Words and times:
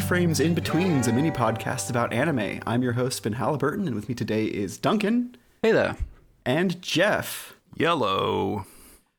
Hello 0.00 0.16
and 0.16 0.28
welcome 0.28 0.36
to 0.36 0.44
Keyframes 0.44 0.44
in 0.44 0.54
Betweens, 0.54 1.08
a 1.08 1.12
mini 1.12 1.30
podcast 1.30 1.90
about 1.90 2.12
anime. 2.12 2.60
I'm 2.66 2.82
your 2.82 2.92
host, 2.92 3.22
Ben 3.22 3.32
Halliburton, 3.32 3.86
and 3.86 3.96
with 3.96 4.08
me 4.08 4.14
today 4.14 4.44
is 4.44 4.78
Duncan. 4.78 5.36
Hey 5.62 5.72
there. 5.72 5.96
And 6.44 6.80
Jeff. 6.80 7.54
Yellow. 7.74 8.66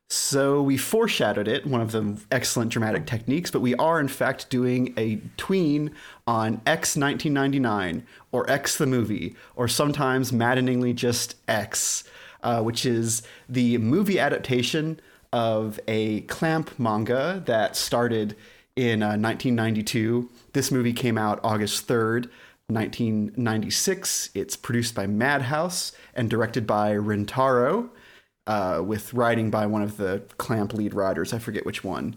So 0.08 0.62
we 0.62 0.76
foreshadowed 0.76 1.48
it, 1.48 1.66
one 1.66 1.80
of 1.82 1.92
the 1.92 2.18
excellent 2.32 2.72
dramatic 2.72 3.06
techniques, 3.06 3.50
but 3.50 3.60
we 3.60 3.74
are 3.76 4.00
in 4.00 4.08
fact 4.08 4.48
doing 4.48 4.94
a 4.96 5.20
tween 5.36 5.90
on 6.26 6.60
X 6.66 6.96
1999, 6.96 8.06
or 8.32 8.50
X 8.50 8.78
the 8.78 8.86
movie, 8.86 9.36
or 9.56 9.68
sometimes 9.68 10.32
maddeningly 10.32 10.94
just 10.94 11.36
X, 11.46 12.04
uh, 12.42 12.62
which 12.62 12.86
is 12.86 13.22
the 13.48 13.78
movie 13.78 14.18
adaptation 14.18 14.98
of 15.32 15.78
a 15.86 16.22
Clamp 16.22 16.78
manga 16.78 17.42
that 17.46 17.76
started 17.76 18.34
in 18.80 19.02
uh, 19.02 19.08
1992. 19.08 20.30
This 20.54 20.70
movie 20.70 20.94
came 20.94 21.18
out 21.18 21.38
August 21.44 21.86
3rd, 21.86 22.30
1996. 22.68 24.30
It's 24.34 24.56
produced 24.56 24.94
by 24.94 25.06
Madhouse 25.06 25.92
and 26.14 26.30
directed 26.30 26.66
by 26.66 26.92
Rintaro, 26.92 27.90
uh, 28.46 28.82
with 28.82 29.12
writing 29.12 29.50
by 29.50 29.66
one 29.66 29.82
of 29.82 29.98
the 29.98 30.22
Clamp 30.38 30.72
lead 30.72 30.94
writers. 30.94 31.34
I 31.34 31.38
forget 31.38 31.66
which 31.66 31.84
one. 31.84 32.16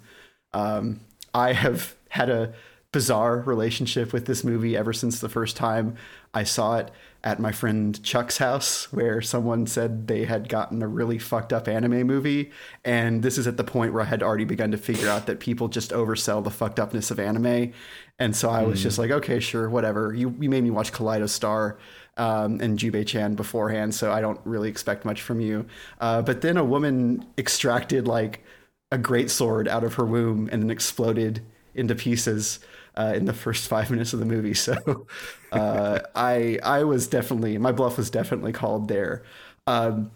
Um, 0.54 1.02
I 1.34 1.52
have 1.52 1.96
had 2.10 2.30
a 2.30 2.54
bizarre 2.94 3.40
relationship 3.40 4.14
with 4.14 4.26
this 4.26 4.46
movie 4.46 4.78
ever 4.78 4.94
since 4.94 5.20
the 5.20 5.28
first 5.28 5.58
time 5.58 5.98
I 6.34 6.44
saw 6.44 6.78
it 6.78 6.92
at 7.24 7.40
my 7.40 7.52
friend 7.52 8.04
Chuck's 8.04 8.38
house, 8.38 8.92
where 8.92 9.22
someone 9.22 9.66
said 9.66 10.08
they 10.08 10.26
had 10.26 10.50
gotten 10.50 10.82
a 10.82 10.88
really 10.88 11.18
fucked 11.18 11.54
up 11.54 11.70
anime 11.70 12.06
movie. 12.06 12.52
And 12.84 13.24
this 13.24 13.38
is 13.38 13.48
at 13.48 13.56
the 13.56 13.64
point 13.64 13.94
where 13.94 14.02
I 14.02 14.06
had 14.06 14.22
already 14.22 14.44
begun 14.44 14.72
to 14.72 14.78
figure 14.78 15.08
out 15.08 15.26
that 15.28 15.40
people 15.40 15.70
just 15.70 15.92
oversell 15.92 16.44
the 16.44 16.52
fucked 16.52 16.80
upness 16.80 17.12
of 17.12 17.20
anime. 17.20 17.72
And 18.20 18.36
so 18.36 18.50
I 18.50 18.64
was 18.64 18.80
mm. 18.80 18.84
just 18.84 19.00
like, 19.00 19.12
okay, 19.12 19.40
sure, 19.40 19.70
whatever. 19.70 20.14
You, 20.14 20.36
you 20.40 20.50
made 20.50 20.64
me 20.64 20.70
watch 20.70 20.92
Kaleido 20.92 21.30
Star 21.30 21.78
um, 22.18 22.60
and 22.60 22.78
Jubei 22.78 23.08
Chan 23.08 23.36
beforehand, 23.36 23.96
so 23.96 24.12
I 24.12 24.20
don't 24.20 24.40
really 24.44 24.70
expect 24.70 25.06
much 25.06 25.22
from 25.22 25.40
you. 25.40 25.66
Uh, 26.02 26.22
but 26.22 26.42
then 26.42 26.58
a 26.58 26.64
woman 26.64 27.26
extracted 27.38 28.08
like 28.08 28.44
a 28.92 28.98
great 28.98 29.32
sword 29.32 29.68
out 29.68 29.84
of 29.84 29.96
her 29.96 30.06
womb 30.06 30.50
and 30.52 30.62
then 30.62 30.70
exploded 30.70 31.42
into 31.74 31.96
pieces 31.96 32.60
uh, 32.96 33.14
in 33.16 33.26
the 33.26 33.34
first 33.34 33.68
five 33.68 33.90
minutes 33.90 34.14
of 34.14 34.20
the 34.20 34.26
movie. 34.26 34.54
So 34.54 35.08
uh, 35.52 36.00
I 36.16 36.60
I 36.64 36.84
was 36.84 37.08
definitely 37.08 37.58
my 37.58 37.72
bluff 37.72 37.98
was 37.98 38.10
definitely 38.10 38.54
called 38.54 38.88
there. 38.88 39.24
Um, 39.68 40.12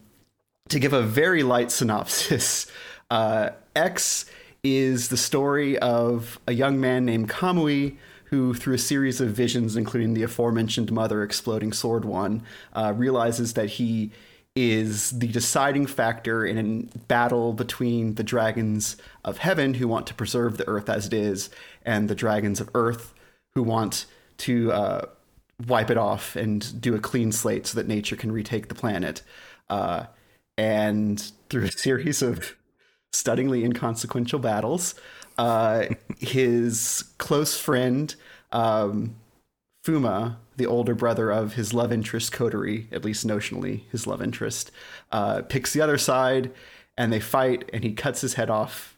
to 0.70 0.80
give 0.80 0.94
a 0.94 1.02
very 1.02 1.44
light 1.44 1.72
synopsis, 1.72 2.68
uh, 3.10 3.52
X 3.76 4.26
is 4.64 5.10
the 5.10 5.18
story 5.18 5.78
of 5.80 6.40
a 6.48 6.52
young 6.52 6.80
man 6.80 7.06
named 7.06 7.30
Kamui 7.30 7.98
who, 8.26 8.54
through 8.54 8.74
a 8.74 8.80
series 8.80 9.22
of 9.22 9.30
visions, 9.30 9.78
including 9.78 10.14
the 10.14 10.24
aforementioned 10.24 10.92
mother 10.92 11.24
exploding 11.24 11.72
sword 11.72 12.04
one, 12.04 12.44
uh, 12.74 12.94
realizes 12.96 13.54
that 13.54 13.70
he 13.70 14.12
is 14.58 15.12
the 15.12 15.28
deciding 15.28 15.86
factor 15.86 16.44
in 16.44 16.58
a 16.58 16.98
battle 16.98 17.54
between 17.54 18.16
the 18.16 18.24
dragons 18.24 18.98
of 19.24 19.38
heaven 19.38 19.76
who 19.76 19.88
want 19.88 20.08
to 20.08 20.16
preserve 20.16 20.58
the 20.58 20.68
earth 20.68 20.90
as 20.90 21.06
it 21.06 21.14
is 21.14 21.52
and 21.86 22.10
the 22.10 22.16
dragons 22.16 22.60
of 22.60 22.68
earth 22.74 23.14
who 23.54 23.62
want 23.62 24.08
to 24.38 24.72
uh, 24.72 25.02
wipe 25.68 25.92
it 25.92 25.98
off 25.98 26.36
and 26.36 26.82
do 26.82 26.96
a 26.96 27.00
clean 27.00 27.32
slate 27.32 27.68
so 27.68 27.76
that 27.78 27.88
nature 27.88 28.16
can 28.16 28.32
retake 28.32 28.68
the 28.68 28.74
planet. 28.74 29.22
Uh, 29.70 30.08
and 30.58 31.32
through 31.52 31.66
a 31.66 31.72
series 31.72 32.24
of 32.24 32.56
stunningly 33.12 33.64
inconsequential 33.64 34.40
battles, 34.40 34.96
uh, 35.38 35.86
his 36.18 37.04
close 37.20 37.60
friend, 37.60 38.16
um, 38.52 39.16
Fuma, 39.88 40.36
the 40.58 40.66
older 40.66 40.94
brother 40.94 41.32
of 41.32 41.54
his 41.54 41.74
love 41.74 41.94
interest 41.94 42.34
Kotori, 42.34 42.92
at 42.92 43.06
least 43.06 43.26
notionally 43.26 43.84
his 43.90 44.06
love 44.06 44.22
interest, 44.22 44.70
uh, 45.14 45.44
picks 45.44 45.72
the 45.72 45.80
other 45.80 45.98
side 45.98 46.52
and 46.98 47.14
they 47.14 47.22
fight 47.22 47.70
and 47.72 47.86
he 47.86 47.94
cuts 47.94 48.20
his 48.20 48.34
head 48.34 48.50
off. 48.50 48.98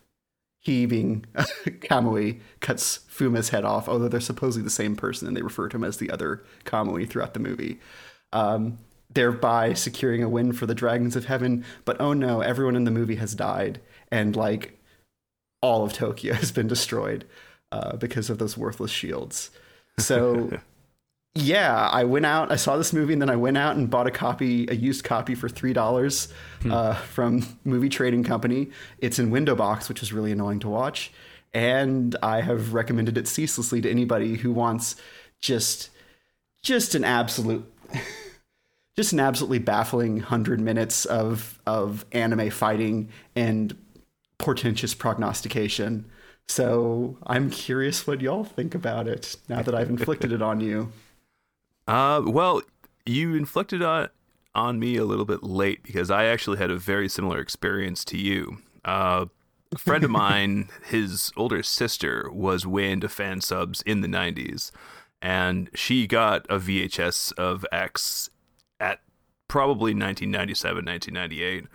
He, 0.61 0.87
being 0.87 1.25
Kamui, 1.35 2.39
cuts 2.59 3.01
Fuma's 3.07 3.49
head 3.49 3.63
off, 3.63 3.87
although 3.87 4.07
they're 4.07 4.19
supposedly 4.19 4.63
the 4.63 4.71
same 4.71 4.95
person 4.95 5.27
and 5.27 5.37
they 5.37 5.43
refer 5.43 5.69
to 5.69 5.77
him 5.77 5.83
as 5.83 5.97
the 5.97 6.09
other 6.09 6.43
Kamui 6.65 7.07
throughout 7.07 7.35
the 7.35 7.39
movie. 7.39 7.79
Um, 8.33 8.79
thereby 9.11 9.73
securing 9.73 10.23
a 10.23 10.29
win 10.29 10.53
for 10.53 10.65
the 10.65 10.75
Dragons 10.75 11.15
of 11.15 11.25
Heaven. 11.25 11.63
But 11.85 12.01
oh 12.01 12.13
no, 12.13 12.41
everyone 12.41 12.75
in 12.75 12.85
the 12.85 12.91
movie 12.91 13.15
has 13.15 13.35
died. 13.35 13.79
And 14.11 14.35
like 14.35 14.79
all 15.61 15.85
of 15.85 15.93
Tokyo 15.93 16.33
has 16.43 16.51
been 16.51 16.67
destroyed 16.67 17.25
uh, 17.71 17.95
because 17.95 18.31
of 18.31 18.39
those 18.39 18.57
worthless 18.57 18.91
shields. 18.91 19.51
So 19.99 20.57
yeah, 21.35 21.89
I 21.89 22.03
went 22.03 22.25
out. 22.25 22.51
I 22.51 22.55
saw 22.55 22.75
this 22.77 22.91
movie, 22.91 23.13
and 23.13 23.21
then 23.21 23.29
I 23.29 23.35
went 23.35 23.57
out 23.57 23.75
and 23.75 23.89
bought 23.89 24.07
a 24.07 24.11
copy, 24.11 24.67
a 24.67 24.73
used 24.73 25.03
copy 25.03 25.35
for 25.35 25.47
three 25.47 25.73
dollars 25.73 26.31
hmm. 26.61 26.71
uh, 26.71 26.95
from 26.95 27.45
Movie 27.63 27.89
Trading 27.89 28.23
Company. 28.23 28.71
It's 28.97 29.19
in 29.19 29.29
window 29.29 29.55
box, 29.55 29.89
which 29.89 30.01
is 30.01 30.11
really 30.11 30.31
annoying 30.31 30.59
to 30.61 30.69
watch, 30.69 31.11
and 31.53 32.15
I 32.23 32.41
have 32.41 32.73
recommended 32.73 33.17
it 33.17 33.27
ceaselessly 33.27 33.81
to 33.81 33.89
anybody 33.89 34.37
who 34.37 34.51
wants 34.51 34.95
just 35.39 35.89
just 36.63 36.95
an 36.95 37.03
absolute. 37.03 37.71
just 38.95 39.13
an 39.13 39.19
absolutely 39.19 39.59
baffling 39.59 40.19
hundred 40.19 40.59
minutes 40.59 41.05
of 41.05 41.59
of 41.65 42.05
anime 42.11 42.49
fighting 42.49 43.09
and 43.35 43.77
portentous 44.39 44.93
prognostication. 44.95 46.09
So 46.47 47.17
I'm 47.27 47.51
curious 47.51 48.07
what 48.07 48.19
y'all 48.19 48.43
think 48.43 48.73
about 48.73 49.07
it 49.07 49.35
now 49.47 49.61
that 49.61 49.75
I've 49.75 49.89
inflicted 49.89 50.31
it 50.31 50.41
on 50.41 50.59
you. 50.59 50.91
Uh, 51.89 52.21
well, 52.23 52.61
you 53.03 53.33
inflicted 53.33 53.81
on 53.81 54.09
on 54.53 54.79
me 54.79 54.95
a 54.95 55.05
little 55.05 55.25
bit 55.25 55.41
late 55.41 55.81
because 55.81 56.11
I 56.11 56.25
actually 56.25 56.59
had 56.59 56.69
a 56.69 56.77
very 56.77 57.09
similar 57.09 57.39
experience 57.39 58.05
to 58.05 58.17
you. 58.17 58.59
Uh, 58.85 59.25
a 59.73 59.77
friend 59.77 60.03
of 60.03 60.11
mine, 60.11 60.69
his 60.85 61.31
older 61.35 61.63
sister, 61.63 62.29
was 62.31 62.67
way 62.67 62.91
into 62.91 63.09
fan 63.09 63.41
subs 63.41 63.81
in 63.87 64.01
the 64.01 64.07
'90s, 64.07 64.69
and 65.19 65.71
she 65.73 66.05
got 66.05 66.45
a 66.47 66.59
VHS 66.59 67.33
of 67.33 67.65
X 67.71 68.29
at 68.79 68.99
probably 69.47 69.93
1997, 69.93 70.85
1998 70.85 71.67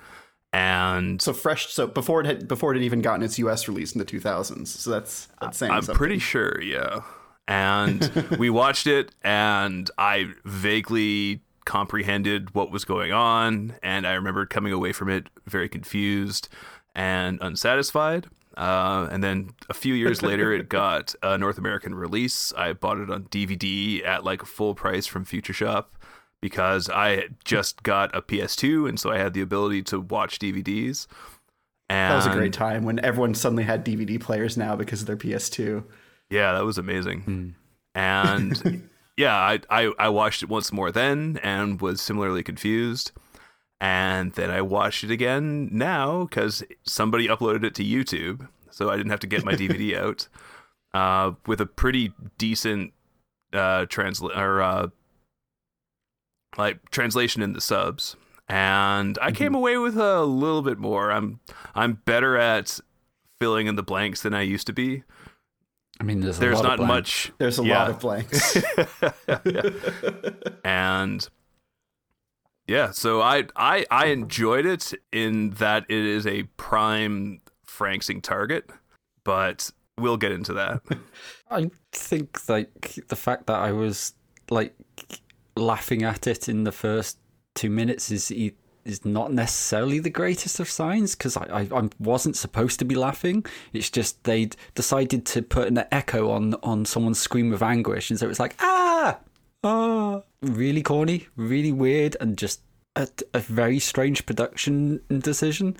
and 0.52 1.20
so 1.20 1.32
fresh 1.32 1.66
so 1.66 1.84
before 1.84 2.20
it 2.20 2.26
had 2.26 2.46
before 2.46 2.72
it 2.72 2.76
had 2.76 2.84
even 2.84 3.02
gotten 3.02 3.24
its 3.24 3.40
us 3.40 3.66
release 3.66 3.92
in 3.92 3.98
the 3.98 4.04
2000s 4.04 4.68
so 4.68 4.88
that's 4.88 5.26
that's 5.40 5.58
saying 5.58 5.72
i'm 5.72 5.82
something. 5.82 5.98
pretty 5.98 6.20
sure 6.20 6.62
yeah 6.62 7.00
and 7.46 8.02
we 8.38 8.50
watched 8.50 8.86
it 8.86 9.14
and 9.22 9.90
I 9.98 10.32
vaguely 10.44 11.40
comprehended 11.64 12.54
what 12.54 12.70
was 12.70 12.84
going 12.84 13.12
on 13.12 13.74
and 13.82 14.06
I 14.06 14.12
remember 14.14 14.44
coming 14.46 14.72
away 14.72 14.92
from 14.92 15.08
it 15.08 15.28
very 15.46 15.68
confused 15.68 16.48
and 16.94 17.38
unsatisfied. 17.40 18.26
Uh, 18.56 19.08
and 19.10 19.22
then 19.22 19.50
a 19.68 19.74
few 19.74 19.94
years 19.94 20.22
later, 20.22 20.52
it 20.52 20.68
got 20.68 21.14
a 21.22 21.36
North 21.36 21.58
American 21.58 21.94
release. 21.94 22.52
I 22.56 22.72
bought 22.72 22.98
it 22.98 23.10
on 23.10 23.24
DVD 23.24 24.04
at 24.06 24.24
like 24.24 24.44
full 24.44 24.74
price 24.74 25.06
from 25.06 25.24
Future 25.24 25.52
Shop 25.52 25.96
because 26.40 26.88
I 26.88 27.28
just 27.44 27.82
got 27.82 28.14
a 28.14 28.22
PS2, 28.22 28.88
and 28.88 29.00
so 29.00 29.10
I 29.10 29.18
had 29.18 29.32
the 29.32 29.40
ability 29.40 29.82
to 29.84 30.00
watch 30.00 30.38
DVDs. 30.38 31.06
And 31.88 32.12
that 32.12 32.16
was 32.16 32.26
a 32.26 32.38
great 32.38 32.52
time 32.52 32.84
when 32.84 33.04
everyone 33.04 33.34
suddenly 33.34 33.64
had 33.64 33.84
DVD 33.84 34.20
players 34.20 34.56
now 34.56 34.76
because 34.76 35.00
of 35.00 35.06
their 35.06 35.16
PS2. 35.16 35.84
Yeah, 36.34 36.52
that 36.54 36.64
was 36.64 36.78
amazing. 36.78 37.20
Hmm. 37.20 37.48
And 37.94 38.90
yeah, 39.16 39.36
I, 39.36 39.60
I, 39.70 39.92
I 40.00 40.08
watched 40.08 40.42
it 40.42 40.48
once 40.48 40.72
more 40.72 40.90
then 40.90 41.38
and 41.44 41.80
was 41.80 42.00
similarly 42.00 42.42
confused. 42.42 43.12
And 43.80 44.32
then 44.32 44.50
I 44.50 44.60
watched 44.60 45.04
it 45.04 45.12
again 45.12 45.68
now 45.70 46.24
because 46.24 46.64
somebody 46.82 47.28
uploaded 47.28 47.62
it 47.62 47.74
to 47.76 47.84
YouTube, 47.84 48.48
so 48.70 48.90
I 48.90 48.96
didn't 48.96 49.10
have 49.10 49.20
to 49.20 49.28
get 49.28 49.44
my 49.44 49.52
DVD 49.54 49.96
out. 49.96 50.28
Uh, 50.92 51.34
with 51.46 51.60
a 51.60 51.66
pretty 51.66 52.12
decent 52.38 52.92
uh, 53.52 53.86
translate 53.86 54.36
or 54.36 54.60
uh, 54.60 54.88
like 56.56 56.90
translation 56.90 57.42
in 57.42 57.52
the 57.52 57.60
subs, 57.60 58.16
and 58.48 59.18
I 59.20 59.26
mm-hmm. 59.26 59.36
came 59.36 59.54
away 59.54 59.76
with 59.76 59.96
a 59.96 60.22
little 60.22 60.62
bit 60.62 60.78
more. 60.78 61.10
I'm 61.12 61.40
I'm 61.74 62.00
better 62.04 62.36
at 62.36 62.78
filling 63.40 63.66
in 63.66 63.76
the 63.76 63.82
blanks 63.82 64.22
than 64.22 64.34
I 64.34 64.42
used 64.42 64.66
to 64.68 64.72
be. 64.72 65.02
I 66.00 66.04
mean, 66.04 66.20
there's, 66.20 66.38
there's 66.38 66.62
not 66.62 66.80
much. 66.80 67.32
There's 67.38 67.58
a 67.58 67.64
yeah. 67.64 67.78
lot 67.78 67.90
of 67.90 68.00
blanks. 68.00 68.56
and 70.64 71.28
yeah, 72.66 72.90
so 72.90 73.20
I, 73.20 73.44
I 73.54 73.86
I 73.90 74.06
enjoyed 74.06 74.66
it 74.66 74.94
in 75.12 75.50
that 75.50 75.84
it 75.88 76.04
is 76.04 76.26
a 76.26 76.44
prime 76.56 77.40
Franxing 77.66 78.22
target, 78.22 78.70
but 79.22 79.70
we'll 79.98 80.16
get 80.16 80.32
into 80.32 80.52
that. 80.54 80.82
I 81.50 81.70
think 81.92 82.48
like 82.48 82.98
the 83.08 83.16
fact 83.16 83.46
that 83.46 83.58
I 83.58 83.72
was 83.72 84.14
like 84.50 84.74
laughing 85.56 86.02
at 86.02 86.26
it 86.26 86.48
in 86.48 86.64
the 86.64 86.72
first 86.72 87.18
two 87.54 87.70
minutes 87.70 88.10
is 88.10 88.32
is 88.84 89.04
not 89.04 89.32
necessarily 89.32 89.98
the 89.98 90.10
greatest 90.10 90.60
of 90.60 90.68
signs 90.68 91.14
because 91.14 91.36
I, 91.36 91.44
I, 91.44 91.80
I 91.80 91.88
wasn't 91.98 92.36
supposed 92.36 92.78
to 92.80 92.84
be 92.84 92.94
laughing. 92.94 93.44
It's 93.72 93.90
just 93.90 94.24
they'd 94.24 94.56
decided 94.74 95.24
to 95.26 95.42
put 95.42 95.68
an 95.68 95.84
echo 95.90 96.30
on 96.30 96.54
on 96.62 96.84
someone's 96.84 97.18
scream 97.18 97.52
of 97.52 97.62
anguish, 97.62 98.10
and 98.10 98.18
so 98.18 98.28
it's 98.28 98.40
like 98.40 98.56
ah 98.60 99.18
ah, 99.62 100.22
really 100.42 100.82
corny, 100.82 101.28
really 101.36 101.72
weird, 101.72 102.16
and 102.20 102.36
just 102.36 102.60
a, 102.96 103.08
a 103.32 103.40
very 103.40 103.78
strange 103.78 104.26
production 104.26 105.00
decision. 105.08 105.76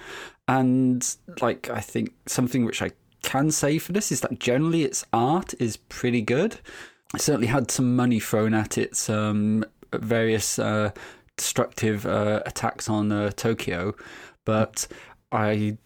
And 0.49 1.17
like 1.41 1.71
I 1.71 1.81
think 1.81 2.15
something 2.27 2.65
which 2.65 2.83
I 2.83 2.91
can 3.23 3.51
say 3.51 3.79
for 3.79 3.93
this 3.93 4.13
is 4.13 4.21
that 4.21 4.39
generally 4.39 4.85
its 4.85 5.05
art 5.13 5.55
is 5.59 5.77
pretty 5.77 6.23
good. 6.23 6.59
It 7.15 7.21
certainly 7.21 7.47
had 7.47 7.71
some 7.71 7.97
money 7.97 8.21
thrown 8.21 8.55
at 8.55 8.77
its 8.77 9.09
um, 9.09 9.65
various 9.93 10.59
uh, 10.59 10.91
destructive 11.37 12.07
uh, 12.07 12.43
attacks 12.47 12.89
on 12.89 13.13
uh, 13.13 13.31
Tokyo, 13.31 13.95
but 14.45 14.87
I 15.33 15.79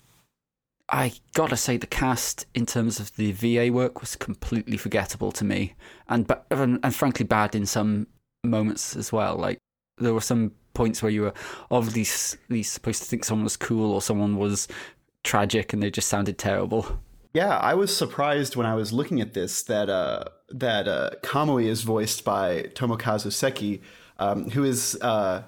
I 0.90 1.12
gotta 1.34 1.56
say 1.56 1.76
the 1.76 1.86
cast 1.86 2.46
in 2.54 2.64
terms 2.64 2.98
of 2.98 3.14
the 3.16 3.32
VA 3.32 3.70
work 3.72 4.00
was 4.00 4.16
completely 4.16 4.76
forgettable 4.76 5.32
to 5.32 5.44
me, 5.44 5.74
and 6.08 6.30
and, 6.50 6.80
and 6.82 6.94
frankly 6.94 7.24
bad 7.24 7.54
in 7.54 7.66
some 7.66 8.06
moments 8.44 8.96
as 8.96 9.12
well. 9.12 9.36
Like 9.36 9.58
there 9.98 10.14
were 10.14 10.20
some 10.20 10.52
points 10.74 11.02
where 11.02 11.10
you 11.10 11.22
were 11.22 11.34
obviously 11.70 12.62
supposed 12.62 13.02
to 13.02 13.08
think 13.08 13.24
someone 13.24 13.44
was 13.44 13.56
cool 13.56 13.92
or 13.92 14.00
someone 14.00 14.36
was 14.36 14.68
tragic, 15.24 15.72
and 15.72 15.82
they 15.82 15.90
just 15.90 16.08
sounded 16.08 16.38
terrible. 16.38 17.00
Yeah, 17.34 17.58
I 17.58 17.74
was 17.74 17.94
surprised 17.94 18.56
when 18.56 18.66
I 18.66 18.74
was 18.74 18.92
looking 18.92 19.20
at 19.20 19.34
this 19.34 19.62
that 19.64 19.90
uh, 19.90 20.24
that 20.48 20.88
uh, 20.88 21.10
Kamui 21.22 21.66
is 21.66 21.82
voiced 21.82 22.24
by 22.24 22.62
Tomokazu 22.74 23.30
Seki, 23.30 23.82
um, 24.18 24.50
who 24.50 24.64
is 24.64 24.96
uh, 25.00 25.42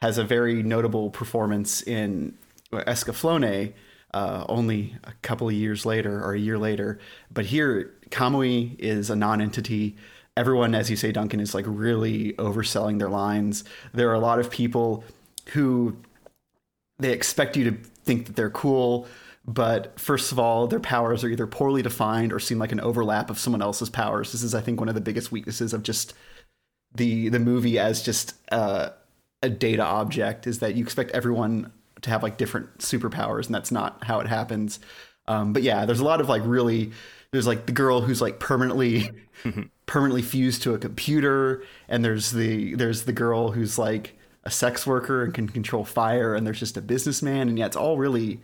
has 0.00 0.18
a 0.18 0.24
very 0.24 0.62
notable 0.62 1.10
performance 1.10 1.82
in 1.82 2.36
Escaflowne, 2.72 3.72
uh, 4.14 4.44
only 4.48 4.96
a 5.04 5.12
couple 5.22 5.48
of 5.48 5.54
years 5.54 5.86
later 5.86 6.22
or 6.22 6.34
a 6.34 6.38
year 6.38 6.58
later. 6.58 6.98
But 7.30 7.46
here, 7.46 7.94
Kamui 8.10 8.78
is 8.78 9.10
a 9.10 9.16
non-entity. 9.16 9.96
Everyone, 10.36 10.74
as 10.74 10.90
you 10.90 10.96
say, 10.96 11.12
Duncan, 11.12 11.40
is 11.40 11.54
like 11.54 11.64
really 11.66 12.34
overselling 12.34 12.98
their 12.98 13.08
lines. 13.08 13.64
There 13.94 14.10
are 14.10 14.14
a 14.14 14.20
lot 14.20 14.38
of 14.38 14.50
people 14.50 15.04
who 15.50 15.96
they 16.98 17.12
expect 17.12 17.56
you 17.56 17.70
to 17.70 17.76
think 18.04 18.26
that 18.26 18.36
they're 18.36 18.50
cool 18.50 19.06
but 19.46 19.98
first 19.98 20.32
of 20.32 20.40
all, 20.40 20.66
their 20.66 20.80
powers 20.80 21.22
are 21.22 21.28
either 21.28 21.46
poorly 21.46 21.80
defined 21.80 22.32
or 22.32 22.40
seem 22.40 22.58
like 22.58 22.72
an 22.72 22.80
overlap 22.80 23.30
of 23.30 23.38
someone 23.38 23.62
else's 23.62 23.88
powers. 23.88 24.32
This 24.32 24.42
is, 24.42 24.54
I 24.54 24.60
think, 24.60 24.80
one 24.80 24.88
of 24.88 24.96
the 24.96 25.00
biggest 25.00 25.30
weaknesses 25.30 25.72
of 25.72 25.84
just 25.84 26.14
the 26.96 27.28
the 27.28 27.38
movie 27.38 27.78
as 27.78 28.02
just 28.02 28.34
uh, 28.52 28.90
a 29.42 29.48
data 29.48 29.82
object 29.82 30.46
is 30.46 30.58
that 30.60 30.74
you 30.74 30.82
expect 30.82 31.10
everyone 31.12 31.72
to 32.02 32.10
have 32.10 32.22
like 32.22 32.36
different 32.36 32.78
superpowers, 32.78 33.46
and 33.46 33.54
that's 33.54 33.70
not 33.70 34.04
how 34.04 34.20
it 34.20 34.26
happens. 34.26 34.78
Um, 35.28 35.52
but 35.52 35.62
yeah, 35.62 35.86
there's 35.86 36.00
a 36.00 36.04
lot 36.04 36.20
of 36.20 36.28
like 36.28 36.42
really 36.44 36.92
there's 37.32 37.46
like 37.46 37.66
the 37.66 37.72
girl 37.72 38.00
who's 38.00 38.20
like 38.20 38.38
permanently 38.38 39.10
permanently 39.86 40.22
fused 40.22 40.62
to 40.62 40.74
a 40.74 40.78
computer, 40.78 41.62
and 41.88 42.04
there's 42.04 42.30
the 42.32 42.74
there's 42.74 43.04
the 43.04 43.12
girl 43.12 43.52
who's 43.52 43.78
like 43.78 44.18
a 44.44 44.50
sex 44.50 44.86
worker 44.86 45.24
and 45.24 45.34
can 45.34 45.48
control 45.48 45.84
fire, 45.84 46.34
and 46.34 46.46
there's 46.46 46.60
just 46.60 46.76
a 46.76 46.82
businessman, 46.82 47.48
and 47.48 47.58
yeah, 47.58 47.66
it's 47.66 47.76
all 47.76 47.98
really 47.98 48.40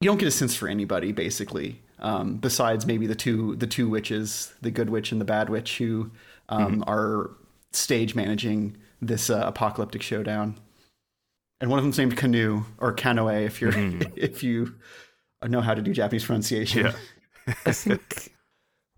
you 0.00 0.08
don't 0.08 0.18
get 0.18 0.28
a 0.28 0.30
sense 0.30 0.54
for 0.56 0.66
anybody 0.66 1.12
basically, 1.12 1.82
um, 1.98 2.36
besides 2.36 2.86
maybe 2.86 3.06
the 3.06 3.14
two 3.14 3.56
the 3.56 3.66
two 3.66 3.88
witches, 3.88 4.54
the 4.62 4.70
good 4.70 4.88
witch 4.88 5.12
and 5.12 5.20
the 5.20 5.26
bad 5.26 5.50
witch, 5.50 5.78
who 5.78 6.10
um, 6.50 6.80
mm-hmm. 6.80 6.90
are 6.90 7.30
stage 7.72 8.14
managing 8.14 8.76
this 9.00 9.30
uh, 9.30 9.42
apocalyptic 9.46 10.02
showdown. 10.02 10.58
And 11.60 11.70
one 11.70 11.78
of 11.78 11.84
them's 11.84 11.98
named 11.98 12.16
Canoe 12.16 12.64
or 12.78 12.94
Kanoe 12.94 13.46
if 13.46 13.60
you're 13.60 13.72
mm-hmm. 13.72 14.12
if 14.16 14.42
you 14.42 14.74
know 15.46 15.60
how 15.60 15.74
to 15.74 15.82
do 15.82 15.92
Japanese 15.92 16.24
pronunciation. 16.24 16.86
Yeah. 16.86 16.92
I 17.66 17.72
think 17.72 18.34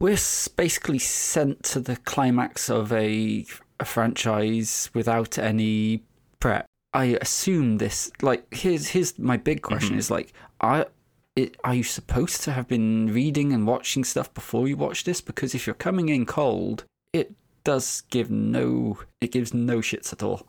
we're 0.00 0.19
basically 0.56 0.99
sent 0.99 1.62
to 1.64 1.81
the 1.81 1.96
climax 1.96 2.69
of 2.69 2.93
a, 2.93 3.46
a 3.78 3.84
franchise 3.84 4.90
without 4.94 5.38
any 5.38 6.05
prep. 6.40 6.66
I 6.94 7.16
assume 7.20 7.78
this 7.78 8.10
like 8.20 8.52
here's 8.52 8.88
here's 8.88 9.19
my 9.19 9.37
big 9.37 9.62
question 9.62 9.90
mm-hmm. 9.90 9.98
is 9.98 10.10
like 10.10 10.32
are 10.60 10.87
it, 11.34 11.56
are 11.64 11.75
you 11.75 11.82
supposed 11.82 12.43
to 12.43 12.52
have 12.52 12.69
been 12.69 13.12
reading 13.12 13.52
and 13.52 13.66
watching 13.66 14.05
stuff 14.05 14.32
before 14.34 14.69
you 14.69 14.76
watch 14.76 15.05
this? 15.05 15.20
Because 15.20 15.55
if 15.55 15.66
you're 15.66 15.75
coming 15.75 16.10
in 16.10 16.26
cold, 16.26 16.84
it 17.12 17.32
does 17.64 18.03
give 18.11 18.31
no 18.31 18.99
it 19.20 19.32
gives 19.32 19.55
no 19.55 19.79
shits 19.79 20.12
at 20.12 20.23
all. 20.23 20.47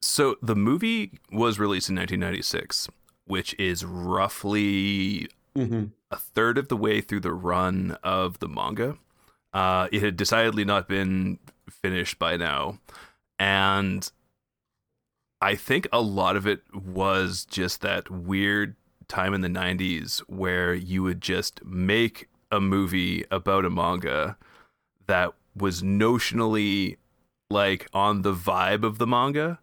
so 0.00 0.36
the 0.42 0.56
movie 0.56 1.18
was 1.30 1.58
released 1.58 1.88
in 1.88 1.96
1996, 1.96 2.88
which 3.26 3.54
is 3.58 3.84
roughly 3.84 5.28
mm-hmm. 5.56 5.84
a 6.10 6.16
third 6.16 6.58
of 6.58 6.68
the 6.68 6.76
way 6.76 7.00
through 7.00 7.20
the 7.20 7.32
run 7.32 7.96
of 8.02 8.38
the 8.40 8.48
manga. 8.48 8.96
Uh, 9.52 9.88
it 9.92 10.02
had 10.02 10.16
decidedly 10.16 10.64
not 10.64 10.88
been 10.88 11.38
finished 11.70 12.18
by 12.18 12.36
now, 12.36 12.78
and 13.38 14.10
I 15.40 15.54
think 15.54 15.88
a 15.92 16.00
lot 16.00 16.36
of 16.36 16.46
it 16.46 16.62
was 16.74 17.44
just 17.44 17.80
that 17.82 18.10
weird 18.10 18.76
time 19.08 19.34
in 19.34 19.40
the 19.40 19.48
90s 19.48 20.18
where 20.28 20.74
you 20.74 21.02
would 21.02 21.20
just 21.20 21.64
make 21.64 22.28
a 22.50 22.60
movie 22.60 23.24
about 23.30 23.64
a 23.64 23.70
manga 23.70 24.36
that 25.06 25.32
was 25.54 25.82
notionally 25.82 26.96
like 27.50 27.88
on 27.92 28.22
the 28.22 28.34
vibe 28.34 28.82
of 28.82 28.98
the 28.98 29.06
manga 29.06 29.58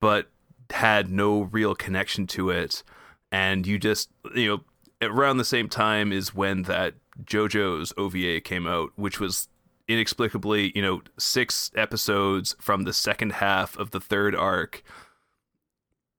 but 0.00 0.30
had 0.70 1.10
no 1.10 1.42
real 1.42 1.74
connection 1.74 2.26
to 2.26 2.50
it 2.50 2.82
and 3.30 3.66
you 3.66 3.78
just 3.78 4.10
you 4.34 4.48
know 4.48 5.08
around 5.08 5.36
the 5.36 5.44
same 5.44 5.68
time 5.68 6.12
is 6.12 6.34
when 6.34 6.62
that 6.62 6.94
JoJo's 7.24 7.92
OVA 7.96 8.40
came 8.40 8.66
out 8.66 8.90
which 8.96 9.20
was 9.20 9.48
inexplicably 9.86 10.72
you 10.74 10.82
know 10.82 11.02
6 11.18 11.70
episodes 11.74 12.56
from 12.60 12.84
the 12.84 12.92
second 12.92 13.32
half 13.32 13.76
of 13.78 13.90
the 13.90 14.00
third 14.00 14.34
arc 14.34 14.82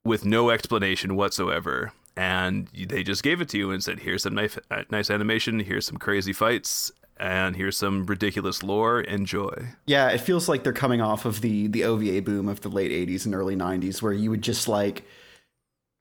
with 0.09 0.25
no 0.25 0.49
explanation 0.49 1.15
whatsoever. 1.15 1.93
And 2.17 2.67
they 2.67 3.03
just 3.03 3.23
gave 3.23 3.39
it 3.39 3.49
to 3.49 3.57
you 3.57 3.71
and 3.71 3.81
said, 3.81 3.99
"Here's 3.99 4.23
some 4.23 4.35
nice, 4.35 4.57
uh, 4.69 4.83
nice 4.89 5.09
animation. 5.09 5.59
Here's 5.59 5.85
some 5.85 5.97
crazy 5.97 6.33
fights, 6.33 6.91
and 7.19 7.55
here's 7.55 7.77
some 7.77 8.05
ridiculous 8.05 8.63
lore. 8.63 9.01
Enjoy." 9.01 9.69
Yeah, 9.85 10.09
it 10.09 10.19
feels 10.19 10.49
like 10.49 10.63
they're 10.63 10.73
coming 10.73 11.01
off 11.01 11.25
of 11.25 11.41
the 11.41 11.67
the 11.67 11.83
OVA 11.83 12.21
boom 12.21 12.47
of 12.47 12.61
the 12.61 12.69
late 12.69 12.91
'80s 12.91 13.25
and 13.25 13.35
early 13.35 13.55
'90s, 13.55 14.01
where 14.01 14.13
you 14.13 14.29
would 14.29 14.41
just 14.41 14.67
like 14.67 15.03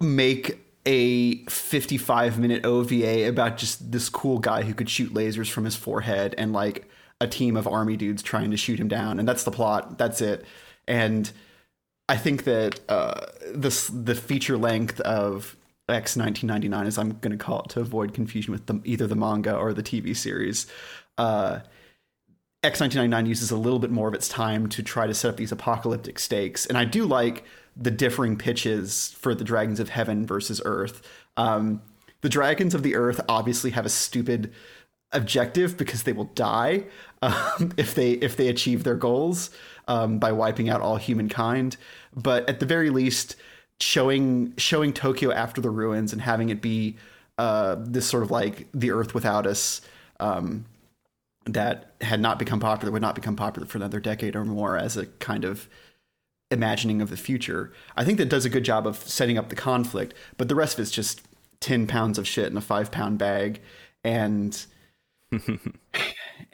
make 0.01 0.65
a 0.87 1.45
55 1.47 2.39
minute 2.39 2.65
OVA 2.65 3.29
about 3.29 3.59
just 3.59 3.93
this 3.93 4.09
cool 4.09 4.39
guy 4.39 4.63
who 4.63 4.73
could 4.73 4.89
shoot 4.89 5.13
lasers 5.13 5.51
from 5.51 5.65
his 5.65 5.77
forehead 5.77 6.35
and 6.39 6.53
like 6.53 6.89
a 7.21 7.27
team 7.27 7.57
of 7.57 7.67
army 7.67 7.97
dudes 7.97 8.23
trying 8.23 8.51
to 8.51 8.57
shoot 8.57 8.79
him 8.79 8.89
down. 8.89 9.19
And 9.19 9.29
that's 9.29 9.45
the 9.45 9.51
plot. 9.51 9.99
That's 9.99 10.21
it. 10.21 10.47
And 10.87 11.31
I 12.09 12.17
think 12.17 12.45
that 12.45 12.81
uh, 12.89 13.27
this 13.55 13.89
the 13.89 14.15
feature 14.15 14.57
length 14.57 15.01
of 15.01 15.57
X 15.89 16.17
1999, 16.17 16.87
as 16.87 16.99
I'm 16.99 17.19
going 17.19 17.37
to 17.37 17.43
call 17.43 17.63
it 17.63 17.71
to 17.71 17.81
avoid 17.81 18.15
confusion 18.15 18.53
with 18.53 18.67
the, 18.67 18.81
either 18.85 19.07
the 19.07 19.17
manga 19.17 19.55
or 19.57 19.73
the 19.73 19.83
TV 19.83 20.17
series. 20.17 20.67
Uh, 21.19 21.61
X 22.65 22.81
1999 22.81 23.27
uses 23.27 23.51
a 23.51 23.57
little 23.57 23.79
bit 23.79 23.91
more 23.91 24.09
of 24.09 24.15
its 24.15 24.29
time 24.29 24.69
to 24.71 24.83
try 24.83 25.07
to 25.07 25.15
set 25.15 25.29
up 25.29 25.37
these 25.37 25.53
apocalyptic 25.53 26.19
stakes, 26.19 26.65
and 26.67 26.79
I 26.79 26.85
do 26.85 27.05
like 27.05 27.45
the 27.77 27.91
differing 27.91 28.37
pitches 28.37 29.15
for 29.19 29.35
the 29.35 29.45
Dragons 29.45 29.79
of 29.79 29.91
Heaven 29.91 30.27
versus 30.27 30.61
Earth. 30.65 31.03
Um, 31.37 31.83
the 32.21 32.29
Dragons 32.29 32.75
of 32.75 32.83
the 32.83 32.97
Earth 32.97 33.21
obviously 33.29 33.71
have 33.71 33.87
a 33.87 33.91
stupid 33.91 34.53
objective 35.13 35.77
because 35.77 36.03
they 36.03 36.13
will 36.13 36.25
die 36.35 36.85
um, 37.23 37.73
if 37.77 37.95
they 37.95 38.13
if 38.13 38.37
they 38.37 38.49
achieve 38.49 38.85
their 38.85 38.97
goals 38.97 39.51
um, 39.87 40.19
by 40.19 40.33
wiping 40.33 40.69
out 40.69 40.81
all 40.81 40.97
humankind. 40.97 41.77
But 42.15 42.49
at 42.49 42.61
the 42.61 42.67
very 42.67 42.91
least, 42.91 43.37
showing 43.81 44.55
showing 44.57 44.93
Tokyo 44.93 45.31
after 45.31 45.61
the 45.61 45.71
ruins 45.71 46.13
and 46.13 46.21
having 46.21 46.49
it 46.49 46.61
be 46.61 46.97
uh, 47.39 47.77
this 47.79 48.07
sort 48.07 48.23
of 48.23 48.31
like 48.31 48.67
the 48.75 48.91
Earth 48.91 49.15
without 49.15 49.47
us 49.47 49.81
um, 50.19 50.65
that 51.55 51.95
had 52.01 52.21
not 52.21 52.39
become 52.39 52.61
popular 52.61 52.93
would 52.93 53.03
not 53.03 53.15
become 53.15 53.37
popular 53.37 53.67
for 53.67 53.79
another 53.79 54.01
decade 54.01 54.37
or 54.37 54.45
more 54.45 54.77
as 54.77 54.97
a 54.97 55.07
kind 55.07 55.45
of 55.45 55.69
imagining 56.51 57.03
of 57.03 57.11
the 57.11 57.17
future. 57.17 57.73
I 57.97 58.05
think 58.05 58.19
that 58.19 58.29
does 58.29 58.45
a 58.45 58.51
good 58.51 58.65
job 58.65 58.87
of 58.87 58.97
setting 58.97 59.39
up 59.39 59.49
the 59.49 59.57
conflict, 59.57 60.15
but 60.37 60.49
the 60.49 60.55
rest 60.55 60.75
of 60.75 60.81
it's 60.81 60.91
just 60.91 61.23
ten 61.61 61.87
pounds 61.87 62.19
of 62.19 62.27
shit 62.27 62.51
in 62.51 62.57
a 62.57 62.63
five 62.63 62.91
pound 62.91 63.19
bag 63.19 63.61
and. 64.05 64.65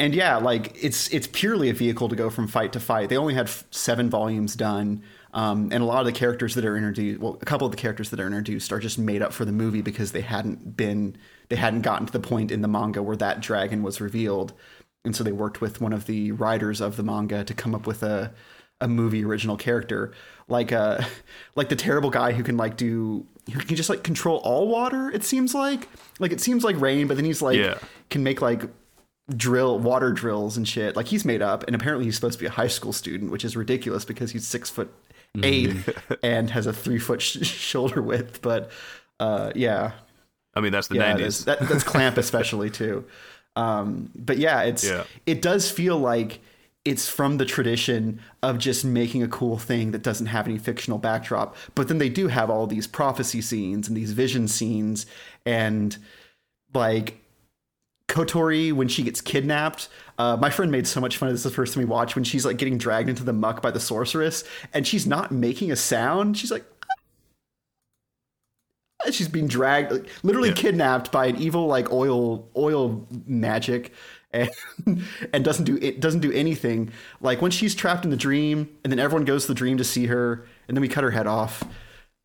and 0.00 0.16
yeah, 0.16 0.36
like 0.36 0.76
it's 0.82 1.08
it's 1.14 1.28
purely 1.28 1.70
a 1.70 1.72
vehicle 1.72 2.08
to 2.08 2.16
go 2.16 2.28
from 2.28 2.48
fight 2.48 2.72
to 2.72 2.80
fight. 2.80 3.08
They 3.08 3.16
only 3.16 3.34
had 3.34 3.48
seven 3.70 4.10
volumes 4.10 4.56
done, 4.56 5.04
um, 5.32 5.68
and 5.70 5.80
a 5.80 5.86
lot 5.86 6.00
of 6.00 6.06
the 6.06 6.12
characters 6.12 6.56
that 6.56 6.64
are 6.64 6.76
introduced, 6.76 7.20
well, 7.20 7.38
a 7.40 7.44
couple 7.44 7.66
of 7.66 7.70
the 7.70 7.76
characters 7.76 8.10
that 8.10 8.18
are 8.18 8.26
introduced 8.26 8.72
are 8.72 8.80
just 8.80 8.98
made 8.98 9.22
up 9.22 9.32
for 9.32 9.44
the 9.44 9.52
movie 9.52 9.80
because 9.80 10.10
they 10.10 10.22
hadn't 10.22 10.76
been 10.76 11.16
they 11.48 11.56
hadn't 11.56 11.82
gotten 11.82 12.06
to 12.06 12.12
the 12.12 12.20
point 12.20 12.50
in 12.50 12.62
the 12.62 12.68
manga 12.68 13.02
where 13.02 13.16
that 13.16 13.40
dragon 13.40 13.82
was 13.82 14.00
revealed, 14.00 14.52
and 15.04 15.14
so 15.14 15.22
they 15.24 15.32
worked 15.32 15.60
with 15.60 15.80
one 15.80 15.92
of 15.92 16.06
the 16.06 16.32
writers 16.32 16.80
of 16.80 16.96
the 16.96 17.02
manga 17.02 17.44
to 17.44 17.54
come 17.54 17.74
up 17.74 17.86
with 17.86 18.02
a 18.02 18.32
a 18.80 18.88
movie 18.88 19.24
original 19.24 19.56
character, 19.56 20.12
like 20.48 20.72
uh 20.72 21.00
like 21.54 21.68
the 21.68 21.76
terrible 21.76 22.10
guy 22.10 22.32
who 22.32 22.42
can 22.42 22.56
like 22.56 22.76
do 22.76 23.26
who 23.52 23.60
can 23.60 23.76
just 23.76 23.90
like 23.90 24.02
control 24.02 24.38
all 24.38 24.68
water. 24.68 25.10
It 25.10 25.24
seems 25.24 25.54
like 25.54 25.88
like 26.18 26.32
it 26.32 26.40
seems 26.40 26.64
like 26.64 26.80
rain, 26.80 27.06
but 27.06 27.16
then 27.16 27.24
he's 27.24 27.42
like 27.42 27.58
Yeah. 27.58 27.78
can 28.10 28.22
make 28.22 28.40
like 28.42 28.64
drill 29.36 29.78
water 29.78 30.12
drills 30.12 30.56
and 30.56 30.66
shit. 30.68 30.96
Like 30.96 31.06
he's 31.06 31.24
made 31.24 31.40
up, 31.42 31.64
and 31.66 31.74
apparently 31.76 32.04
he's 32.04 32.14
supposed 32.16 32.38
to 32.38 32.42
be 32.42 32.46
a 32.46 32.50
high 32.50 32.66
school 32.68 32.92
student, 32.92 33.30
which 33.30 33.44
is 33.44 33.56
ridiculous 33.56 34.04
because 34.04 34.32
he's 34.32 34.46
six 34.46 34.68
foot 34.70 34.92
8 35.42 35.74
and 36.22 36.50
has 36.50 36.66
a 36.66 36.72
three 36.72 36.98
foot 36.98 37.22
sh- 37.22 37.44
shoulder 37.46 38.02
width. 38.02 38.42
But 38.42 38.70
uh, 39.20 39.52
yeah, 39.54 39.92
I 40.54 40.60
mean, 40.60 40.72
that's 40.72 40.88
the 40.88 40.96
yeah, 40.96 41.14
90s. 41.16 41.18
that's, 41.18 41.44
that, 41.44 41.68
that's 41.68 41.84
Clamp 41.84 42.18
especially 42.18 42.70
too. 42.70 43.04
Um, 43.56 44.10
but 44.14 44.38
yeah, 44.38 44.62
it's 44.62 44.84
Yeah. 44.84 45.04
it 45.26 45.42
does 45.42 45.70
feel 45.70 45.98
like 45.98 46.40
it's 46.84 47.08
from 47.08 47.38
the 47.38 47.46
tradition 47.46 48.20
of 48.42 48.58
just 48.58 48.84
making 48.84 49.22
a 49.22 49.28
cool 49.28 49.56
thing 49.58 49.92
that 49.92 50.02
doesn't 50.02 50.26
have 50.26 50.46
any 50.46 50.58
fictional 50.58 50.98
backdrop. 50.98 51.56
But 51.74 51.88
then 51.88 51.96
they 51.98 52.10
do 52.10 52.28
have 52.28 52.50
all 52.50 52.66
these 52.66 52.86
prophecy 52.86 53.40
scenes 53.40 53.88
and 53.88 53.96
these 53.96 54.12
vision 54.12 54.48
scenes 54.48 55.06
and 55.46 55.96
like 56.74 57.20
Kotori 58.08 58.70
when 58.72 58.86
she 58.88 59.02
gets 59.02 59.22
kidnapped. 59.22 59.88
Uh, 60.18 60.36
my 60.38 60.50
friend 60.50 60.70
made 60.70 60.86
so 60.86 61.00
much 61.00 61.16
fun 61.16 61.28
of 61.30 61.34
this 61.34 61.42
the 61.42 61.50
first 61.50 61.72
time 61.72 61.82
we 61.82 61.88
watched 61.88 62.16
when 62.16 62.24
she's 62.24 62.44
like 62.44 62.58
getting 62.58 62.76
dragged 62.76 63.08
into 63.08 63.24
the 63.24 63.32
muck 63.32 63.62
by 63.62 63.70
the 63.70 63.80
sorceress 63.80 64.44
and 64.74 64.86
she's 64.86 65.06
not 65.06 65.32
making 65.32 65.72
a 65.72 65.76
sound. 65.76 66.36
She's 66.36 66.50
like, 66.50 66.64
she's 69.12 69.28
being 69.28 69.46
dragged, 69.48 69.92
like, 69.92 70.06
literally 70.22 70.50
Yeah. 70.50 70.54
kidnapped 70.54 71.12
by 71.12 71.26
an 71.26 71.36
evil 71.36 71.66
like 71.66 71.92
oil 71.92 72.48
oil 72.56 73.06
magic, 73.26 73.92
and 74.32 74.50
and 75.32 75.44
doesn't 75.44 75.64
do 75.64 75.78
it 75.82 76.00
doesn't 76.00 76.20
do 76.20 76.32
anything. 76.32 76.90
Like 77.20 77.42
when 77.42 77.50
she's 77.50 77.74
trapped 77.74 78.04
in 78.04 78.10
the 78.10 78.16
dream, 78.16 78.68
and 78.84 78.92
then 78.92 78.98
everyone 78.98 79.24
goes 79.24 79.42
to 79.42 79.48
the 79.48 79.54
dream 79.54 79.76
to 79.78 79.84
see 79.84 80.06
her, 80.06 80.46
and 80.68 80.76
then 80.76 80.80
we 80.82 80.88
cut 80.88 81.04
her 81.04 81.10
head 81.10 81.26
off. 81.26 81.62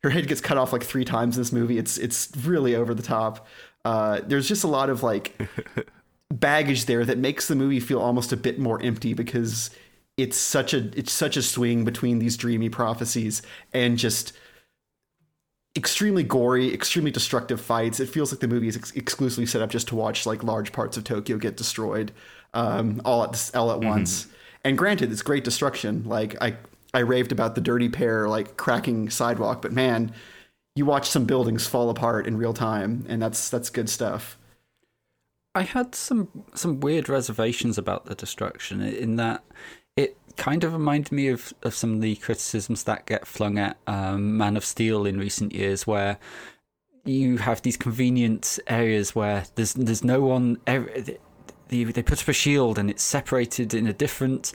Her 0.02 0.10
head 0.10 0.26
gets 0.28 0.40
cut 0.40 0.56
off 0.56 0.72
like 0.72 0.82
three 0.82 1.04
times 1.04 1.36
in 1.36 1.42
this 1.42 1.52
movie. 1.52 1.76
It's 1.78 1.98
it's 1.98 2.30
really 2.44 2.74
over 2.74 2.94
the 2.94 3.02
top. 3.02 3.46
Uh, 3.84 4.20
there's 4.26 4.48
just 4.48 4.64
a 4.64 4.68
lot 4.68 4.88
of 4.90 5.02
like 5.02 5.38
baggage 6.30 6.86
there 6.86 7.04
that 7.04 7.18
makes 7.18 7.48
the 7.48 7.54
movie 7.54 7.80
feel 7.80 8.00
almost 8.00 8.32
a 8.32 8.36
bit 8.36 8.58
more 8.58 8.80
empty 8.82 9.14
because 9.14 9.70
it's 10.16 10.36
such 10.36 10.72
a 10.74 10.90
it's 10.98 11.12
such 11.12 11.36
a 11.36 11.42
swing 11.42 11.84
between 11.84 12.18
these 12.18 12.36
dreamy 12.36 12.68
prophecies 12.68 13.42
and 13.72 13.98
just 13.98 14.32
extremely 15.76 16.22
gory, 16.22 16.72
extremely 16.72 17.10
destructive 17.10 17.60
fights. 17.60 18.00
It 18.00 18.08
feels 18.08 18.32
like 18.32 18.40
the 18.40 18.48
movie 18.48 18.68
is 18.68 18.76
ex- 18.76 18.92
exclusively 18.92 19.46
set 19.46 19.62
up 19.62 19.70
just 19.70 19.88
to 19.88 19.96
watch 19.96 20.26
like 20.26 20.42
large 20.42 20.72
parts 20.72 20.96
of 20.96 21.04
Tokyo 21.04 21.36
get 21.36 21.56
destroyed 21.56 22.12
um, 22.54 23.00
all 23.04 23.22
at 23.22 23.32
this, 23.32 23.54
all 23.54 23.70
at 23.70 23.80
once. 23.80 24.26
And 24.64 24.76
granted, 24.76 25.10
it's 25.12 25.22
great 25.22 25.44
destruction. 25.44 26.04
Like 26.04 26.40
I 26.42 26.56
I 26.92 27.00
raved 27.00 27.32
about 27.32 27.54
the 27.54 27.60
dirty 27.60 27.88
pair 27.88 28.28
like 28.28 28.56
cracking 28.56 29.10
sidewalk, 29.10 29.62
but 29.62 29.72
man, 29.72 30.12
you 30.74 30.84
watch 30.84 31.08
some 31.08 31.24
buildings 31.24 31.66
fall 31.66 31.88
apart 31.90 32.26
in 32.26 32.36
real 32.36 32.52
time, 32.52 33.06
and 33.08 33.22
that's 33.22 33.48
that's 33.48 33.70
good 33.70 33.88
stuff. 33.88 34.36
I 35.54 35.62
had 35.62 35.94
some 35.94 36.44
some 36.54 36.80
weird 36.80 37.08
reservations 37.08 37.78
about 37.78 38.06
the 38.06 38.14
destruction 38.14 38.80
in 38.80 39.16
that 39.16 39.44
kind 40.40 40.64
of 40.64 40.72
reminded 40.72 41.12
me 41.12 41.28
of, 41.28 41.52
of 41.62 41.74
some 41.74 41.92
of 41.92 42.00
the 42.00 42.16
criticisms 42.16 42.84
that 42.84 43.04
get 43.04 43.26
flung 43.26 43.58
at 43.58 43.76
um, 43.86 44.38
Man 44.38 44.56
of 44.56 44.64
Steel 44.64 45.04
in 45.04 45.18
recent 45.18 45.52
years, 45.52 45.86
where 45.86 46.18
you 47.04 47.36
have 47.36 47.60
these 47.60 47.76
convenient 47.76 48.58
areas 48.66 49.14
where 49.14 49.44
there's 49.54 49.74
there's 49.74 50.02
no 50.02 50.22
one. 50.22 50.58
They, 51.70 51.84
they 51.84 52.02
put 52.02 52.20
up 52.20 52.28
a 52.28 52.32
shield 52.32 52.78
and 52.78 52.90
it's 52.90 53.02
separated 53.02 53.74
in 53.74 53.86
a 53.86 53.92
different 53.92 54.52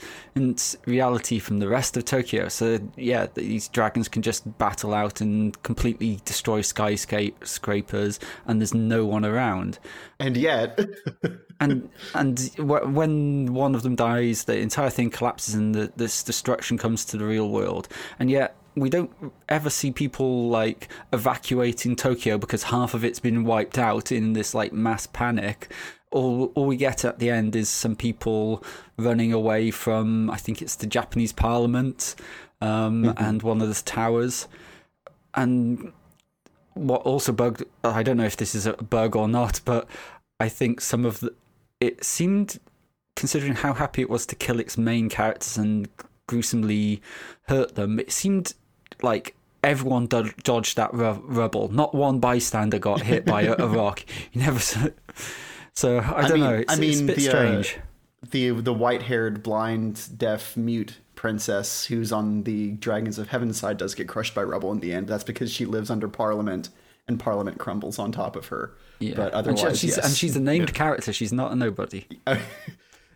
reality 0.85 1.39
from 1.39 1.59
the 1.59 1.67
rest 1.67 1.95
of 1.97 2.05
Tokyo. 2.05 2.49
So 2.49 2.79
yeah, 2.95 3.27
these 3.33 3.67
dragons 3.69 4.07
can 4.07 4.21
just 4.21 4.57
battle 4.57 4.93
out 4.93 5.21
and 5.21 5.61
completely 5.63 6.19
destroy 6.25 6.61
skyscrapers, 6.61 8.19
and 8.45 8.61
there's 8.61 8.73
no 8.73 9.05
one 9.05 9.25
around 9.25 9.79
And 10.19 10.37
yet, 10.37 10.79
and 11.59 11.89
and 12.13 12.39
wh- 12.57 12.93
when 12.93 13.53
one 13.53 13.75
of 13.75 13.83
them 13.83 13.95
dies, 13.95 14.45
the 14.45 14.57
entire 14.57 14.89
thing 14.89 15.09
collapses, 15.09 15.55
and 15.55 15.75
the, 15.75 15.91
this 15.95 16.23
destruction 16.23 16.77
comes 16.77 17.05
to 17.05 17.17
the 17.17 17.25
real 17.25 17.49
world. 17.49 17.87
And 18.19 18.29
yet, 18.29 18.55
we 18.75 18.89
don't 18.89 19.11
ever 19.49 19.69
see 19.69 19.91
people 19.91 20.49
like 20.49 20.89
evacuating 21.11 21.95
Tokyo 21.95 22.37
because 22.37 22.63
half 22.63 22.93
of 22.93 23.03
it's 23.03 23.19
been 23.19 23.43
wiped 23.43 23.77
out 23.77 24.11
in 24.11 24.33
this 24.33 24.53
like 24.53 24.73
mass 24.73 25.07
panic. 25.07 25.71
All 26.15 26.51
all 26.55 26.65
we 26.65 26.77
get 26.77 27.03
at 27.05 27.19
the 27.19 27.29
end 27.29 27.55
is 27.55 27.69
some 27.69 27.95
people 27.95 28.63
running 28.97 29.33
away 29.33 29.71
from 29.71 30.29
I 30.29 30.37
think 30.37 30.61
it's 30.61 30.75
the 30.75 30.87
Japanese 30.87 31.33
Parliament 31.33 32.15
um, 32.61 33.13
and 33.17 33.43
one 33.43 33.61
of 33.61 33.67
the 33.67 33.81
towers. 33.83 34.47
And 35.33 35.91
what 36.73 37.01
also 37.01 37.31
bugged 37.31 37.63
I 37.83 38.01
don't 38.03 38.17
know 38.17 38.25
if 38.25 38.37
this 38.37 38.55
is 38.55 38.65
a 38.65 38.73
bug 38.73 39.15
or 39.15 39.27
not, 39.27 39.61
but 39.65 39.87
I 40.39 40.49
think 40.49 40.81
some 40.81 41.05
of 41.05 41.19
the 41.19 41.33
it 41.79 42.03
seemed 42.03 42.59
considering 43.15 43.55
how 43.55 43.73
happy 43.73 44.01
it 44.01 44.09
was 44.09 44.25
to 44.27 44.35
kill 44.35 44.59
its 44.59 44.77
main 44.77 45.09
characters 45.09 45.57
and 45.57 45.87
gruesomely 46.27 47.01
hurt 47.47 47.75
them, 47.75 47.99
it 47.99 48.11
seemed 48.11 48.53
like 49.01 49.35
everyone 49.63 50.05
do- 50.07 50.31
dodged 50.43 50.75
that 50.77 50.93
ru- 50.93 51.23
rubble. 51.25 51.69
Not 51.69 51.93
one 51.93 52.19
bystander 52.19 52.79
got 52.79 53.01
hit 53.01 53.25
by 53.25 53.43
a, 53.43 53.55
a 53.57 53.67
rock. 53.81 54.03
You 54.31 54.41
never 54.41 54.59
saw. 54.59 54.87
So 55.75 55.99
I 55.99 56.27
don't 56.27 56.39
mean- 56.39 56.39
know. 56.41 56.53
It's, 56.55 56.71
I 56.71 56.75
it's 56.75 56.99
a 56.99 57.03
mean, 57.03 57.05
bit 57.07 57.15
the, 57.17 57.29
uh, 57.37 57.63
the 58.31 58.49
the 58.61 58.73
white 58.73 59.03
haired, 59.03 59.43
blind, 59.43 60.09
deaf, 60.17 60.55
mute 60.57 60.97
princess 61.15 61.85
who's 61.85 62.11
on 62.11 62.43
the 62.43 62.71
Dragons 62.73 63.17
of 63.17 63.29
Heaven 63.29 63.53
side 63.53 63.77
does 63.77 63.95
get 63.95 64.07
crushed 64.07 64.35
by 64.35 64.43
rubble 64.43 64.71
in 64.71 64.79
the 64.79 64.93
end. 64.93 65.07
That's 65.07 65.23
because 65.23 65.51
she 65.51 65.65
lives 65.65 65.89
under 65.89 66.07
Parliament, 66.07 66.69
and 67.07 67.19
Parliament 67.19 67.57
crumbles 67.57 67.99
on 67.99 68.11
top 68.11 68.35
of 68.35 68.47
her. 68.47 68.73
yeah. 68.99 69.15
But 69.15 69.27
and, 69.27 69.33
otherwise, 69.33 69.79
she's, 69.79 69.95
yes. 69.97 70.05
and 70.05 70.15
she's 70.15 70.35
a 70.35 70.39
named 70.41 70.73
character. 70.73 71.11
She's 71.13 71.33
not 71.33 71.51
a 71.51 71.55
nobody. 71.55 72.05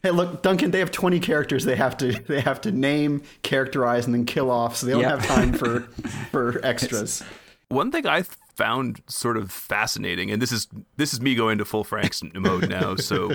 Hey, 0.01 0.11
look, 0.11 0.41
Duncan. 0.43 0.71
They 0.71 0.79
have 0.79 0.91
twenty 0.91 1.19
characters. 1.19 1.65
They 1.65 1.75
have 1.75 1.97
to 1.97 2.13
they 2.13 2.39
have 2.39 2.61
to 2.61 2.71
name, 2.71 3.21
characterize, 3.43 4.05
and 4.05 4.15
then 4.15 4.23
kill 4.25 4.49
off. 4.49 4.77
So 4.77 4.85
they 4.85 4.93
don't 4.93 5.01
Yeah. 5.01 5.09
have 5.17 5.25
time 5.25 5.51
for 5.51 5.81
for 6.31 6.65
extras. 6.65 7.21
One 7.67 7.91
thing 7.91 8.07
I 8.07 8.23
found 8.59 9.01
sort 9.07 9.37
of 9.37 9.51
fascinating, 9.51 10.29
and 10.29 10.41
this 10.41 10.51
is 10.51 10.67
this 10.97 11.13
is 11.13 11.21
me 11.21 11.33
going 11.33 11.57
to 11.59 11.65
full 11.65 11.85
Frank's 11.85 12.21
mode 12.35 12.69
now, 12.69 12.95
so 12.95 13.31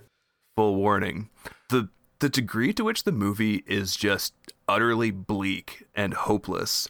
full 0.56 0.76
warning. 0.76 1.28
The 1.70 1.88
the 2.20 2.28
degree 2.28 2.72
to 2.74 2.84
which 2.84 3.02
the 3.02 3.10
movie 3.10 3.64
is 3.66 3.96
just 3.96 4.32
utterly 4.68 5.10
bleak 5.10 5.86
and 5.96 6.14
hopeless 6.14 6.86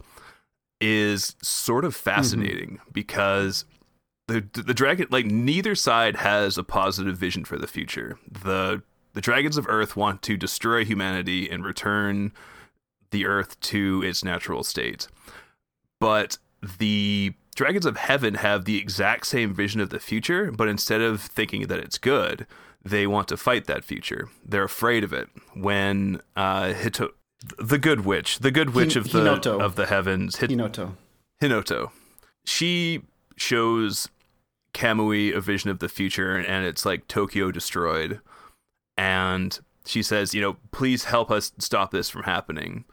is 0.78 1.36
sort 1.42 1.86
of 1.86 1.94
mm-hmm. 1.94 2.10
fascinating 2.10 2.80
because 2.92 3.64
the 4.28 4.46
the 4.52 4.74
dragon 4.74 5.06
like 5.10 5.24
neither 5.24 5.74
side 5.74 6.16
has 6.16 6.58
a 6.58 6.62
positive 6.62 7.16
vision 7.16 7.46
for 7.46 7.56
the 7.56 7.66
future. 7.66 8.18
The 8.30 8.82
the 9.14 9.22
dragons 9.22 9.56
of 9.56 9.66
Earth 9.70 9.96
want 9.96 10.20
to 10.22 10.36
destroy 10.36 10.84
humanity 10.84 11.50
and 11.50 11.64
return 11.64 12.32
the 13.10 13.24
Earth 13.24 13.58
to 13.60 14.02
its 14.04 14.22
natural 14.22 14.62
state. 14.64 15.08
But 15.98 16.36
the 16.78 17.34
dragons 17.60 17.84
of 17.84 17.98
heaven 17.98 18.36
have 18.36 18.64
the 18.64 18.78
exact 18.78 19.26
same 19.26 19.52
vision 19.52 19.82
of 19.82 19.90
the 19.90 20.00
future, 20.00 20.50
but 20.50 20.66
instead 20.66 21.02
of 21.02 21.20
thinking 21.20 21.66
that 21.66 21.78
it's 21.78 21.98
good, 21.98 22.46
they 22.82 23.06
want 23.06 23.28
to 23.28 23.36
fight 23.36 23.66
that 23.66 23.84
future. 23.84 24.30
They're 24.42 24.64
afraid 24.64 25.04
of 25.04 25.12
it. 25.12 25.28
When 25.52 26.22
uh, 26.34 26.72
Hito, 26.72 27.10
the 27.58 27.76
good 27.76 28.06
witch, 28.06 28.38
the 28.38 28.50
good 28.50 28.70
witch 28.74 28.94
Hin- 28.94 29.02
of 29.02 29.12
the 29.12 29.18
Hinoto. 29.20 29.60
of 29.60 29.76
the 29.76 29.84
heavens, 29.84 30.36
Hit- 30.36 30.48
Hinoto. 30.48 30.94
Hinoto. 31.42 31.90
She 32.46 33.02
shows 33.36 34.08
Kamui 34.72 35.36
a 35.36 35.40
vision 35.42 35.68
of 35.68 35.80
the 35.80 35.88
future 35.90 36.36
and 36.36 36.64
it's 36.64 36.86
like 36.86 37.08
Tokyo 37.08 37.50
destroyed. 37.50 38.20
And 38.96 39.60
she 39.84 40.02
says, 40.02 40.34
you 40.34 40.40
know, 40.40 40.56
please 40.72 41.04
help 41.04 41.30
us 41.30 41.52
stop 41.58 41.90
this 41.90 42.08
from 42.08 42.22
happening. 42.22 42.84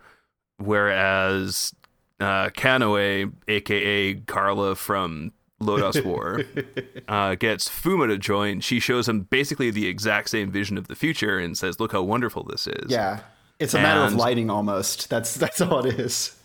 Whereas 0.58 1.74
uh, 2.20 2.50
Kanoe, 2.50 3.34
aka 3.48 4.16
Carla 4.16 4.76
from 4.76 5.32
Lodoss 5.62 6.04
War, 6.04 6.42
uh, 7.08 7.36
gets 7.36 7.68
Fuma 7.68 8.08
to 8.08 8.18
join. 8.18 8.62
She 8.62 8.80
shows 8.80 9.08
him 9.08 9.22
basically 9.22 9.72
the 9.72 9.88
exact 9.88 10.30
same 10.30 10.52
vision 10.52 10.78
of 10.78 10.88
the 10.88 10.96
future 10.96 11.40
and 11.40 11.58
says, 11.58 11.80
look 11.80 11.92
how 11.92 12.04
wonderful 12.04 12.44
this 12.44 12.68
is. 12.68 12.92
Yeah, 12.92 13.22
it's 13.60 13.74
a 13.74 13.80
matter 13.80 14.02
of 14.02 14.14
lighting 14.14 14.50
almost. 14.50 15.10
That's 15.10 15.36
that's 15.36 15.62
all 15.62 15.86
it 15.86 16.00
is. 16.00 16.36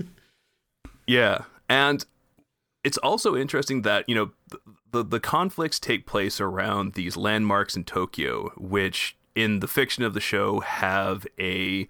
Yeah, 1.06 1.44
and 1.68 2.04
it's 2.84 2.98
also 2.98 3.36
interesting 3.36 3.82
that 3.82 4.08
you 4.08 4.14
know 4.14 4.30
the, 4.48 4.58
the 4.90 5.04
the 5.04 5.20
conflicts 5.20 5.78
take 5.78 6.06
place 6.06 6.40
around 6.40 6.94
these 6.94 7.16
landmarks 7.16 7.76
in 7.76 7.84
Tokyo, 7.84 8.52
which 8.56 9.16
in 9.34 9.60
the 9.60 9.68
fiction 9.68 10.04
of 10.04 10.14
the 10.14 10.20
show 10.20 10.60
have 10.60 11.26
a 11.38 11.86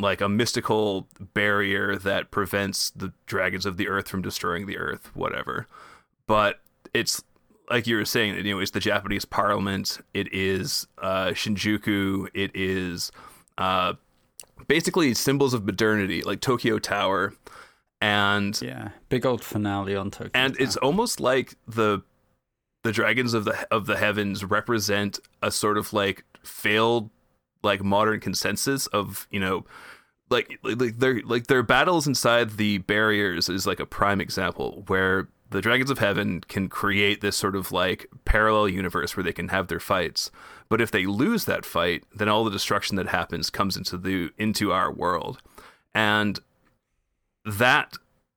like 0.00 0.20
a 0.20 0.28
mystical 0.28 1.08
barrier 1.34 1.96
that 1.96 2.30
prevents 2.30 2.90
the 2.90 3.12
dragons 3.26 3.66
of 3.66 3.76
the 3.76 3.88
earth 3.88 4.08
from 4.08 4.22
destroying 4.22 4.66
the 4.66 4.78
earth, 4.78 5.10
whatever. 5.14 5.66
But 6.26 6.60
it's 6.94 7.22
like 7.70 7.86
you 7.86 7.96
were 7.96 8.04
saying, 8.04 8.36
you 8.46 8.54
know, 8.54 8.60
it's 8.60 8.70
the 8.70 8.80
Japanese 8.80 9.24
Parliament, 9.24 9.98
it 10.14 10.32
is 10.32 10.86
uh, 10.98 11.28
Shinjuku, 11.28 12.28
it 12.32 12.50
is 12.54 13.10
uh, 13.58 13.94
basically 14.68 15.12
symbols 15.14 15.52
of 15.52 15.64
modernity, 15.64 16.22
like 16.22 16.40
Tokyo 16.40 16.78
Tower, 16.78 17.34
and 18.00 18.60
Yeah, 18.62 18.90
big 19.08 19.26
old 19.26 19.42
finale 19.42 19.96
on 19.96 20.10
Tokyo. 20.10 20.30
and 20.34 20.56
it's 20.60 20.76
almost 20.76 21.18
like 21.20 21.56
the 21.66 22.02
the 22.84 22.92
dragons 22.92 23.34
of 23.34 23.44
the 23.44 23.66
of 23.72 23.86
the 23.86 23.96
heavens 23.96 24.44
represent 24.44 25.18
a 25.42 25.50
sort 25.50 25.76
of 25.76 25.92
like 25.92 26.24
failed 26.44 27.10
like 27.62 27.82
modern 27.82 28.20
consensus 28.20 28.86
of 28.88 29.26
you 29.30 29.40
know 29.40 29.64
like 30.30 30.58
like 30.62 30.98
their 30.98 31.20
like 31.22 31.46
their 31.46 31.62
battles 31.62 32.06
inside 32.06 32.56
the 32.56 32.78
barriers 32.78 33.48
is 33.48 33.66
like 33.66 33.80
a 33.80 33.86
prime 33.86 34.20
example 34.20 34.84
where 34.86 35.28
the 35.50 35.62
dragons 35.62 35.90
of 35.90 35.98
heaven 35.98 36.42
can 36.42 36.68
create 36.68 37.22
this 37.22 37.36
sort 37.36 37.56
of 37.56 37.72
like 37.72 38.06
parallel 38.26 38.68
universe 38.68 39.16
where 39.16 39.24
they 39.24 39.32
can 39.32 39.48
have 39.48 39.68
their 39.68 39.80
fights. 39.80 40.30
But 40.68 40.82
if 40.82 40.90
they 40.90 41.06
lose 41.06 41.46
that 41.46 41.64
fight 41.64 42.04
then 42.14 42.28
all 42.28 42.44
the 42.44 42.50
destruction 42.50 42.96
that 42.96 43.08
happens 43.08 43.48
comes 43.48 43.76
into 43.76 43.96
the 43.96 44.30
into 44.36 44.72
our 44.72 44.92
world. 44.92 45.40
And 45.94 46.38
that 47.46 47.94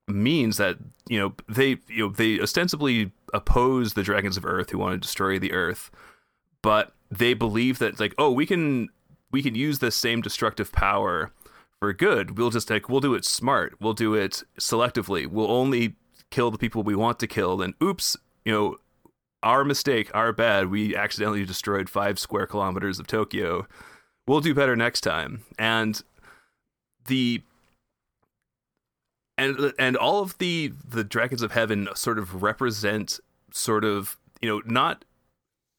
means 0.08 0.56
that 0.56 0.78
you 1.08 1.18
know 1.18 1.34
they 1.48 1.78
you 1.88 2.06
know 2.06 2.08
they 2.08 2.40
ostensibly 2.40 3.12
oppose 3.34 3.94
the 3.94 4.02
dragons 4.02 4.36
of 4.36 4.46
earth 4.46 4.70
who 4.70 4.78
want 4.78 4.94
to 4.94 4.98
destroy 4.98 5.38
the 5.38 5.52
earth 5.52 5.90
but 6.60 6.92
they 7.10 7.34
believe 7.34 7.78
that 7.78 8.00
like 8.00 8.14
oh 8.18 8.30
we 8.30 8.44
can 8.44 8.88
we 9.32 9.42
can 9.42 9.54
use 9.54 9.78
this 9.78 9.96
same 9.96 10.20
destructive 10.20 10.70
power 10.70 11.32
for 11.80 11.92
good. 11.92 12.38
We'll 12.38 12.50
just 12.50 12.70
like 12.70 12.88
we'll 12.88 13.00
do 13.00 13.14
it 13.14 13.24
smart. 13.24 13.74
We'll 13.80 13.94
do 13.94 14.14
it 14.14 14.44
selectively. 14.60 15.26
We'll 15.26 15.50
only 15.50 15.96
kill 16.30 16.50
the 16.50 16.58
people 16.58 16.82
we 16.82 16.94
want 16.94 17.18
to 17.20 17.26
kill. 17.26 17.60
And 17.60 17.74
oops 17.82 18.16
you 18.44 18.52
know 18.52 18.76
our 19.42 19.64
mistake 19.64 20.10
our 20.14 20.32
bad. 20.32 20.70
We 20.70 20.94
accidentally 20.94 21.44
destroyed 21.44 21.88
five 21.88 22.18
square 22.18 22.46
kilometers 22.46 23.00
of 23.00 23.06
tokyo. 23.06 23.66
We'll 24.26 24.40
do 24.40 24.54
better 24.54 24.76
next 24.76 25.00
time. 25.00 25.42
And 25.58 26.00
the 27.06 27.42
and 29.36 29.72
and 29.78 29.96
all 29.96 30.22
of 30.22 30.38
the 30.38 30.72
the 30.88 31.04
dragons 31.04 31.42
of 31.42 31.52
heaven 31.52 31.88
sort 31.94 32.18
of 32.18 32.42
represent 32.42 33.18
sort 33.50 33.84
of 33.84 34.18
you 34.40 34.48
know 34.48 34.62
not 34.64 35.04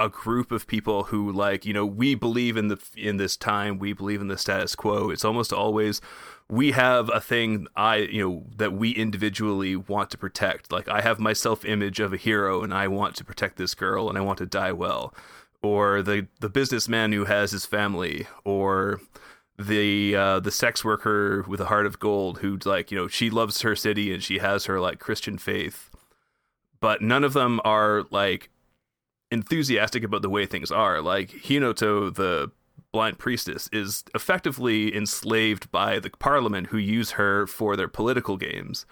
a 0.04 0.10
group 0.10 0.52
of 0.52 0.68
people 0.68 1.06
who 1.06 1.32
like 1.32 1.66
you 1.66 1.74
know 1.74 1.86
we 1.86 2.14
believe 2.14 2.58
in 2.58 2.68
the 2.68 2.78
in 2.98 3.16
this 3.18 3.38
time 3.38 3.80
we 3.80 3.94
believe 3.94 4.20
in 4.20 4.28
the 4.28 4.38
status 4.38 4.76
quo. 4.76 5.10
It's 5.10 5.24
almost 5.24 5.54
always 5.54 6.02
we 6.50 6.72
have 6.72 7.10
a 7.14 7.22
thing 7.22 7.68
i 7.76 7.96
you 7.96 8.22
know 8.22 8.44
that 8.58 8.74
we 8.74 8.92
individually 8.92 9.76
want 9.78 10.12
to 10.12 10.18
protect. 10.18 10.72
Like 10.72 10.90
i 10.90 11.02
have 11.02 11.20
my 11.20 11.32
self 11.32 11.64
image 11.64 12.02
of 12.02 12.12
a 12.12 12.18
hero 12.18 12.64
and 12.64 12.74
i 12.74 12.88
want 12.88 13.16
to 13.16 13.24
protect 13.24 13.56
this 13.56 13.74
girl 13.74 14.10
and 14.10 14.18
i 14.18 14.22
want 14.22 14.40
to 14.40 14.46
die 14.46 14.74
well. 14.74 15.14
Or 15.62 16.02
the 16.02 16.28
the 16.42 16.50
businessman 16.50 17.14
who 17.14 17.26
has 17.26 17.52
his 17.52 17.66
family. 17.66 18.28
Or 18.44 19.00
the 19.58 20.16
uh, 20.16 20.40
the 20.40 20.52
sex 20.52 20.84
worker 20.84 21.46
with 21.48 21.62
a 21.62 21.66
heart 21.66 21.86
of 21.86 22.00
gold 22.00 22.40
who 22.40 22.58
like 22.66 22.92
you 22.92 22.98
know 22.98 23.08
she 23.08 23.30
loves 23.30 23.62
her 23.62 23.76
city 23.76 24.14
and 24.14 24.24
she 24.24 24.40
has 24.40 24.66
her 24.66 24.82
like 24.82 25.00
Christian 25.00 25.38
faith, 25.38 25.92
but 26.80 27.02
none 27.02 27.24
of 27.24 27.34
them 27.34 27.62
are 27.64 28.04
like 28.10 28.50
enthusiastic 29.34 30.04
about 30.04 30.22
the 30.22 30.30
way 30.30 30.46
things 30.46 30.72
are. 30.72 31.02
Like 31.02 31.30
Hinoto, 31.30 32.14
the 32.14 32.52
blind 32.92 33.18
priestess, 33.18 33.68
is 33.74 34.04
effectively 34.14 34.96
enslaved 34.96 35.72
by 35.72 36.00
the 36.00 36.12
parliament 36.12 36.68
who 36.68 36.78
use 36.78 37.12
her 37.12 37.48
for 37.48 37.76
their 37.76 37.88
political 37.88 38.38
games. 38.38 38.86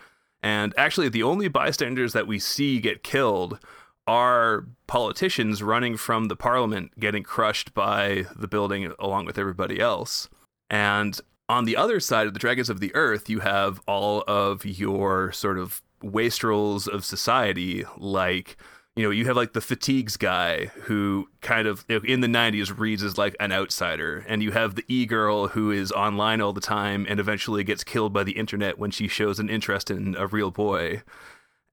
And 0.43 0.73
actually, 0.75 1.09
the 1.09 1.23
only 1.23 1.47
bystanders 1.47 2.13
that 2.13 2.27
we 2.27 2.39
see 2.39 2.79
get 2.79 3.03
killed 3.03 3.59
are 4.07 4.65
politicians 4.87 5.61
running 5.61 5.95
from 5.95 6.25
the 6.25 6.35
parliament 6.35 6.99
getting 6.99 7.21
crushed 7.21 7.75
by 7.75 8.25
the 8.35 8.47
building 8.47 8.91
along 8.99 9.25
with 9.25 9.37
everybody 9.37 9.79
else. 9.79 10.27
And 10.71 11.21
on 11.47 11.65
the 11.65 11.77
other 11.77 11.99
side 11.99 12.25
of 12.25 12.33
the 12.33 12.39
Dragons 12.39 12.69
of 12.69 12.79
the 12.79 12.93
Earth, 12.95 13.29
you 13.29 13.41
have 13.41 13.79
all 13.87 14.23
of 14.27 14.65
your 14.65 15.31
sort 15.31 15.59
of 15.59 15.83
wastrels 16.01 16.87
of 16.87 17.05
society, 17.05 17.85
like, 17.97 18.57
you 18.95 19.03
know, 19.03 19.09
you 19.09 19.25
have 19.25 19.37
like 19.37 19.53
the 19.53 19.61
fatigues 19.61 20.17
guy 20.17 20.65
who 20.83 21.29
kind 21.41 21.67
of 21.67 21.85
you 21.87 21.99
know, 21.99 22.05
in 22.05 22.19
the 22.19 22.27
90s 22.27 22.77
reads 22.77 23.03
as 23.03 23.17
like 23.17 23.35
an 23.39 23.51
outsider. 23.51 24.25
And 24.27 24.43
you 24.43 24.51
have 24.51 24.75
the 24.75 24.83
e 24.87 25.05
girl 25.05 25.47
who 25.47 25.71
is 25.71 25.91
online 25.93 26.41
all 26.41 26.51
the 26.51 26.61
time 26.61 27.05
and 27.07 27.19
eventually 27.19 27.63
gets 27.63 27.83
killed 27.85 28.11
by 28.11 28.23
the 28.23 28.33
internet 28.33 28.77
when 28.77 28.91
she 28.91 29.07
shows 29.07 29.39
an 29.39 29.49
interest 29.49 29.89
in 29.89 30.15
a 30.17 30.27
real 30.27 30.51
boy. 30.51 31.03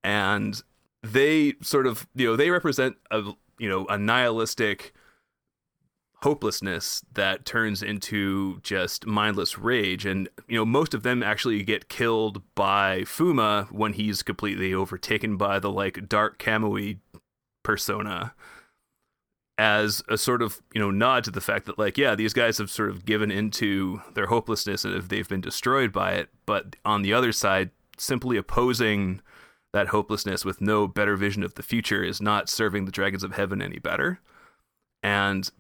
And 0.05 0.63
they 1.03 1.55
sort 1.61 1.87
of, 1.89 2.07
you 2.15 2.27
know, 2.27 2.37
they 2.37 2.51
represent 2.51 2.97
a, 3.11 3.33
you 3.59 3.69
know, 3.69 3.85
a 3.87 3.99
nihilistic 3.99 4.93
hopelessness 6.23 7.05
that 7.15 7.45
turns 7.45 7.83
into 7.83 8.59
just 8.63 9.07
mindless 9.07 9.57
rage 9.57 10.05
and 10.05 10.29
you 10.49 10.57
know 10.57 10.65
most 10.65 10.93
of 10.93 11.05
them 11.05 11.23
actually 11.23 11.63
get 11.63 11.89
killed 11.89 12.43
by 12.57 13.03
Fuma 13.03 13.71
when 13.71 13.93
he's 13.93 14.25
completely 14.25 14.75
overtaken 14.75 15.37
by 15.37 15.61
the 15.61 15.71
like 15.71 16.09
dark 16.09 16.37
Kamui 16.41 16.99
persona 17.69 18.33
as 19.59 20.03
a 20.09 20.17
sort 20.17 20.41
of 20.41 20.63
you 20.73 20.81
know 20.81 20.91
nod 20.91 21.23
to 21.23 21.31
the 21.31 21.41
fact 21.41 21.67
that 21.67 21.79
like 21.79 21.99
yeah 21.99 22.15
these 22.15 22.33
guys 22.33 22.57
have 22.57 22.71
sort 22.71 22.89
of 22.89 23.05
given 23.05 23.31
into 23.31 24.01
their 24.15 24.27
hopelessness 24.27 24.87
and 24.87 24.95
if 24.95 25.09
they've 25.09 25.29
been 25.29 25.43
destroyed 25.43 25.93
by 25.93 26.13
it 26.13 26.31
but 26.47 26.77
on 26.87 27.03
the 27.03 27.13
other 27.13 27.31
side 27.31 27.69
simply 27.99 28.39
opposing 28.39 29.21
that 29.75 29.89
hopelessness 29.89 30.47
with 30.47 30.63
no 30.63 30.87
better 30.87 31.15
vision 31.15 31.43
of 31.43 31.55
the 31.57 31.63
future 31.63 32.03
is 32.03 32.23
not 32.23 32.49
serving 32.49 32.87
the 32.87 32.93
dragons 32.93 33.23
of 33.23 33.33
heaven 33.35 33.61
any 33.61 33.79
better 33.79 34.19
and 35.03 35.51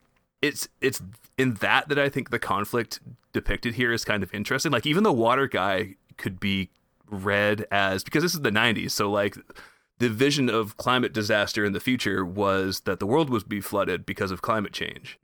it's 0.40 0.66
it's 0.80 1.02
in 1.36 1.54
that 1.54 1.90
that 1.90 1.98
I 1.98 2.08
think 2.08 2.30
the 2.30 2.38
conflict 2.38 3.00
depicted 3.32 3.74
here 3.74 3.92
is 3.92 4.04
kind 4.04 4.22
of 4.22 4.32
interesting. 4.32 4.72
Like 4.72 4.86
even 4.86 5.02
the 5.02 5.12
water 5.12 5.46
guy 5.46 5.96
could 6.16 6.40
be 6.40 6.70
read 7.10 7.66
as 7.70 8.04
because 8.04 8.22
this 8.22 8.34
is 8.34 8.40
the 8.40 8.50
90s, 8.50 8.92
so 8.92 9.10
like 9.10 9.36
the 9.98 10.08
vision 10.08 10.48
of 10.48 10.76
climate 10.76 11.12
disaster 11.12 11.64
in 11.64 11.72
the 11.72 11.80
future 11.80 12.24
was 12.24 12.80
that 12.80 13.00
the 13.00 13.06
world 13.06 13.30
would 13.30 13.48
be 13.48 13.60
flooded 13.60 14.06
because 14.06 14.30
of 14.30 14.42
climate 14.42 14.72
change. 14.72 15.18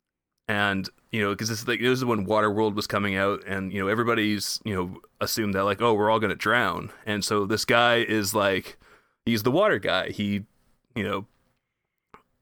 And 0.46 0.88
you 1.10 1.22
know, 1.22 1.30
because 1.30 1.48
this 1.48 1.62
is 1.62 1.68
like 1.68 1.80
this 1.80 1.98
is 1.98 2.04
when 2.04 2.26
Waterworld 2.26 2.74
was 2.74 2.86
coming 2.86 3.16
out, 3.16 3.42
and 3.46 3.72
you 3.72 3.80
know 3.80 3.88
everybody's 3.88 4.60
you 4.64 4.74
know 4.74 5.00
assumed 5.20 5.54
that 5.54 5.64
like 5.64 5.80
oh 5.80 5.94
we're 5.94 6.10
all 6.10 6.20
gonna 6.20 6.34
drown, 6.34 6.90
and 7.06 7.24
so 7.24 7.46
this 7.46 7.64
guy 7.64 7.96
is 7.96 8.34
like 8.34 8.76
he's 9.24 9.42
the 9.42 9.50
water 9.50 9.78
guy. 9.78 10.10
He 10.10 10.44
you 10.94 11.02
know 11.02 11.26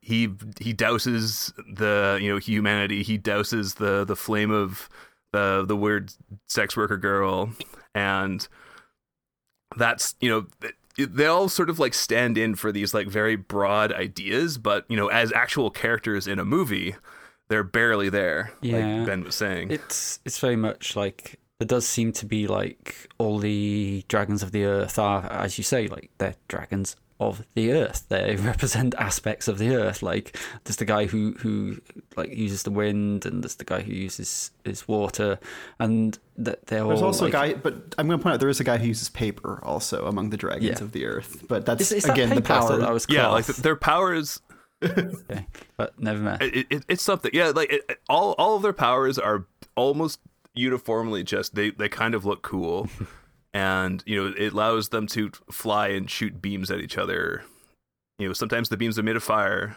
he 0.03 0.35
he 0.61 0.75
douses 0.75 1.53
the 1.73 2.18
you 2.21 2.31
know 2.31 2.38
humanity 2.38 3.03
he 3.05 3.16
douses 3.18 3.77
the 3.77 4.05
the 4.05 4.16
flame 4.16 4.51
of 4.51 4.88
the 5.33 5.64
the 5.66 5.77
weird 5.77 6.12
sex 6.49 6.77
worker 6.77 6.97
girl 6.97 7.51
and 7.95 8.49
that's 9.77 10.16
you 10.21 10.29
know 10.29 10.47
they 10.98 11.26
all 11.26 11.48
sort 11.48 11.70
of 11.70 11.78
like 11.78 11.94
stand 11.94 12.37
in 12.38 12.55
for 12.55 12.70
these 12.72 12.92
like 12.94 13.09
very 13.09 13.37
broad 13.37 13.92
ideas 13.92 14.59
but 14.59 14.85
you 14.88 14.96
know 14.96 15.09
as 15.09 15.33
actual 15.33 15.70
characters 15.70 16.26
in 16.26 16.38
a 16.38 16.44
movie 16.44 16.94
they're 17.48 17.64
barely 17.64 18.09
there 18.09 18.52
Yeah. 18.62 18.98
like 18.98 19.07
ben 19.07 19.24
was 19.24 19.35
saying 19.35 19.70
It's 19.70 20.20
it's 20.24 20.38
very 20.38 20.57
much 20.57 20.96
like 20.96 21.38
there 21.59 21.66
does 21.66 21.87
seem 21.87 22.12
to 22.12 22.26
be 22.26 22.46
like 22.48 23.09
all 23.18 23.38
the 23.38 24.05
dragons 24.09 24.42
of 24.42 24.50
the 24.50 24.64
earth 24.64 24.98
are, 24.98 25.24
as 25.31 25.59
you 25.59 25.62
say, 25.64 25.87
like 25.87 26.11
they're 26.18 26.35
dragons 26.48 26.96
of 27.28 27.44
the 27.54 27.72
earth. 27.72 28.06
They 28.08 28.37
represent 28.40 28.94
aspects 28.98 29.48
of 29.48 29.58
the 29.58 29.74
earth. 29.74 30.02
Like 30.02 30.38
there's 30.64 30.76
the 30.76 30.85
guy 30.85 31.06
who 31.06 31.32
who 31.38 31.80
like 32.16 32.30
uses 32.35 32.62
the 32.62 32.70
wind, 32.70 33.24
and 33.26 33.42
there's 33.42 33.56
the 33.56 33.64
guy 33.64 33.80
who 33.82 33.92
uses 33.92 34.50
his 34.64 34.87
water, 34.88 35.38
and 35.78 36.18
that 36.37 36.66
they're 36.66 36.85
There's 36.85 37.00
all 37.00 37.06
also 37.08 37.24
like, 37.26 37.35
a 37.35 37.37
guy, 37.37 37.54
but 37.54 37.74
I'm 37.98 38.06
going 38.06 38.18
to 38.18 38.22
point 38.22 38.35
out 38.35 38.40
there 38.40 38.48
is 38.48 38.61
a 38.61 38.64
guy 38.64 38.78
who 38.78 38.87
uses 38.88 39.08
paper 39.11 39.61
also 39.62 40.06
among 40.06 40.30
the 40.30 40.37
dragons 40.37 40.78
Yeah. 40.80 40.85
of 40.85 40.92
the 40.92 41.06
earth. 41.06 41.44
But 41.48 41.66
that's 41.66 41.82
Is, 41.82 41.92
is 41.92 42.02
that 42.04 42.12
again 42.12 42.30
the 42.30 42.37
paper? 42.37 42.52
I 42.54 42.61
thought 42.61 42.68
power. 42.70 42.78
that 42.78 42.92
was 42.92 43.06
yeah 43.08 43.28
like 43.28 43.44
cloth. 43.44 43.56
their 43.58 43.76
powers 43.76 44.40
Okay. 44.82 45.46
But 45.76 45.98
never 46.00 46.20
mind. 46.20 46.42
it, 46.42 46.66
it, 46.70 46.85
it's 46.88 47.02
something 47.02 47.30
yeah 47.35 47.48
like 47.54 47.70
it, 47.72 47.82
it- 47.88 47.98
all 48.08 48.32
all 48.38 48.56
of 48.56 48.62
their 48.62 48.72
powers 48.72 49.18
are 49.18 49.46
almost 49.76 50.18
uniformly 50.54 51.22
just 51.22 51.54
they 51.54 51.70
they 51.70 51.88
kind 51.88 52.14
of 52.14 52.24
look 52.24 52.42
cool 52.42 52.88
and 53.55 54.03
you 54.07 54.17
know 54.17 54.33
it 54.37 54.53
allows 54.53 54.88
them 54.91 55.07
to 55.07 55.31
fly 55.51 55.88
and 55.88 56.09
shoot 56.11 56.41
beams 56.41 56.71
at 56.71 56.81
each 56.81 56.97
other 56.97 57.43
you 58.19 58.27
know 58.27 58.33
sometimes 58.33 58.69
the 58.69 58.77
beams 58.77 58.99
are 58.99 59.03
made 59.03 59.17
of 59.17 59.23
fire 59.23 59.77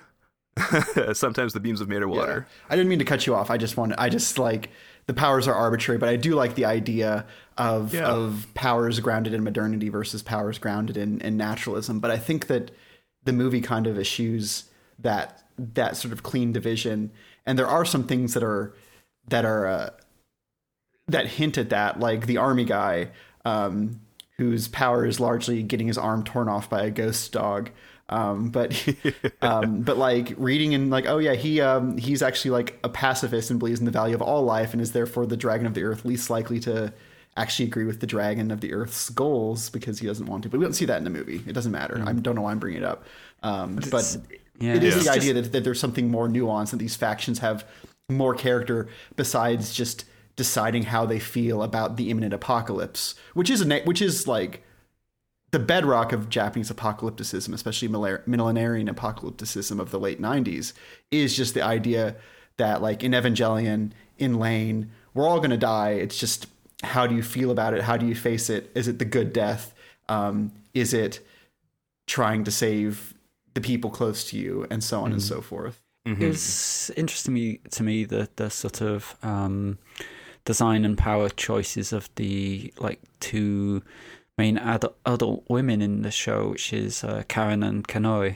sometimes 1.14 1.52
the 1.54 1.60
beams 1.60 1.82
are 1.82 1.86
made 1.86 2.02
of 2.02 2.10
Yeah. 2.10 2.16
water 2.16 2.48
I 2.70 2.76
didn't 2.76 2.90
mean 2.90 3.00
to 3.00 3.06
cut 3.06 3.28
you 3.28 3.36
off. 3.36 3.50
I 3.52 3.58
just 3.58 3.76
wanted. 3.76 3.98
I 4.00 4.08
just 4.08 4.40
like 4.40 4.70
the 5.06 5.14
powers 5.14 5.50
are 5.50 5.54
arbitrary, 5.54 5.98
but 5.98 6.08
I 6.08 6.16
do 6.16 6.34
like 6.34 6.56
the 6.56 6.64
idea 6.64 7.26
of 7.58 7.94
Yeah. 7.94 8.08
of 8.08 8.48
powers 8.54 9.02
grounded 9.02 9.34
in 9.34 9.44
modernity 9.44 9.90
versus 9.90 10.22
powers 10.24 10.58
grounded 10.58 10.96
in, 10.96 11.20
in 11.20 11.36
naturalism. 11.36 12.00
But 12.00 12.12
I 12.12 12.18
think 12.18 12.48
that 12.48 12.72
the 13.26 13.34
movie 13.34 13.60
kind 13.60 13.86
of 13.86 13.98
eschews 14.00 14.64
that 15.00 15.44
that 15.58 15.98
sort 15.98 16.14
of 16.14 16.24
clean 16.24 16.54
division, 16.54 17.12
and 17.46 17.60
there 17.60 17.68
are 17.68 17.84
some 17.84 18.06
things 18.06 18.34
that 18.34 18.44
are 18.44 18.74
that 19.28 19.44
are 19.44 19.68
uh, 19.68 19.90
that 21.10 21.28
hint 21.28 21.58
at 21.58 21.70
that, 21.70 22.00
like 22.00 22.28
the 22.28 22.38
army 22.38 22.64
guy, 22.64 23.10
um, 23.46 24.02
whose 24.38 24.68
power 24.68 25.06
is 25.06 25.20
largely 25.20 25.64
getting 25.64 25.88
his 25.88 25.98
arm 25.98 26.24
torn 26.24 26.50
off 26.50 26.70
by 26.70 26.84
a 26.84 26.92
ghost 26.92 27.32
dog. 27.32 27.70
Um, 28.10 28.50
but 28.50 28.88
um, 29.42 29.82
but 29.82 29.98
like 29.98 30.34
reading 30.38 30.76
and 30.76 30.92
like 30.92 31.06
oh 31.08 31.18
yeah 31.18 31.34
he 31.34 31.62
um, 31.62 31.98
he's 31.98 32.22
actually 32.22 32.52
like 32.52 32.78
a 32.84 32.90
pacifist 32.90 33.50
and 33.50 33.58
believes 33.58 33.80
in 33.80 33.86
the 33.86 33.92
value 33.92 34.14
of 34.14 34.22
all 34.22 34.44
life 34.44 34.74
and 34.74 34.82
is 34.82 34.92
therefore 34.92 35.26
the 35.26 35.38
dragon 35.38 35.66
of 35.66 35.74
the 35.74 35.84
earth 35.84 36.06
least 36.06 36.30
likely 36.30 36.60
to 36.60 36.94
actually 37.38 37.66
agree 37.66 37.84
with 37.84 38.00
the 38.00 38.08
dragon 38.08 38.52
of 38.52 38.62
the 38.62 38.74
earth's 38.74 39.10
goals 39.10 39.70
because 39.70 40.00
he 40.00 40.08
doesn't 40.08 40.28
want 40.28 40.44
to. 40.44 40.50
But 40.50 40.60
we 40.60 40.66
don't 40.66 40.74
see 40.74 40.86
that 40.86 40.98
in 40.98 41.04
the 41.04 41.10
movie. 41.10 41.42
It 41.48 41.54
doesn't 41.54 41.72
matter. 41.72 42.02
I 42.06 42.14
don't 42.14 42.36
know 42.36 42.44
why 42.44 42.52
I'm 42.52 42.60
bringing 42.60 42.82
it 42.82 42.86
up. 42.86 43.06
Um, 43.44 43.80
but 43.92 44.18
yeah, 44.60 44.76
it 44.76 44.84
is 44.84 44.96
it's 44.96 45.06
the 45.06 45.14
just- 45.14 45.18
idea 45.18 45.34
that, 45.34 45.52
that 45.52 45.64
there's 45.64 45.80
something 45.80 46.10
more 46.10 46.28
nuanced 46.28 46.72
that 46.72 46.78
these 46.78 46.96
factions 46.96 47.40
have 47.40 47.66
more 48.10 48.36
character 48.36 48.88
besides 49.16 49.74
just 49.74 50.06
deciding 50.36 50.84
how 50.84 51.06
they 51.06 51.20
feel 51.20 51.64
about 51.64 51.98
the 51.98 52.10
imminent 52.10 52.34
apocalypse, 52.34 53.16
which 53.34 53.50
is 53.50 53.62
a 53.62 53.80
which 53.82 54.02
is 54.02 54.28
like 54.28 54.64
the 55.52 55.60
bedrock 55.60 56.12
of 56.12 56.30
Japanese 56.30 56.70
apocalypticism, 56.70 57.54
especially 57.54 57.88
millenarian 57.88 58.94
apocalypticism 58.94 59.80
of 59.80 59.92
the 59.92 60.00
late 60.00 60.22
90s, 60.22 60.74
is 61.12 61.36
just 61.36 61.54
the 61.54 61.62
idea 61.62 62.16
that, 62.58 62.82
like 62.82 63.04
in 63.04 63.14
Evangelion, 63.14 63.92
in 64.18 64.38
Lain, 64.38 64.92
we're 65.14 65.28
all 65.28 65.38
going 65.38 65.52
to 65.52 65.58
die. 65.58 65.92
It's 65.92 66.18
just 66.18 66.48
how 66.84 67.08
do 67.08 67.16
you 67.16 67.24
feel 67.24 67.52
about 67.52 67.74
it? 67.74 67.84
How 67.84 67.96
do 67.96 68.06
you 68.06 68.16
face 68.16 68.50
it? 68.50 68.70
Is 68.76 68.88
it 68.88 69.00
the 69.00 69.06
good 69.06 69.32
death? 69.32 69.74
Um, 70.10 70.52
is 70.74 70.94
it 70.94 71.26
trying 72.06 72.44
to 72.44 72.52
save 72.52 73.14
the 73.54 73.62
people 73.62 73.90
close 73.90 74.30
to 74.32 74.38
you, 74.38 74.68
and 74.70 74.84
so 74.84 75.02
on 75.02 75.14
and 75.14 75.24
so 75.24 75.42
forth? 75.42 75.82
It 76.22 76.28
was 76.28 76.92
interesting 76.98 77.34
me, 77.34 77.60
to 77.72 77.82
me 77.82 78.04
the 78.04 78.30
the 78.36 78.50
sort 78.50 78.82
of 78.82 79.16
um, 79.24 79.78
design 80.46 80.86
and 80.86 80.98
power 80.98 81.30
choices 81.30 81.92
of 81.92 82.10
the 82.16 82.72
like 82.80 83.02
two 83.20 83.84
main 84.38 84.58
adult, 84.58 84.96
adult 85.06 85.44
women 85.50 85.82
in 85.82 86.04
the 86.04 86.12
show, 86.12 86.50
which 86.50 86.72
is 86.72 87.04
uh, 87.04 87.24
Karen 87.28 87.64
and 87.64 87.88
Kanoe. 87.88 88.36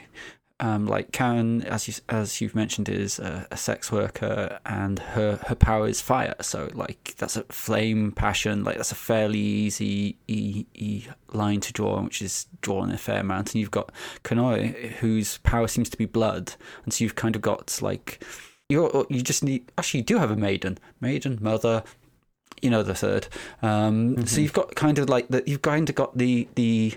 Um, 0.61 0.87
like 0.87 1.13
Karen, 1.13 1.61
as 1.63 1.87
you 1.87 1.93
as 2.09 2.41
you've 2.41 2.55
mentioned, 2.55 2.89
is 2.89 3.17
a, 3.17 3.47
a 3.49 3.55
sex 3.55 3.93
worker, 3.93 4.59
and 4.65 4.99
her 4.99 5.39
her 5.47 5.55
power 5.55 5.87
is 5.87 6.01
fire. 6.01 6.35
So 6.41 6.69
like 6.73 7.15
that's 7.17 7.37
a 7.37 7.43
flame 7.43 8.11
passion. 8.11 8.65
Like 8.65 8.75
that's 8.75 8.91
a 8.91 8.95
fairly 8.95 9.39
easy 9.39 10.17
e, 10.27 10.65
e 10.73 11.05
line 11.31 11.61
to 11.61 11.71
draw, 11.71 12.01
which 12.01 12.21
is 12.21 12.47
drawn 12.59 12.91
a 12.91 12.97
fair 12.97 13.21
amount. 13.21 13.53
And 13.53 13.61
you've 13.61 13.71
got 13.71 13.93
Kanoe, 14.25 14.91
whose 14.95 15.37
power 15.39 15.67
seems 15.69 15.89
to 15.91 15.97
be 15.97 16.05
blood, 16.05 16.55
and 16.83 16.93
so 16.93 17.05
you've 17.05 17.15
kind 17.15 17.37
of 17.37 17.41
got 17.41 17.81
like 17.81 18.21
you 18.67 19.07
you 19.09 19.21
just 19.21 19.43
need 19.43 19.71
actually 19.77 20.01
you 20.01 20.05
do 20.05 20.17
have 20.17 20.29
a 20.29 20.35
maiden, 20.35 20.77
maiden 21.01 21.39
mother, 21.41 21.83
you 22.61 22.69
know 22.69 22.83
the 22.83 22.95
third. 22.95 23.27
Um, 23.61 24.25
So 24.25 24.41
you've 24.41 24.53
got 24.53 24.75
kind 24.75 24.99
of 24.99 25.09
like 25.09 25.27
the 25.29 25.43
you've 25.45 25.61
kind 25.61 25.89
of 25.89 25.95
got 25.95 26.17
the 26.17 26.47
the 26.55 26.93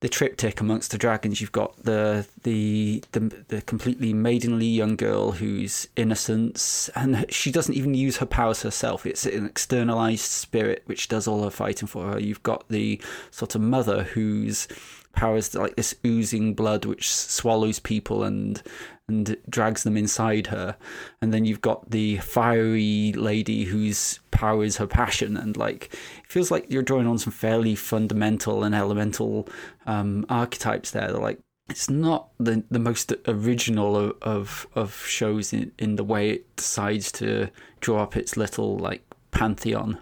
the 0.00 0.08
triptych 0.10 0.60
amongst 0.60 0.90
the 0.90 0.98
dragons. 0.98 1.40
You've 1.40 1.52
got 1.52 1.82
the 1.82 2.26
the 2.42 3.02
the, 3.12 3.44
the 3.48 3.62
completely 3.62 4.12
maidenly 4.12 4.66
young 4.66 4.96
girl 4.96 5.32
who's 5.32 5.88
innocence, 5.96 6.90
and 6.94 7.24
she 7.30 7.50
doesn't 7.50 7.74
even 7.74 7.94
use 7.94 8.18
her 8.18 8.26
powers 8.26 8.62
herself. 8.62 9.06
It's 9.06 9.24
an 9.24 9.46
externalized 9.46 10.30
spirit 10.30 10.82
which 10.84 11.08
does 11.08 11.26
all 11.26 11.42
her 11.44 11.50
fighting 11.50 11.88
for 11.88 12.12
her. 12.12 12.20
You've 12.20 12.42
got 12.42 12.68
the 12.68 13.00
sort 13.30 13.54
of 13.54 13.62
mother 13.62 14.02
whose 14.02 14.68
powers 15.14 15.54
like 15.54 15.76
this 15.76 15.94
oozing 16.04 16.54
blood 16.54 16.84
which 16.84 17.10
swallows 17.10 17.78
people 17.78 18.24
and 18.24 18.62
and 19.08 19.36
drags 19.48 19.82
them 19.82 19.96
inside 19.96 20.46
her. 20.48 20.76
And 21.20 21.32
then 21.32 21.44
you've 21.44 21.60
got 21.60 21.90
the 21.90 22.18
fiery 22.18 23.12
lady 23.12 23.64
whose 23.64 24.20
power 24.30 24.64
is 24.64 24.78
her 24.78 24.86
passion. 24.86 25.36
And 25.36 25.56
like 25.56 25.92
it 25.92 26.30
feels 26.30 26.50
like 26.50 26.66
you're 26.68 26.82
drawing 26.82 27.06
on 27.06 27.18
some 27.18 27.32
fairly 27.32 27.74
fundamental 27.74 28.64
and 28.64 28.74
elemental 28.74 29.48
um 29.86 30.24
archetypes 30.28 30.90
there 30.90 31.08
They're 31.08 31.20
like 31.20 31.40
it's 31.68 31.88
not 31.88 32.28
the 32.38 32.64
the 32.70 32.78
most 32.78 33.12
original 33.26 33.96
of 33.96 34.14
of, 34.22 34.66
of 34.74 34.94
shows 35.06 35.52
in, 35.52 35.72
in 35.78 35.96
the 35.96 36.04
way 36.04 36.30
it 36.30 36.56
decides 36.56 37.10
to 37.12 37.50
draw 37.80 38.02
up 38.02 38.16
its 38.16 38.36
little 38.36 38.78
like 38.78 39.02
pantheon. 39.30 39.98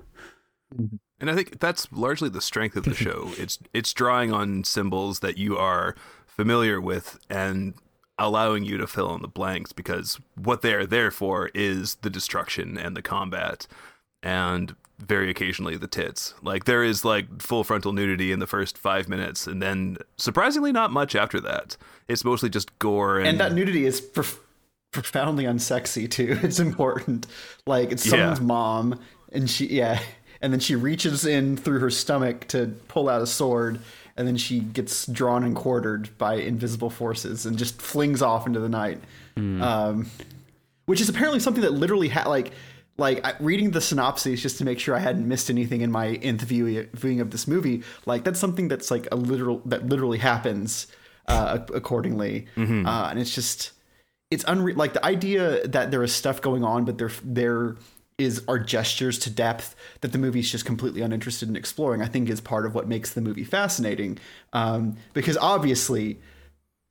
And 1.20 1.30
I 1.30 1.34
think 1.34 1.60
that's 1.60 1.90
largely 1.92 2.28
the 2.28 2.40
strength 2.40 2.76
of 2.76 2.84
the 2.84 2.94
show. 3.06 3.32
It's 3.38 3.58
it's 3.72 3.92
drawing 3.92 4.32
on 4.32 4.64
symbols 4.64 5.20
that 5.20 5.38
you 5.38 5.56
are 5.56 5.94
familiar 6.26 6.80
with 6.80 7.18
and 7.28 7.74
allowing 8.18 8.64
you 8.64 8.76
to 8.78 8.86
fill 8.86 9.14
in 9.14 9.22
the 9.22 9.28
blanks 9.28 9.72
because 9.72 10.20
what 10.36 10.62
they're 10.62 10.86
there 10.86 11.10
for 11.10 11.50
is 11.54 11.96
the 11.96 12.10
destruction 12.10 12.76
and 12.78 12.96
the 12.96 13.02
combat 13.02 13.66
and 14.22 14.76
very 14.98 15.28
occasionally 15.30 15.76
the 15.76 15.88
tits. 15.88 16.34
Like 16.42 16.64
there 16.64 16.84
is 16.84 17.04
like 17.04 17.42
full 17.42 17.64
frontal 17.64 17.92
nudity 17.92 18.30
in 18.30 18.38
the 18.38 18.46
first 18.46 18.78
5 18.78 19.08
minutes 19.08 19.46
and 19.46 19.60
then 19.60 19.96
surprisingly 20.16 20.70
not 20.72 20.92
much 20.92 21.16
after 21.16 21.40
that. 21.40 21.76
It's 22.08 22.24
mostly 22.24 22.48
just 22.50 22.78
gore 22.78 23.18
and, 23.18 23.26
and 23.28 23.40
that 23.40 23.52
nudity 23.52 23.84
is 23.86 24.00
prof- 24.00 24.38
profoundly 24.92 25.44
unsexy 25.44 26.08
too. 26.08 26.38
It's 26.42 26.60
important. 26.60 27.26
Like 27.66 27.90
it's 27.90 28.04
Yeah. 28.06 28.10
someone's 28.10 28.40
mom, 28.40 29.00
and 29.32 29.48
she 29.50 29.66
yeah, 29.66 30.00
and 30.40 30.52
then 30.52 30.60
she 30.60 30.76
reaches 30.76 31.24
in 31.24 31.56
through 31.56 31.78
her 31.80 31.90
stomach 31.90 32.46
to 32.48 32.66
pull 32.88 33.08
out 33.08 33.22
a 33.22 33.26
sword, 33.26 33.80
and 34.16 34.26
then 34.26 34.36
she 34.36 34.60
gets 34.60 35.06
drawn 35.06 35.44
and 35.44 35.54
quartered 35.56 36.16
by 36.18 36.34
invisible 36.34 36.90
forces 36.90 37.46
and 37.46 37.58
just 37.58 37.80
flings 37.80 38.22
off 38.22 38.46
into 38.46 38.60
the 38.60 38.68
night. 38.68 39.00
Um, 39.36 40.10
which 40.86 41.00
is 41.00 41.08
apparently 41.08 41.40
something 41.40 41.62
that 41.62 41.72
literally 41.72 42.08
had 42.08 42.26
like 42.26 42.52
like 42.98 43.24
I, 43.26 43.34
reading 43.40 43.70
the 43.70 43.80
synopses 43.80 44.42
just 44.42 44.58
to 44.58 44.64
make 44.64 44.78
sure 44.78 44.94
I 44.94 44.98
hadn't 44.98 45.26
missed 45.26 45.48
anything 45.48 45.80
in 45.80 45.90
my 45.90 46.08
nth 46.08 46.42
view, 46.42 46.88
viewing 46.92 47.20
of 47.20 47.30
this 47.30 47.46
movie. 47.48 47.82
Like 48.06 48.24
that's 48.24 48.38
something 48.38 48.68
that's 48.68 48.90
like 48.90 49.08
a 49.10 49.16
literal 49.16 49.62
that 49.66 49.86
literally 49.86 50.18
happens 50.18 50.86
uh, 51.26 51.60
accordingly, 51.72 52.46
uh, 52.86 53.08
and 53.10 53.18
it's 53.18 53.34
just 53.34 53.72
it's 54.30 54.44
unreal. 54.46 54.76
Like 54.76 54.92
the 54.92 55.04
idea 55.04 55.66
that 55.68 55.90
there 55.90 56.02
is 56.02 56.12
stuff 56.12 56.40
going 56.40 56.64
on, 56.64 56.84
but 56.84 56.98
there 56.98 57.10
there 57.24 57.76
is 58.22 58.42
are 58.48 58.58
gestures 58.58 59.18
to 59.20 59.30
depth 59.30 59.74
that 60.00 60.12
the 60.12 60.18
movie's 60.18 60.50
just 60.50 60.64
completely 60.64 61.00
uninterested 61.00 61.48
in 61.48 61.56
exploring. 61.56 62.02
I 62.02 62.06
think 62.06 62.28
is 62.28 62.40
part 62.40 62.66
of 62.66 62.74
what 62.74 62.88
makes 62.88 63.12
the 63.12 63.20
movie 63.20 63.44
fascinating, 63.44 64.18
um, 64.52 64.96
because 65.12 65.36
obviously 65.36 66.18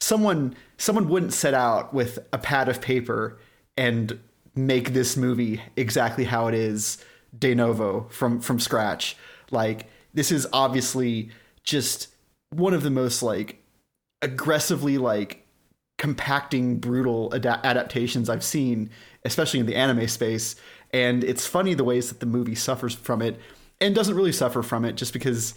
someone 0.02 0.56
someone 0.78 1.08
wouldn't 1.08 1.32
set 1.32 1.54
out 1.54 1.94
with 1.94 2.20
a 2.34 2.38
pad 2.38 2.68
of 2.68 2.82
paper 2.82 3.38
and 3.78 4.20
make 4.56 4.94
this 4.94 5.16
movie 5.16 5.62
exactly 5.78 6.26
how 6.26 6.48
it 6.48 6.54
is 6.54 6.98
de 7.38 7.56
novo 7.56 8.08
from 8.10 8.42
from 8.42 8.60
scratch 8.60 9.16
like 9.52 9.88
this 10.14 10.32
is 10.32 10.46
obviously 10.52 11.30
just 11.64 12.08
one 12.50 12.74
of 12.74 12.84
the 12.84 12.90
most 12.90 13.24
like 13.24 13.64
aggressively 14.22 14.98
like 14.98 15.46
compacting 15.98 16.78
brutal 16.78 17.32
ada- 17.34 17.62
adaptations 17.64 18.28
i've 18.28 18.44
seen 18.44 18.90
especially 19.24 19.60
in 19.60 19.68
the 19.68 19.76
anime 19.76 20.08
space 20.08 20.56
and 20.94 21.24
it's 21.24 21.46
funny 21.48 21.74
the 21.74 21.84
ways 21.84 22.10
that 22.10 22.20
the 22.20 22.26
movie 22.26 22.56
suffers 22.56 22.94
from 22.96 23.22
it 23.22 23.40
and 23.80 23.96
doesn't 23.96 24.16
really 24.16 24.32
suffer 24.32 24.62
from 24.62 24.86
it 24.86 24.96
just 24.96 25.14
because 25.14 25.54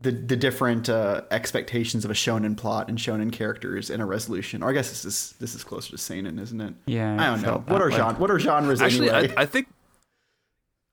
the 0.00 0.10
the 0.10 0.36
different 0.36 0.88
uh, 0.88 1.22
expectations 1.30 2.04
of 2.04 2.10
a 2.10 2.14
shonen 2.14 2.56
plot 2.56 2.88
and 2.88 2.96
shonen 2.98 3.30
characters 3.32 3.90
and 3.90 4.00
a 4.00 4.04
resolution. 4.06 4.62
Or 4.62 4.70
I 4.70 4.72
guess 4.72 4.88
this 4.88 5.04
is 5.04 5.34
this 5.40 5.54
is 5.54 5.62
closer 5.62 5.90
to 5.90 5.98
seinen, 5.98 6.38
isn't 6.38 6.60
it? 6.60 6.74
Yeah, 6.86 7.16
I 7.20 7.26
don't 7.26 7.42
know. 7.42 7.62
What 7.66 7.82
are 7.82 7.90
way. 7.90 7.96
genre, 7.96 8.18
what 8.18 8.30
are 8.30 8.38
genres 8.38 8.80
Actually, 8.80 9.10
anyway? 9.10 9.34
I, 9.36 9.42
I 9.42 9.46
think 9.46 9.68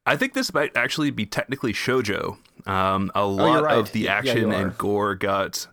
I 0.06 0.16
think 0.18 0.34
this 0.34 0.54
might 0.54 0.76
actually 0.76 1.12
be 1.12 1.26
technically 1.26 1.74
shojo. 1.74 2.38
Um, 2.66 3.12
a 3.16 3.26
lot 3.26 3.60
Oh, 3.60 3.64
right. 3.64 3.78
of 3.78 3.92
the 3.94 4.10
action 4.10 4.38
you 4.38 4.50
are. 4.52 4.54
and 4.54 4.78
gore 4.78 5.16
got, 5.16 5.68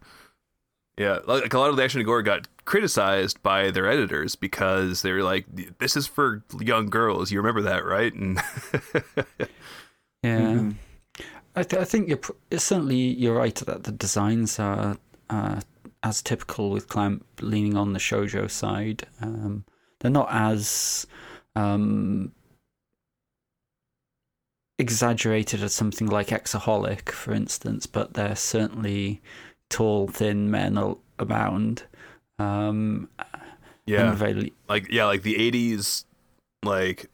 yeah, 0.96 1.18
like 1.26 1.52
a 1.52 1.58
lot 1.58 1.70
of 1.70 1.76
the 1.76 1.82
action 1.84 2.00
and 2.00 2.06
gore 2.06 2.22
got 2.22 2.48
criticized 2.64 3.42
by 3.42 3.70
their 3.70 3.88
editors 3.88 4.36
because 4.36 5.02
they 5.02 5.12
were 5.12 5.22
like, 5.22 5.46
"This 5.78 5.96
is 5.96 6.06
for 6.06 6.42
young 6.60 6.86
girls." 6.90 7.30
You 7.32 7.38
remember 7.40 7.62
that, 7.62 7.84
right? 7.84 8.12
And 8.14 8.40
Yeah, 10.22 10.38
Mm-hmm. 10.40 10.70
I, 11.56 11.62
th- 11.62 11.80
I 11.80 11.84
think 11.84 12.08
you're 12.08 12.16
pr- 12.16 12.32
certainly 12.56 12.96
you're 12.96 13.36
right 13.36 13.54
that 13.54 13.84
the 13.84 13.92
designs 13.92 14.58
are 14.58 14.96
uh, 15.30 15.60
as 16.02 16.20
typical 16.22 16.70
with 16.70 16.88
Clamp 16.88 17.24
leaning 17.40 17.76
on 17.76 17.92
the 17.92 17.98
shojo 18.00 18.50
side. 18.50 19.06
Um, 19.20 19.64
they're 20.00 20.10
not 20.10 20.28
as 20.30 21.06
um, 21.54 22.32
exaggerated 24.78 25.62
as 25.62 25.72
something 25.74 26.08
like 26.08 26.28
Exaholic, 26.28 27.10
for 27.10 27.32
instance, 27.32 27.86
but 27.86 28.14
they're 28.14 28.36
certainly 28.36 29.22
tall, 29.70 30.08
thin 30.08 30.50
men 30.50 30.78
abound. 31.18 31.84
Um, 32.38 33.08
yeah, 33.86 34.12
very, 34.12 34.52
like 34.68 34.90
yeah, 34.90 35.04
like 35.04 35.22
the 35.22 35.34
'80s, 35.34 36.04
like 36.62 37.10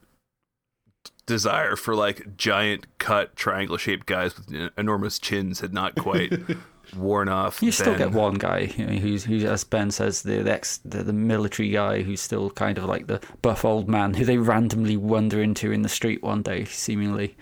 desire 1.26 1.76
for 1.76 1.94
like 1.94 2.36
giant 2.36 2.86
cut 2.98 3.36
triangle 3.36 3.76
shaped 3.76 4.06
guys 4.06 4.36
with 4.36 4.70
enormous 4.76 5.18
chins 5.18 5.60
had 5.60 5.72
not 5.72 5.94
quite 5.94 6.32
worn 6.96 7.28
off. 7.28 7.62
You 7.62 7.70
still 7.70 7.94
then. 7.94 8.10
get 8.10 8.12
one 8.12 8.34
guy 8.34 8.72
you 8.76 8.86
know, 8.86 8.94
who's, 8.94 9.24
who's, 9.24 9.44
as 9.44 9.62
Ben 9.62 9.90
says, 9.90 10.22
the 10.22 10.42
the, 10.42 10.52
ex, 10.52 10.78
the 10.84 11.02
the 11.02 11.12
military 11.12 11.70
guy 11.70 12.02
who's 12.02 12.20
still 12.20 12.50
kind 12.50 12.78
of 12.78 12.84
like 12.84 13.06
the 13.06 13.20
buff 13.42 13.64
old 13.64 13.88
man 13.88 14.14
who 14.14 14.24
they 14.24 14.38
randomly 14.38 14.96
wander 14.96 15.40
into 15.42 15.70
in 15.70 15.82
the 15.82 15.88
street 15.88 16.22
one 16.22 16.42
day, 16.42 16.64
seemingly. 16.64 17.36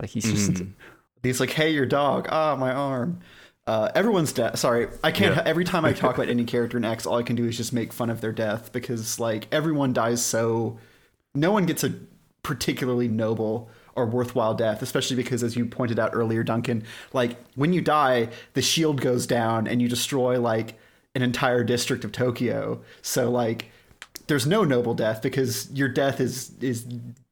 Like 0.00 0.10
he's 0.10 0.24
just 0.24 0.62
He's 1.22 1.38
like, 1.38 1.50
"Hey, 1.50 1.70
your 1.70 1.86
dog. 1.86 2.28
Ah, 2.30 2.56
my 2.56 2.72
arm." 2.72 3.20
Uh, 3.66 3.90
everyone's 3.94 4.32
death. 4.32 4.58
Sorry, 4.58 4.88
I 5.04 5.12
can't. 5.12 5.36
Yeah. 5.36 5.42
Every 5.46 5.64
time 5.64 5.84
I 5.84 5.92
talk 5.92 6.16
about 6.16 6.28
any 6.30 6.44
character 6.44 6.76
in 6.76 6.84
X, 6.84 7.06
all 7.06 7.18
I 7.18 7.22
can 7.22 7.36
do 7.36 7.46
is 7.46 7.56
just 7.56 7.72
make 7.72 7.92
fun 7.92 8.10
of 8.10 8.20
their 8.20 8.32
death 8.32 8.72
because 8.72 9.20
like 9.20 9.46
everyone 9.52 9.92
dies 9.92 10.24
so. 10.24 10.78
No 11.34 11.52
one 11.52 11.64
gets 11.66 11.84
a 11.84 11.94
particularly 12.42 13.08
noble 13.08 13.70
or 13.94 14.06
worthwhile 14.06 14.54
death, 14.54 14.82
especially 14.82 15.16
because, 15.16 15.42
as 15.42 15.54
you 15.56 15.66
pointed 15.66 15.98
out 15.98 16.10
earlier, 16.12 16.42
Duncan, 16.42 16.84
like 17.12 17.36
when 17.54 17.72
you 17.72 17.80
die, 17.80 18.28
the 18.54 18.62
shield 18.62 19.00
goes 19.00 19.26
down 19.26 19.66
and 19.66 19.80
you 19.80 19.88
destroy 19.88 20.40
like 20.40 20.78
an 21.14 21.22
entire 21.22 21.62
district 21.62 22.04
of 22.04 22.12
Tokyo. 22.12 22.82
So 23.02 23.30
like, 23.30 23.70
there's 24.26 24.46
no 24.46 24.64
noble 24.64 24.94
death 24.94 25.22
because 25.22 25.70
your 25.72 25.88
death 25.88 26.20
is 26.20 26.52
is 26.60 26.86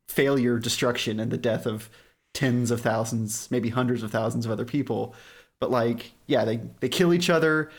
failure, 0.09 0.59
destruction, 0.59 1.19
and 1.19 1.31
the 1.31 1.39
death 1.39 1.67
of 1.67 1.89
tens 2.35 2.71
of 2.71 2.81
thousands, 2.81 3.51
maybe 3.51 3.71
hundreds 3.71 4.03
of 4.03 4.11
thousands 4.11 4.45
of 4.45 4.53
other 4.53 4.65
people. 4.65 5.15
But 5.61 5.71
like, 5.71 6.13
yeah, 6.27 6.45
they 6.45 6.61
they 6.81 6.89
kill 6.89 7.15
each 7.15 7.31
other. 7.31 7.71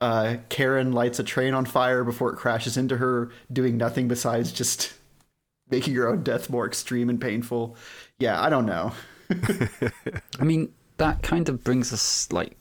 Uh, 0.00 0.36
Karen 0.48 0.92
lights 0.92 1.18
a 1.18 1.24
train 1.24 1.52
on 1.54 1.64
fire 1.66 2.04
before 2.04 2.32
it 2.32 2.36
crashes 2.36 2.76
into 2.76 2.96
her, 2.96 3.30
doing 3.52 3.76
nothing 3.76 4.08
besides 4.08 4.50
just 4.52 4.94
making 5.70 5.94
her 5.94 6.08
own 6.08 6.22
death 6.22 6.50
more 6.50 6.66
extreme 6.66 7.08
and 7.08 7.20
painful. 7.20 7.76
Yeah, 8.18 8.40
I 8.42 8.48
don't 8.50 8.66
know. 8.66 8.92
I 10.40 10.44
mean, 10.44 10.72
that 10.96 11.22
kind 11.22 11.48
of 11.48 11.62
brings 11.62 11.92
us 11.92 12.30
like 12.32 12.56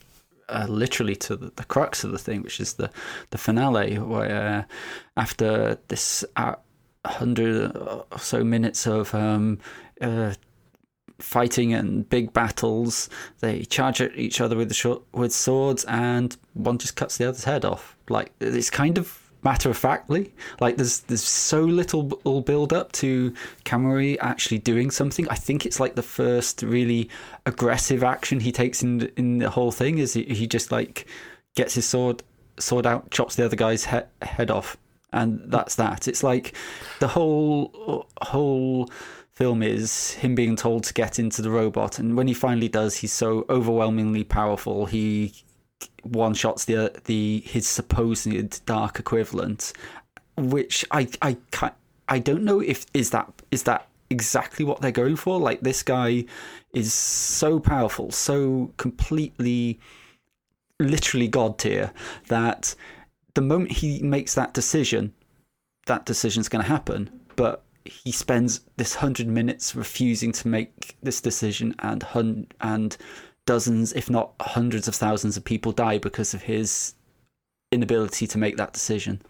uh, 0.49 0.65
literally 0.69 1.15
to 1.15 1.36
the, 1.36 1.51
the 1.55 1.63
crux 1.65 2.03
of 2.03 2.12
the 2.12 2.17
thing, 2.17 2.41
which 2.43 2.60
is 2.60 2.73
the 2.73 2.89
the 3.32 3.38
finale, 3.38 3.97
where 3.97 4.67
after 5.17 5.77
this 5.88 6.23
uh, 6.36 6.55
hundred 7.05 7.75
or 7.75 8.05
so 8.17 8.43
minutes 8.43 8.86
of 8.86 9.13
um, 9.15 9.60
uh, 10.01 10.34
fighting 11.19 11.74
and 11.74 12.08
big 12.10 12.34
battles, 12.34 13.10
they 13.39 13.63
charge 13.63 14.02
at 14.02 14.15
each 14.15 14.39
other 14.41 14.56
with 14.56 14.74
short, 14.74 15.02
with 15.13 15.34
swords, 15.34 15.86
and 15.86 16.36
one 16.54 16.78
just 16.78 16.95
cuts 16.95 17.17
the 17.17 17.28
other's 17.28 17.43
head 17.43 17.65
off. 17.65 17.98
Like 18.10 18.32
it's 18.39 18.69
kind 18.69 18.98
of 18.98 19.30
matter 19.43 19.69
of 19.69 19.78
factly. 19.78 20.34
Like 20.60 20.78
there's 20.78 21.02
there's 21.02 21.24
so 21.24 21.62
little 21.62 22.04
build 22.41 22.74
up 22.74 22.91
to 22.93 23.34
Kamui 23.65 24.17
actually 24.19 24.60
doing 24.60 24.91
something. 24.91 25.28
I 25.30 25.36
think 25.36 25.65
it's 25.65 25.80
like 25.80 25.95
the 25.95 26.04
first 26.04 26.62
really 26.62 27.10
aggressive 27.45 28.04
action 28.04 28.39
he 28.39 28.52
takes 28.52 28.84
in 28.84 29.12
in 29.17 29.39
the 29.39 29.50
whole 29.50 29.72
thing. 29.72 29.98
Is 29.98 30.13
he, 30.13 30.24
he 30.24 30.48
just 30.48 30.72
like 30.72 31.08
gets 31.56 31.76
his 31.76 31.86
sword 31.86 32.24
sword 32.60 32.86
out, 32.86 33.10
chops 33.12 33.36
the 33.36 33.45
other 33.45 33.56
guy's 33.56 33.86
he- 33.86 34.00
head 34.22 34.52
off, 34.52 34.78
and 35.13 35.41
that's 35.45 35.76
that. 35.76 36.08
It's 36.08 36.24
like 36.24 36.54
the 37.00 37.08
whole 37.08 38.08
whole 38.22 38.89
film 39.39 39.63
is 39.63 40.12
him 40.15 40.36
being 40.36 40.58
told 40.58 40.84
to 40.84 40.93
get 40.93 41.17
into 41.17 41.41
the 41.41 41.49
robot, 41.49 41.97
and 41.97 42.17
when 42.17 42.28
he 42.28 42.34
finally 42.34 42.67
does, 42.67 42.97
he's 42.97 43.13
so 43.13 43.45
overwhelmingly 43.49 44.25
powerful. 44.25 44.86
He 44.86 45.34
one 46.04 46.34
shots 46.34 46.65
the 46.65 46.91
the 47.06 47.41
his 47.45 47.65
supposed 47.65 48.65
dark 48.65 48.99
equivalent, 48.99 49.71
which 50.36 50.86
I 50.91 51.08
I 51.21 51.38
can't, 51.52 51.73
I 52.10 52.19
don't 52.19 52.43
know 52.43 52.60
if 52.60 52.86
is 52.93 53.12
that 53.12 53.32
is 53.49 53.63
that 53.63 53.88
exactly 54.10 54.65
what 54.65 54.82
they're 54.82 54.91
going 54.91 55.15
for. 55.15 55.39
Like 55.39 55.62
this 55.62 55.84
guy 55.84 56.25
is 56.73 56.93
so 56.93 57.62
powerful, 57.62 58.12
so 58.12 58.73
completely, 58.75 59.80
literally 60.82 61.30
god 61.30 61.58
tier 61.60 61.93
that 62.28 62.75
the 63.36 63.41
moment 63.41 63.71
he 63.71 64.02
makes 64.02 64.36
that 64.36 64.54
decision, 64.54 65.13
that 65.86 66.06
decision's 66.06 66.49
going 66.49 66.63
to 66.63 66.69
happen. 66.69 67.10
But 67.38 67.63
he 67.85 68.11
spends 68.11 68.61
this 68.77 68.95
hundred 68.95 69.27
minutes 69.27 69.75
refusing 69.75 70.31
to 70.33 70.47
make 70.47 70.95
this 71.01 71.21
decision, 71.21 71.75
and 71.79 72.03
hun- 72.03 72.47
and 72.61 72.97
dozens, 73.45 73.93
if 73.93 74.09
not 74.09 74.33
hundreds 74.41 74.87
of 74.87 74.95
thousands 74.95 75.37
of 75.37 75.43
people 75.43 75.71
die 75.71 75.97
because 75.97 76.33
of 76.33 76.43
his 76.43 76.93
inability 77.71 78.27
to 78.27 78.37
make 78.37 78.57
that 78.57 78.73
decision. 78.73 79.21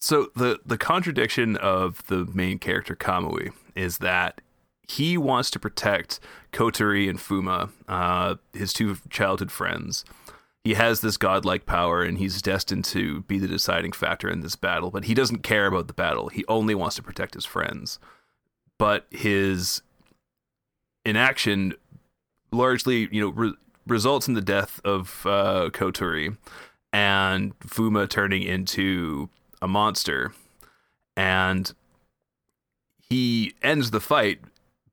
So 0.00 0.28
the 0.36 0.60
the 0.66 0.78
contradiction 0.78 1.56
of 1.56 2.06
the 2.08 2.26
main 2.34 2.58
character 2.58 2.94
Kamui 2.94 3.52
is 3.74 3.98
that 3.98 4.40
he 4.86 5.16
wants 5.16 5.50
to 5.50 5.58
protect 5.58 6.20
Kotori 6.52 7.08
and 7.08 7.18
Fuma, 7.18 7.70
uh, 7.88 8.34
his 8.52 8.72
two 8.72 8.96
childhood 9.08 9.50
friends. 9.50 10.04
He 10.64 10.74
has 10.74 11.02
this 11.02 11.18
godlike 11.18 11.66
power 11.66 12.02
and 12.02 12.16
he's 12.16 12.40
destined 12.40 12.86
to 12.86 13.20
be 13.22 13.38
the 13.38 13.46
deciding 13.46 13.92
factor 13.92 14.30
in 14.30 14.40
this 14.40 14.56
battle, 14.56 14.90
but 14.90 15.04
he 15.04 15.12
doesn't 15.12 15.42
care 15.42 15.66
about 15.66 15.88
the 15.88 15.92
battle. 15.92 16.28
He 16.28 16.44
only 16.48 16.74
wants 16.74 16.96
to 16.96 17.02
protect 17.02 17.34
his 17.34 17.44
friends. 17.44 17.98
But 18.78 19.06
his 19.10 19.82
inaction 21.04 21.74
largely, 22.50 23.08
you 23.12 23.20
know, 23.20 23.28
re- 23.28 23.54
results 23.86 24.26
in 24.26 24.32
the 24.32 24.40
death 24.40 24.80
of 24.84 25.26
uh, 25.26 25.68
Kotori 25.70 26.36
and 26.94 27.58
Fuma 27.60 28.08
turning 28.08 28.42
into 28.42 29.28
a 29.60 29.68
monster. 29.68 30.32
And 31.14 31.72
he 32.98 33.52
ends 33.62 33.90
the 33.90 34.00
fight, 34.00 34.40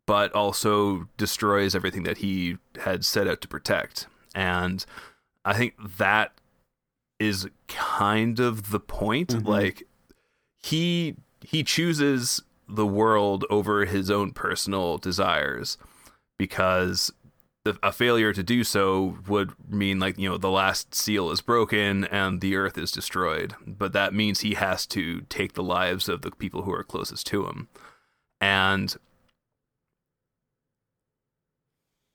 but 0.05 0.33
also 0.33 1.07
destroys 1.15 1.75
everything 1.75 2.03
that 2.03 2.17
he 2.17 2.57
had 2.81 3.05
set 3.05 3.27
out 3.27 3.39
to 3.41 3.47
protect. 3.47 4.07
And 4.35 4.85
I 5.45 5.53
think 5.53 5.73
that 5.97 6.33
is 7.19 7.47
kind 7.67 8.39
of 8.39 8.71
the 8.71 8.79
point. 8.79 9.29
Mhm. 9.29 9.47
Like 9.47 9.83
he 10.57 11.15
he 11.43 11.63
chooses 11.63 12.41
the 12.67 12.85
world 12.85 13.45
over 13.49 13.85
his 13.85 14.09
own 14.09 14.31
personal 14.31 14.97
desires 14.97 15.77
because 16.39 17.11
the, 17.63 17.77
a 17.83 17.91
failure 17.91 18.33
to 18.33 18.41
do 18.41 18.63
so 18.63 19.17
would 19.27 19.51
mean 19.69 19.99
like 19.99 20.17
you 20.17 20.29
know 20.29 20.37
the 20.37 20.49
last 20.49 20.95
seal 20.95 21.29
is 21.31 21.41
broken 21.41 22.05
and 22.05 22.41
the 22.41 22.55
earth 22.55 22.77
is 22.77 22.91
destroyed 22.91 23.53
but 23.67 23.93
that 23.93 24.13
means 24.13 24.39
he 24.39 24.53
has 24.55 24.87
to 24.87 25.21
take 25.29 25.53
the 25.53 25.61
lives 25.61 26.09
of 26.09 26.21
the 26.21 26.31
people 26.31 26.63
who 26.63 26.71
are 26.73 26.83
closest 26.83 27.27
to 27.27 27.45
him 27.45 27.67
and 28.39 28.95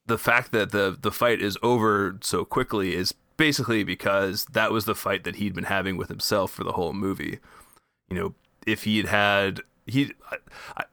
the 0.07 0.19
fact 0.19 0.53
that 0.53 0.71
the 0.71 0.97
the 1.01 1.12
fight 1.12 1.40
is 1.42 1.59
over 1.62 2.19
so 2.23 2.45
quickly 2.45 2.95
is 2.95 3.12
basically 3.37 3.85
because 3.85 4.47
that 4.47 4.73
was 4.73 4.85
the 4.85 4.95
fight 4.95 5.25
that 5.25 5.37
he'd 5.37 5.55
been 5.55 5.64
having 5.64 5.97
with 5.97 6.09
himself 6.09 6.51
for 6.51 6.64
the 6.64 6.73
whole 6.73 6.92
movie. 6.92 7.38
You 8.09 8.16
know 8.16 8.35
if 8.66 8.85
he 8.85 9.03
had 9.03 9.61
he 9.87 10.12
I, 10.77 10.85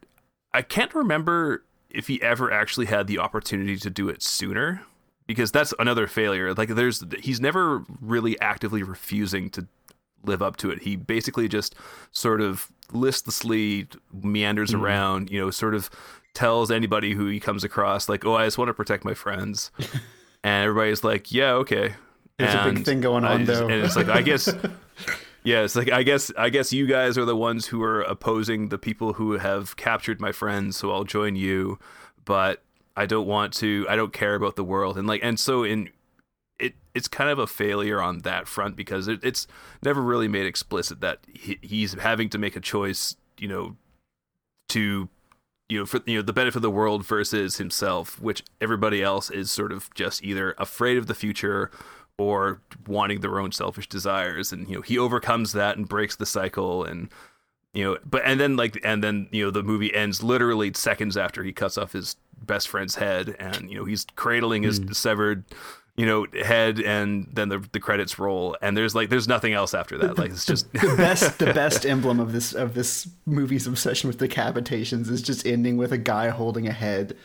I, 0.53 0.61
can't 0.61 0.93
remember 0.93 1.63
if 1.89 2.07
he 2.07 2.21
ever 2.21 2.51
actually 2.51 2.85
had 2.87 3.07
the 3.07 3.19
opportunity 3.19 3.77
to 3.77 3.89
do 3.89 4.09
it 4.09 4.21
sooner 4.21 4.83
because 5.25 5.51
that's 5.51 5.73
another 5.79 6.07
failure. 6.07 6.53
Like 6.53 6.69
there's 6.69 7.03
he's 7.19 7.39
never 7.39 7.83
really 8.01 8.39
actively 8.39 8.83
refusing 8.83 9.49
to 9.51 9.67
live 10.23 10.41
up 10.41 10.57
to 10.57 10.69
it. 10.69 10.83
He 10.83 10.95
basically 10.95 11.47
just 11.47 11.75
sort 12.11 12.41
of 12.41 12.71
listlessly 12.91 13.87
meanders 14.11 14.71
Mhm. 14.71 14.81
around 14.81 15.31
you 15.31 15.39
know 15.39 15.49
sort 15.49 15.73
of 15.75 15.89
tells 16.33 16.71
anybody 16.71 17.13
who 17.13 17.27
he 17.27 17.39
comes 17.39 17.63
across 17.63 18.09
like 18.09 18.25
oh 18.25 18.35
i 18.35 18.45
just 18.45 18.57
want 18.57 18.67
to 18.69 18.73
protect 18.73 19.05
my 19.05 19.13
friends 19.13 19.71
and 20.43 20.63
everybody's 20.65 21.03
like 21.03 21.31
yeah 21.31 21.51
okay 21.51 21.93
There's 22.37 22.53
a 22.55 22.71
big 22.71 22.85
thing 22.85 23.01
going 23.01 23.23
on 23.23 23.45
just- 23.45 23.59
though. 23.59 23.67
and 23.67 23.83
it's 23.85 23.95
like 23.95 24.09
i 24.09 24.21
guess 24.21 24.49
yeah, 25.43 25.61
it's 25.63 25.75
like 25.75 25.91
I 25.91 26.03
guess 26.03 26.31
I 26.37 26.49
guess 26.49 26.71
you 26.71 26.87
guys 26.87 27.17
are 27.17 27.25
the 27.25 27.35
ones 27.35 27.67
who 27.67 27.83
are 27.83 28.01
opposing 28.01 28.69
the 28.69 28.77
people 28.77 29.13
who 29.13 29.33
have 29.33 29.75
captured 29.75 30.21
my 30.21 30.31
friends, 30.31 30.77
so 30.77 30.89
I'll 30.91 31.03
join 31.03 31.35
you. 31.35 31.79
But 32.23 32.63
I 32.95 33.05
don't 33.05 33.27
want 33.27 33.51
to. 33.55 33.85
I 33.89 33.97
don't 33.97 34.13
care 34.13 34.35
about 34.35 34.55
the 34.55 34.63
world, 34.63 34.97
and 34.97 35.05
like, 35.05 35.19
and 35.21 35.37
so 35.37 35.63
in 35.65 35.89
it, 36.59 36.75
it's 36.95 37.09
kind 37.09 37.29
of 37.29 37.39
a 37.39 37.47
failure 37.47 38.01
on 38.01 38.19
that 38.19 38.47
front 38.47 38.77
because 38.77 39.09
it, 39.09 39.19
it's 39.21 39.45
never 39.83 40.01
really 40.01 40.29
made 40.29 40.45
explicit 40.45 41.01
that 41.01 41.19
he, 41.33 41.59
he's 41.61 41.93
having 41.95 42.29
to 42.29 42.37
make 42.37 42.55
a 42.55 42.61
choice. 42.61 43.17
You 43.37 43.49
know, 43.49 43.75
to 44.69 45.09
you 45.73 45.79
know 45.79 45.85
for 45.87 46.01
you 46.05 46.17
know 46.17 46.21
the 46.21 46.33
benefit 46.33 46.57
of 46.57 46.61
the 46.61 46.69
world 46.69 47.03
versus 47.05 47.57
himself, 47.57 48.21
which 48.21 48.43
everybody 48.61 49.01
else 49.01 49.31
is 49.31 49.51
sort 49.51 49.71
of 49.71 49.91
just 49.95 50.23
either 50.23 50.53
afraid 50.59 50.97
of 50.97 51.07
the 51.07 51.15
future 51.15 51.71
or 52.17 52.61
wanting 52.85 53.21
their 53.21 53.39
own 53.39 53.51
selfish 53.51 53.89
desires. 53.89 54.53
And 54.53 54.69
you 54.69 54.75
know 54.75 54.81
he 54.81 54.99
overcomes 54.99 55.51
that 55.53 55.75
and 55.75 55.89
breaks 55.89 56.15
the 56.15 56.27
cycle 56.27 56.83
and 56.83 57.09
you 57.73 57.83
know 57.83 57.97
but 58.05 58.21
and 58.23 58.39
then 58.39 58.55
like 58.55 58.79
and 58.83 59.03
then 59.03 59.27
you 59.31 59.43
know 59.43 59.51
the 59.51 59.63
movie 59.63 59.93
ends 59.95 60.21
literally 60.21 60.71
seconds 60.75 61.17
after 61.17 61.43
he 61.43 61.51
cuts 61.51 61.75
off 61.75 61.93
his 61.93 62.15
best 62.39 62.67
friend's 62.67 62.95
head 62.95 63.35
and 63.39 63.71
you 63.71 63.77
know 63.77 63.85
he's 63.85 64.05
cradling 64.15 64.61
his 64.61 64.77
hmm. 64.77 64.91
severed 64.91 65.43
you 65.95 66.05
know 66.05 66.25
head 66.43 66.79
and 66.79 67.27
then 67.33 67.49
the 67.49 67.59
the 67.71 67.79
credits 67.79 68.17
roll 68.17 68.57
and 68.63 68.75
there's 68.75 68.95
like 68.95 69.09
there's 69.09 69.27
nothing 69.27 69.53
else 69.53 69.75
after 69.75 69.95
that 69.99 70.17
like 70.17 70.31
it's 70.31 70.43
just 70.45 70.71
the 70.73 70.95
best 70.97 71.37
the 71.37 71.53
best 71.53 71.85
emblem 71.85 72.19
of 72.19 72.31
this 72.31 72.53
of 72.53 72.73
this 72.73 73.07
movie's 73.27 73.67
obsession 73.67 74.07
with 74.07 74.17
decapitations 74.17 75.09
is 75.09 75.21
just 75.21 75.45
ending 75.45 75.77
with 75.77 75.91
a 75.91 75.97
guy 75.99 76.29
holding 76.29 76.67
a 76.67 76.71
head 76.71 77.15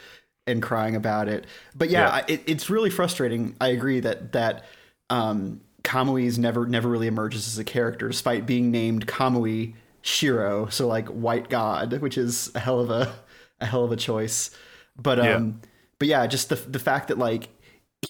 and 0.47 0.63
crying 0.63 0.97
about 0.97 1.29
it. 1.29 1.47
But 1.75 1.91
yeah, 1.91 2.01
Yeah. 2.03 2.09
I- 2.17 2.25
It, 2.29 2.43
it's 2.47 2.71
really 2.71 2.89
frustrating. 2.91 3.55
I 3.61 3.69
agree 3.69 4.01
that 4.01 4.33
that 4.33 4.65
um, 5.11 5.61
Kamui's 5.83 6.39
never 6.39 6.67
never 6.67 6.89
really 6.89 7.07
emerges 7.07 7.47
as 7.47 7.59
a 7.59 7.65
character, 7.65 8.09
despite 8.09 8.47
being 8.47 8.71
named 8.71 9.07
Kamui 9.07 9.75
Shiro, 10.03 10.67
so 10.69 10.87
like 10.87 11.07
White 11.09 11.49
God, 11.51 12.01
which 12.01 12.17
is 12.19 12.51
a 12.55 12.61
hell 12.61 12.81
of 12.81 12.91
a 12.91 13.15
a 13.61 13.67
hell 13.67 13.85
of 13.85 13.93
a 13.93 13.97
choice. 13.97 14.51
But 14.97 15.19
um, 15.19 15.27
Yeah. 15.27 15.69
but 15.99 16.09
yeah, 16.09 16.27
just 16.27 16.49
the 16.49 16.57
the 16.57 16.79
fact 16.79 17.09
that 17.09 17.19
like 17.19 17.49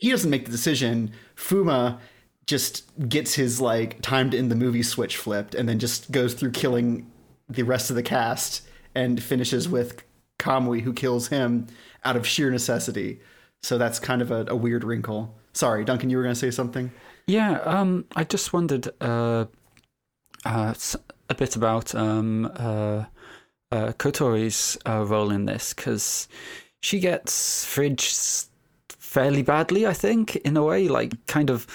he 0.00 0.10
doesn't 0.10 0.30
make 0.30 0.44
the 0.44 0.50
decision. 0.50 1.12
Fuma 1.36 1.98
just 2.46 2.90
gets 3.08 3.34
his 3.34 3.60
like 3.60 4.00
time 4.00 4.30
to 4.30 4.38
end 4.38 4.50
the 4.50 4.56
movie 4.56 4.82
switch 4.82 5.16
flipped 5.16 5.54
and 5.54 5.68
then 5.68 5.78
just 5.78 6.10
goes 6.10 6.34
through 6.34 6.50
killing 6.50 7.10
the 7.48 7.62
rest 7.62 7.90
of 7.90 7.96
the 7.96 8.02
cast 8.02 8.62
and 8.94 9.22
finishes 9.22 9.68
with 9.68 10.02
Kamui 10.38 10.80
who 10.80 10.92
kills 10.92 11.28
him 11.28 11.66
out 12.04 12.16
of 12.16 12.26
sheer 12.26 12.50
necessity. 12.50 13.20
So 13.62 13.76
that's 13.76 13.98
kind 13.98 14.22
of 14.22 14.30
a, 14.30 14.46
a 14.48 14.56
weird 14.56 14.84
wrinkle. 14.84 15.34
Sorry, 15.52 15.84
Duncan, 15.84 16.10
you 16.10 16.16
were 16.16 16.22
going 16.22 16.34
to 16.34 16.38
say 16.38 16.50
something? 16.50 16.92
Yeah, 17.26 17.58
um, 17.60 18.06
I 18.16 18.24
just 18.24 18.52
wondered 18.52 18.88
uh, 19.00 19.46
uh, 20.44 20.74
a 21.28 21.34
bit 21.34 21.56
about 21.56 21.94
um, 21.94 22.50
uh, 22.56 23.04
uh, 23.70 23.92
Kotori's 23.98 24.78
uh, 24.86 25.04
role 25.04 25.30
in 25.30 25.44
this 25.44 25.74
because 25.74 26.28
she 26.80 27.00
gets 27.00 27.64
fridged 27.64 28.46
fairly 29.08 29.42
badly, 29.42 29.86
I 29.86 29.94
think, 29.94 30.36
in 30.36 30.56
a 30.56 30.62
way, 30.62 30.86
like 30.86 31.26
kind 31.26 31.48
of 31.48 31.66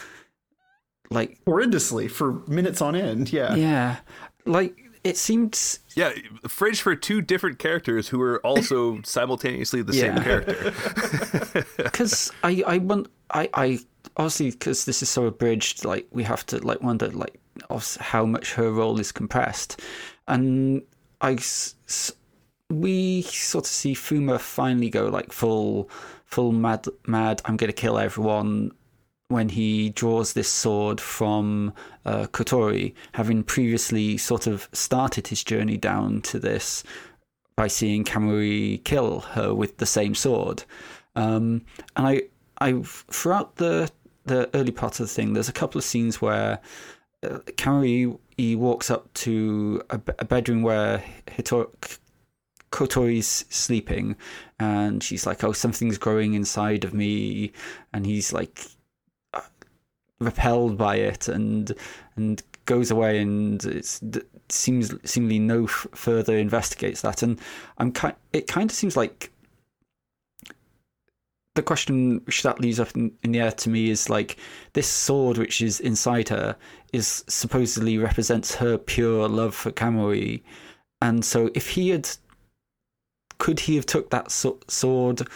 like 1.10 1.44
horrendously 1.46 2.10
for 2.10 2.34
minutes 2.48 2.82
on 2.82 2.96
end. 2.96 3.34
Yeah, 3.34 3.56
yeah, 3.56 3.98
like 4.46 4.78
it 5.04 5.18
seemed. 5.18 5.60
Yeah, 5.96 6.12
fridge 6.48 6.82
for 6.82 6.96
two 6.96 7.22
different 7.22 7.58
characters 7.58 8.08
who 8.08 8.22
are 8.22 8.40
also 8.46 9.02
simultaneously 9.04 9.82
the 9.82 9.96
yeah. 9.96 10.16
same 10.16 10.24
character. 10.24 11.66
Because 11.84 12.32
I, 12.44 12.64
I 12.66 12.78
want, 12.78 13.08
I, 13.32 13.50
I 13.54 13.80
obviously 14.18 14.52
because 14.52 14.86
this 14.86 15.02
is 15.02 15.10
so 15.10 15.26
abridged, 15.26 15.86
like 15.86 16.08
we 16.12 16.24
have 16.24 16.46
to 16.48 16.60
like 16.60 16.82
wonder 16.82 17.10
like 17.10 17.40
how 18.00 18.26
much 18.26 18.54
her 18.54 18.72
role 18.72 19.00
is 19.00 19.12
compressed, 19.12 19.82
and 20.28 20.84
I, 21.22 21.38
we 22.70 23.24
sort 23.24 23.66
of 23.66 23.72
see 23.72 23.94
Fuma 23.96 24.40
finally 24.40 24.90
go 24.90 25.08
like 25.08 25.32
full, 25.32 25.90
full 26.34 26.52
mad, 26.52 26.88
mad. 27.06 27.42
I'm 27.46 27.58
gonna 27.58 27.74
kill 27.74 28.00
everyone 28.00 28.72
when 29.28 29.50
he 29.50 29.90
draws 29.90 30.34
this 30.34 30.50
sword 30.50 31.00
from 31.00 31.74
uh, 32.06 32.26
Kotori, 32.26 32.94
having 33.14 33.44
previously 33.44 34.18
sort 34.18 34.48
of 34.48 34.68
started 34.74 35.28
his 35.28 35.44
journey 35.44 35.78
down 35.78 36.22
to 36.22 36.40
this 36.40 36.84
by 37.56 37.68
seeing 37.68 38.04
Kamui 38.04 38.84
kill 38.84 39.20
her 39.20 39.54
with 39.54 39.78
the 39.78 39.86
same 39.86 40.16
sword. 40.16 40.64
Um, 41.16 41.66
and 41.96 42.08
I, 42.08 42.22
I 42.60 42.82
throughout 42.82 43.58
the 43.58 43.92
the 44.26 44.50
early 44.56 44.72
part 44.72 45.00
of 45.00 45.08
the 45.08 45.14
thing, 45.14 45.34
there's 45.34 45.50
a 45.50 45.60
couple 45.62 45.78
of 45.78 45.86
scenes 45.86 46.20
where 46.20 46.60
uh, 47.22 47.40
Kamui 47.62 48.18
he 48.38 48.56
walks 48.56 48.90
up 48.90 49.14
to 49.26 49.84
a, 49.92 50.02
a 50.18 50.26
bedroom 50.26 50.64
where 50.64 51.04
Hitor- 51.28 51.70
Kotori's 52.74 53.46
sleeping, 53.50 54.16
and 54.60 55.04
she's 55.04 55.28
like, 55.28 55.44
"Oh, 55.44 55.54
something's 55.54 56.00
growing 56.00 56.34
inside 56.34 56.84
of 56.84 56.94
me," 56.94 57.54
and 57.94 58.06
he's 58.06 58.34
like 58.34 58.66
uh, 59.34 59.42
repelled 60.20 60.78
by 60.78 60.96
it 60.96 61.28
and 61.28 61.72
and 62.16 62.42
goes 62.66 62.90
away 62.92 63.20
and 63.20 63.64
it 63.66 64.00
seems 64.50 64.94
seemingly 65.04 65.38
no 65.38 65.66
f- 65.66 65.86
further 65.94 66.38
investigates 66.38 67.02
that 67.02 67.22
and 67.22 67.40
I'm 67.78 67.92
kind 67.92 68.16
it 68.32 68.48
kind 68.48 68.70
of 68.70 68.76
seems 68.76 68.96
like 68.96 69.32
the 71.56 71.62
question 71.62 72.22
which 72.26 72.42
that 72.44 72.62
leaves 72.62 72.80
up 72.80 72.96
in, 72.96 73.12
in, 73.22 73.34
the 73.34 73.42
air 73.42 73.52
to 73.52 73.70
me 73.70 73.90
is 73.90 74.10
like 74.10 74.38
this 74.74 74.88
sword 74.88 75.38
which 75.38 75.62
is 75.62 75.82
inside 75.82 76.30
her 76.30 76.56
is 76.94 77.26
supposedly 77.28 77.98
represents 77.98 78.56
her 78.56 78.78
pure 78.78 79.28
love 79.28 79.54
for 79.54 79.72
Kamui 79.72 80.42
and 81.02 81.26
so 81.26 81.52
if 81.54 81.68
he 81.68 81.90
had 81.90 82.10
could 83.38 83.62
he 83.62 83.76
have 83.76 83.86
took 83.86 84.10
that 84.10 84.32
sword 84.32 85.28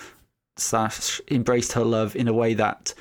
slash 0.58 1.22
embraced 1.30 1.74
her 1.74 1.84
love 1.84 2.16
in 2.16 2.28
a 2.28 2.34
way 2.34 2.54
that 2.54 2.94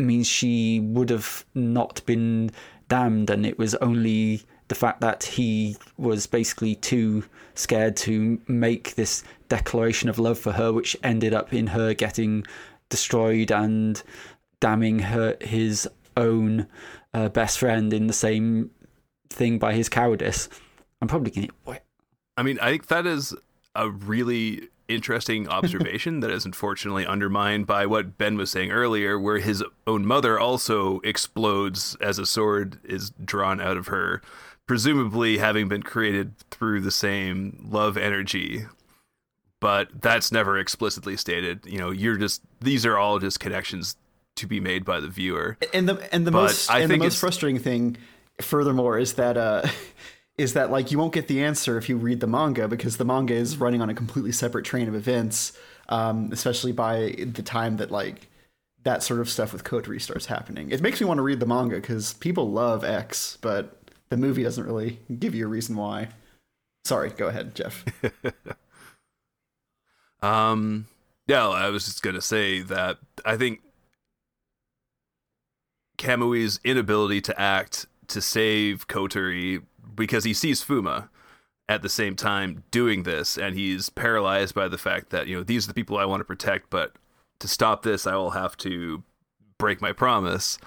means 0.00 0.26
she 0.26 0.80
would 0.80 1.10
have 1.10 1.44
not 1.54 2.04
been 2.06 2.50
damned, 2.88 3.30
and 3.30 3.46
it 3.46 3.58
was 3.58 3.74
only 3.76 4.42
the 4.68 4.74
fact 4.74 5.00
that 5.00 5.24
he 5.24 5.76
was 5.96 6.26
basically 6.26 6.74
too 6.74 7.24
scared 7.54 7.96
to 7.96 8.40
make 8.48 8.94
this 8.94 9.22
declaration 9.48 10.08
of 10.08 10.18
love 10.18 10.38
for 10.38 10.52
her, 10.52 10.72
which 10.72 10.96
ended 11.02 11.34
up 11.34 11.52
in 11.52 11.68
her 11.68 11.94
getting 11.94 12.44
destroyed 12.88 13.50
and 13.50 14.02
damning 14.60 15.00
her 15.00 15.36
his 15.40 15.88
own 16.16 16.66
uh, 17.12 17.28
best 17.28 17.58
friend 17.58 17.92
in 17.92 18.06
the 18.06 18.12
same 18.12 18.70
thing 19.28 19.58
by 19.58 19.74
his 19.74 19.88
cowardice. 19.88 20.48
I'm 21.00 21.08
probably 21.08 21.30
going 21.30 21.48
to. 21.48 21.80
I 22.36 22.42
mean, 22.42 22.58
I 22.60 22.70
think 22.70 22.86
that 22.88 23.06
is 23.06 23.34
a 23.74 23.90
really 23.90 24.68
interesting 24.88 25.48
observation 25.48 26.20
that 26.20 26.30
is 26.30 26.44
unfortunately 26.44 27.06
undermined 27.06 27.66
by 27.66 27.86
what 27.86 28.18
Ben 28.18 28.36
was 28.36 28.50
saying 28.50 28.70
earlier, 28.70 29.18
where 29.18 29.38
his 29.38 29.64
own 29.86 30.06
mother 30.06 30.38
also 30.38 31.00
explodes 31.00 31.96
as 32.00 32.18
a 32.18 32.26
sword 32.26 32.78
is 32.84 33.10
drawn 33.24 33.60
out 33.60 33.76
of 33.76 33.88
her, 33.88 34.20
presumably 34.66 35.38
having 35.38 35.68
been 35.68 35.82
created 35.82 36.36
through 36.50 36.80
the 36.80 36.90
same 36.90 37.66
love 37.70 37.96
energy. 37.96 38.66
But 39.60 40.02
that's 40.02 40.30
never 40.30 40.58
explicitly 40.58 41.16
stated. 41.16 41.64
You 41.64 41.78
know, 41.78 41.90
you're 41.90 42.18
just 42.18 42.42
these 42.60 42.84
are 42.84 42.98
all 42.98 43.18
just 43.18 43.40
connections 43.40 43.96
to 44.36 44.46
be 44.46 44.60
made 44.60 44.84
by 44.84 45.00
the 45.00 45.08
viewer. 45.08 45.56
And 45.72 45.88
the 45.88 46.08
and 46.12 46.26
the 46.26 46.30
but 46.30 46.42
most 46.42 46.70
I 46.70 46.80
and 46.80 46.90
the 46.90 46.98
most 46.98 47.18
frustrating 47.18 47.60
thing, 47.60 47.96
furthermore, 48.42 48.98
is 48.98 49.14
that 49.14 49.38
uh, 49.38 49.66
is 50.36 50.54
that 50.54 50.70
like 50.70 50.90
you 50.90 50.98
won't 50.98 51.12
get 51.12 51.28
the 51.28 51.42
answer 51.42 51.78
if 51.78 51.88
you 51.88 51.96
read 51.96 52.20
the 52.20 52.26
manga 52.26 52.66
because 52.66 52.96
the 52.96 53.04
manga 53.04 53.34
is 53.34 53.58
running 53.58 53.80
on 53.80 53.88
a 53.88 53.94
completely 53.94 54.32
separate 54.32 54.64
train 54.64 54.88
of 54.88 54.94
events, 54.94 55.52
um, 55.88 56.30
especially 56.32 56.72
by 56.72 57.14
the 57.18 57.42
time 57.42 57.76
that 57.76 57.90
like 57.90 58.28
that 58.82 59.02
sort 59.02 59.20
of 59.20 59.28
stuff 59.28 59.52
with 59.52 59.64
Kotori 59.64 60.00
starts 60.00 60.26
happening. 60.26 60.70
It 60.70 60.82
makes 60.82 61.00
me 61.00 61.06
want 61.06 61.18
to 61.18 61.22
read 61.22 61.40
the 61.40 61.46
manga 61.46 61.76
because 61.76 62.14
people 62.14 62.50
love 62.50 62.84
X, 62.84 63.38
but 63.40 63.78
the 64.10 64.16
movie 64.16 64.42
doesn't 64.42 64.64
really 64.64 64.98
give 65.18 65.34
you 65.34 65.46
a 65.46 65.48
reason 65.48 65.76
why. 65.76 66.08
Sorry, 66.84 67.10
go 67.10 67.28
ahead, 67.28 67.54
Jeff. 67.54 67.84
um, 70.22 70.86
yeah, 71.26 71.48
I 71.48 71.70
was 71.70 71.86
just 71.86 72.02
gonna 72.02 72.20
say 72.20 72.60
that 72.60 72.98
I 73.24 73.36
think 73.36 73.60
Kamui's 75.96 76.60
inability 76.64 77.20
to 77.22 77.40
act 77.40 77.86
to 78.08 78.20
save 78.20 78.88
Kotori 78.88 79.62
because 79.94 80.24
he 80.24 80.34
sees 80.34 80.64
Fuma 80.64 81.08
at 81.68 81.82
the 81.82 81.88
same 81.88 82.14
time 82.14 82.62
doing 82.70 83.04
this, 83.04 83.38
and 83.38 83.54
he's 83.54 83.88
paralyzed 83.88 84.54
by 84.54 84.68
the 84.68 84.78
fact 84.78 85.10
that 85.10 85.26
you 85.26 85.36
know 85.36 85.42
these 85.42 85.64
are 85.64 85.68
the 85.68 85.74
people 85.74 85.96
I 85.96 86.04
want 86.04 86.20
to 86.20 86.24
protect, 86.24 86.70
but 86.70 86.92
to 87.40 87.48
stop 87.48 87.82
this, 87.82 88.06
I 88.06 88.16
will 88.16 88.30
have 88.30 88.56
to 88.58 89.02
break 89.58 89.80
my 89.80 89.92
promise. 89.92 90.58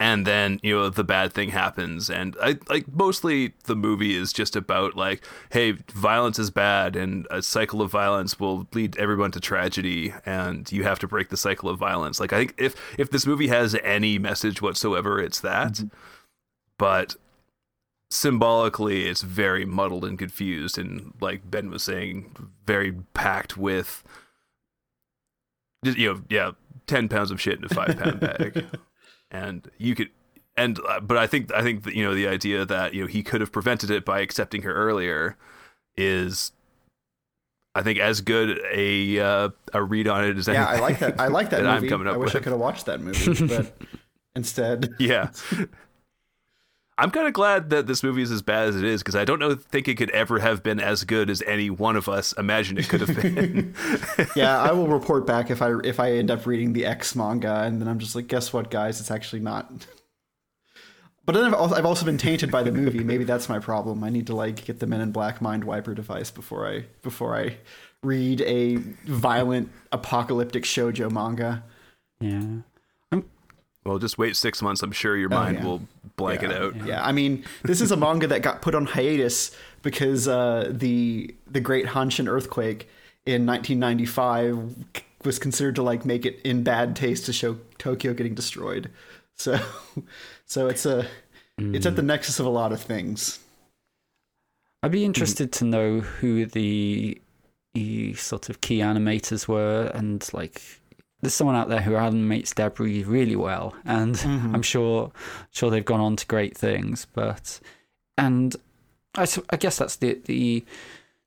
And 0.00 0.26
then 0.26 0.58
you 0.64 0.74
know 0.74 0.88
the 0.88 1.04
bad 1.04 1.32
thing 1.32 1.50
happens, 1.50 2.10
and 2.10 2.36
I 2.42 2.58
like 2.68 2.92
mostly 2.92 3.52
the 3.66 3.76
movie 3.76 4.16
is 4.16 4.32
just 4.32 4.56
about 4.56 4.96
like, 4.96 5.24
hey, 5.50 5.72
violence 5.94 6.40
is 6.40 6.50
bad, 6.50 6.96
and 6.96 7.24
a 7.30 7.40
cycle 7.40 7.80
of 7.80 7.92
violence 7.92 8.40
will 8.40 8.66
lead 8.72 8.98
everyone 8.98 9.30
to 9.30 9.40
tragedy, 9.40 10.12
and 10.26 10.70
you 10.72 10.82
have 10.82 10.98
to 11.00 11.06
break 11.06 11.28
the 11.28 11.36
cycle 11.36 11.68
of 11.68 11.78
violence. 11.78 12.18
Like 12.18 12.32
I 12.32 12.38
think 12.38 12.54
if 12.58 12.74
if 12.98 13.10
this 13.10 13.26
movie 13.26 13.46
has 13.46 13.76
any 13.84 14.18
message 14.18 14.60
whatsoever, 14.60 15.20
it's 15.20 15.38
that. 15.40 15.74
Mm-hmm. 15.74 15.96
But 16.78 17.14
symbolically 18.12 19.06
it's 19.08 19.22
very 19.22 19.64
muddled 19.64 20.04
and 20.04 20.18
confused 20.18 20.76
and 20.76 21.14
like 21.22 21.50
ben 21.50 21.70
was 21.70 21.82
saying 21.82 22.50
very 22.66 22.92
packed 23.14 23.56
with 23.56 24.04
you 25.82 26.12
know 26.12 26.22
yeah 26.28 26.50
10 26.86 27.08
pounds 27.08 27.30
of 27.30 27.40
shit 27.40 27.58
in 27.58 27.64
a 27.64 27.68
five 27.70 27.96
pound 27.98 28.20
bag 28.20 28.66
and 29.30 29.70
you 29.78 29.94
could 29.94 30.10
and 30.58 30.78
uh, 30.86 31.00
but 31.00 31.16
i 31.16 31.26
think 31.26 31.50
i 31.54 31.62
think 31.62 31.84
that 31.84 31.94
you 31.94 32.04
know 32.04 32.14
the 32.14 32.28
idea 32.28 32.66
that 32.66 32.92
you 32.92 33.00
know 33.00 33.06
he 33.06 33.22
could 33.22 33.40
have 33.40 33.50
prevented 33.50 33.90
it 33.90 34.04
by 34.04 34.20
accepting 34.20 34.60
her 34.60 34.74
earlier 34.74 35.38
is 35.96 36.52
I 37.74 37.82
think 37.82 37.98
as 37.98 38.20
good 38.20 38.60
a 38.70 39.18
uh, 39.18 39.48
a 39.72 39.82
read 39.82 40.06
on 40.06 40.24
it 40.24 40.36
as 40.36 40.46
yeah. 40.46 40.66
I 40.66 40.78
like 40.78 40.98
that. 40.98 41.18
I 41.18 41.28
like 41.28 41.48
that, 41.50 41.62
that 41.62 41.74
movie. 41.74 41.86
I'm 41.86 41.90
coming 41.90 42.06
up 42.06 42.14
I 42.14 42.16
wish 42.18 42.34
with. 42.34 42.42
I 42.42 42.44
could 42.44 42.52
have 42.52 42.60
watched 42.60 42.84
that 42.84 43.00
movie, 43.00 43.46
but 43.46 43.74
instead, 44.36 44.90
yeah. 44.98 45.30
I'm 46.98 47.10
kind 47.10 47.26
of 47.26 47.32
glad 47.32 47.70
that 47.70 47.86
this 47.86 48.02
movie 48.02 48.22
is 48.22 48.30
as 48.30 48.42
bad 48.42 48.68
as 48.68 48.76
it 48.76 48.84
is 48.84 49.02
because 49.02 49.16
I 49.16 49.24
don't 49.24 49.38
know 49.38 49.54
think 49.54 49.88
it 49.88 49.96
could 49.96 50.10
ever 50.10 50.38
have 50.40 50.62
been 50.62 50.78
as 50.78 51.04
good 51.04 51.30
as 51.30 51.42
any 51.46 51.70
one 51.70 51.96
of 51.96 52.08
us 52.08 52.32
imagined 52.34 52.78
it 52.78 52.88
could 52.88 53.00
have 53.00 53.16
been. 53.16 53.74
yeah, 54.36 54.60
I 54.60 54.72
will 54.72 54.88
report 54.88 55.26
back 55.26 55.50
if 55.50 55.62
I 55.62 55.72
if 55.84 55.98
I 55.98 56.12
end 56.12 56.30
up 56.30 56.46
reading 56.46 56.74
the 56.74 56.84
X 56.84 57.16
manga 57.16 57.62
and 57.62 57.80
then 57.80 57.88
I'm 57.88 57.98
just 57.98 58.14
like, 58.14 58.26
guess 58.26 58.52
what, 58.52 58.70
guys? 58.70 59.00
It's 59.00 59.10
actually 59.10 59.40
not. 59.40 59.72
But 61.24 61.34
then 61.34 61.44
I've 61.44 61.54
also, 61.54 61.74
I've 61.76 61.86
also 61.86 62.04
been 62.04 62.18
tainted 62.18 62.50
by 62.50 62.62
the 62.62 62.72
movie. 62.72 63.04
Maybe 63.04 63.24
that's 63.24 63.48
my 63.48 63.58
problem. 63.58 64.02
I 64.02 64.10
need 64.10 64.26
to 64.26 64.34
like 64.34 64.64
get 64.64 64.80
the 64.80 64.86
Men 64.86 65.00
in 65.00 65.12
Black 65.12 65.40
mind 65.40 65.64
wiper 65.64 65.94
device 65.94 66.30
before 66.30 66.68
I 66.68 66.84
before 67.02 67.36
I 67.36 67.56
read 68.02 68.40
a 68.42 68.76
violent 69.06 69.70
apocalyptic 69.92 70.64
shojo 70.64 71.10
manga. 71.10 71.64
Yeah. 72.20 72.62
Well, 73.84 73.98
just 73.98 74.16
wait 74.16 74.36
six 74.36 74.62
months. 74.62 74.82
I'm 74.82 74.92
sure 74.92 75.16
your 75.16 75.32
oh, 75.32 75.36
mind 75.36 75.58
oh, 75.58 75.60
yeah. 75.60 75.66
will 75.66 75.82
blank 76.22 76.42
yeah, 76.42 76.50
it 76.50 76.62
out. 76.62 76.86
Yeah, 76.86 77.04
I 77.04 77.12
mean, 77.12 77.44
this 77.62 77.80
is 77.80 77.90
a 77.90 77.96
manga 77.96 78.26
that 78.26 78.42
got 78.42 78.62
put 78.62 78.74
on 78.74 78.86
hiatus 78.86 79.56
because 79.82 80.28
uh, 80.28 80.70
the 80.70 81.34
the 81.50 81.60
Great 81.60 81.86
Hanshin 81.86 82.28
earthquake 82.28 82.88
in 83.26 83.46
1995 83.46 85.04
was 85.24 85.38
considered 85.38 85.76
to 85.76 85.82
like 85.82 86.04
make 86.04 86.26
it 86.26 86.40
in 86.44 86.62
bad 86.62 86.96
taste 86.96 87.26
to 87.26 87.32
show 87.32 87.58
Tokyo 87.78 88.12
getting 88.12 88.34
destroyed. 88.34 88.90
So, 89.36 89.58
so 90.46 90.66
it's 90.66 90.86
a 90.86 91.06
it's 91.58 91.86
at 91.86 91.96
the 91.96 92.02
nexus 92.02 92.40
of 92.40 92.46
a 92.46 92.50
lot 92.50 92.72
of 92.72 92.80
things. 92.80 93.38
I'd 94.82 94.90
be 94.90 95.04
interested 95.04 95.52
to 95.52 95.64
know 95.64 96.00
who 96.00 96.46
the, 96.46 97.20
the 97.74 98.14
sort 98.14 98.48
of 98.48 98.60
key 98.60 98.78
animators 98.78 99.46
were, 99.46 99.90
and 99.94 100.28
like, 100.32 100.60
there's 101.22 101.34
someone 101.34 101.56
out 101.56 101.68
there 101.68 101.80
who 101.80 101.94
animates 101.94 102.52
Debris 102.52 103.04
really 103.04 103.36
well, 103.36 103.74
and 103.84 104.20
I'm 104.52 104.62
sure 104.62 105.12
sure 105.52 105.70
they've 105.70 105.84
gone 105.84 106.00
on 106.00 106.16
to 106.16 106.26
great 106.26 106.56
things. 106.56 107.06
But 107.14 107.60
and 108.18 108.54
I 109.14 109.56
guess 109.56 109.78
that's 109.78 109.96
the 109.96 110.20
the 110.24 110.64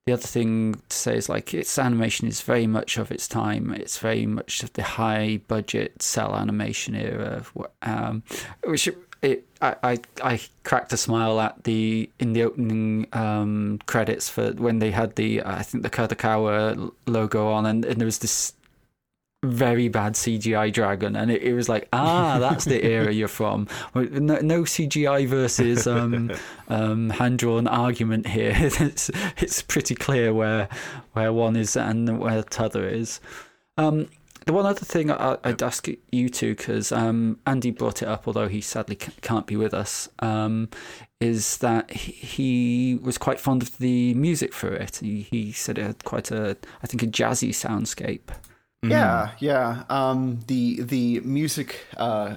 the 0.05 0.13
other 0.13 0.21
thing 0.21 0.75
to 0.89 0.95
say 0.95 1.15
is 1.15 1.29
like 1.29 1.53
its 1.53 1.79
animation 1.79 2.27
is 2.27 2.41
very 2.41 2.67
much 2.67 2.97
of 2.97 3.11
its 3.11 3.27
time. 3.27 3.73
It's 3.73 3.97
very 3.97 4.25
much 4.25 4.63
of 4.63 4.73
the 4.73 4.83
high 4.83 5.39
budget 5.47 6.01
cel 6.01 6.35
animation 6.35 6.93
era, 6.93 7.43
um, 7.81 8.21
which 8.65 8.89
it 9.21 9.47
I, 9.61 9.75
I 9.81 9.99
I 10.21 10.41
cracked 10.63 10.93
a 10.93 10.97
smile 10.97 11.39
at 11.39 11.63
the 11.63 12.09
in 12.19 12.33
the 12.33 12.43
opening 12.43 13.07
um, 13.13 13.79
credits 13.85 14.29
for 14.29 14.51
when 14.51 14.79
they 14.79 14.91
had 14.91 15.15
the 15.15 15.41
I 15.43 15.63
think 15.63 15.83
the 15.83 15.89
Kadokawa 15.89 16.91
logo 17.07 17.47
on, 17.47 17.65
and, 17.65 17.85
and 17.85 17.99
there 17.99 18.05
was 18.05 18.19
this 18.19 18.53
very 19.45 19.87
bad 19.87 20.13
CGI 20.13 20.71
dragon, 20.71 21.15
and 21.15 21.31
it, 21.31 21.41
it 21.41 21.53
was 21.53 21.69
like, 21.69 21.87
ah, 21.93 22.37
that's 22.39 22.65
the 22.65 22.83
era 22.85 23.11
you're 23.13 23.27
from. 23.27 23.67
No, 23.93 24.39
no 24.39 24.61
CGI 24.63 25.27
versus 25.27 25.87
um, 25.87 26.31
um, 26.67 27.09
hand 27.09 27.39
drawn 27.39 27.67
argument 27.67 28.27
here. 28.27 28.53
it's 28.55 29.09
it's 29.37 29.61
pretty 29.61 29.95
clear 29.95 30.33
where 30.33 30.69
where 31.13 31.31
one 31.31 31.55
is 31.55 31.75
and 31.75 32.19
where 32.19 32.41
the 32.41 32.63
other 32.63 32.87
is. 32.87 33.19
Um, 33.77 34.07
the 34.45 34.53
one 34.53 34.65
other 34.67 34.85
thing 34.85 35.09
I, 35.09 35.37
I'd 35.43 35.63
ask 35.63 35.87
you 36.11 36.29
two, 36.29 36.55
because 36.55 36.91
um, 36.91 37.39
Andy 37.47 37.71
brought 37.71 38.03
it 38.03 38.07
up, 38.07 38.27
although 38.27 38.47
he 38.47 38.61
sadly 38.61 38.95
can't 38.95 39.47
be 39.47 39.55
with 39.55 39.73
us, 39.73 40.07
um, 40.19 40.69
is 41.19 41.57
that 41.57 41.89
he, 41.89 42.11
he 42.11 42.99
was 43.01 43.17
quite 43.17 43.39
fond 43.39 43.63
of 43.63 43.77
the 43.79 44.13
music 44.13 44.53
for 44.53 44.71
it. 44.71 44.97
He, 44.97 45.21
he 45.21 45.51
said 45.51 45.79
it 45.79 45.83
had 45.83 46.03
quite 46.03 46.29
a, 46.29 46.57
I 46.83 46.87
think, 46.87 47.01
a 47.01 47.07
jazzy 47.07 47.49
soundscape. 47.49 48.29
Yeah, 48.91 49.31
yeah. 49.39 49.83
Um, 49.89 50.39
the 50.47 50.81
the 50.81 51.19
music 51.21 51.85
uh, 51.97 52.35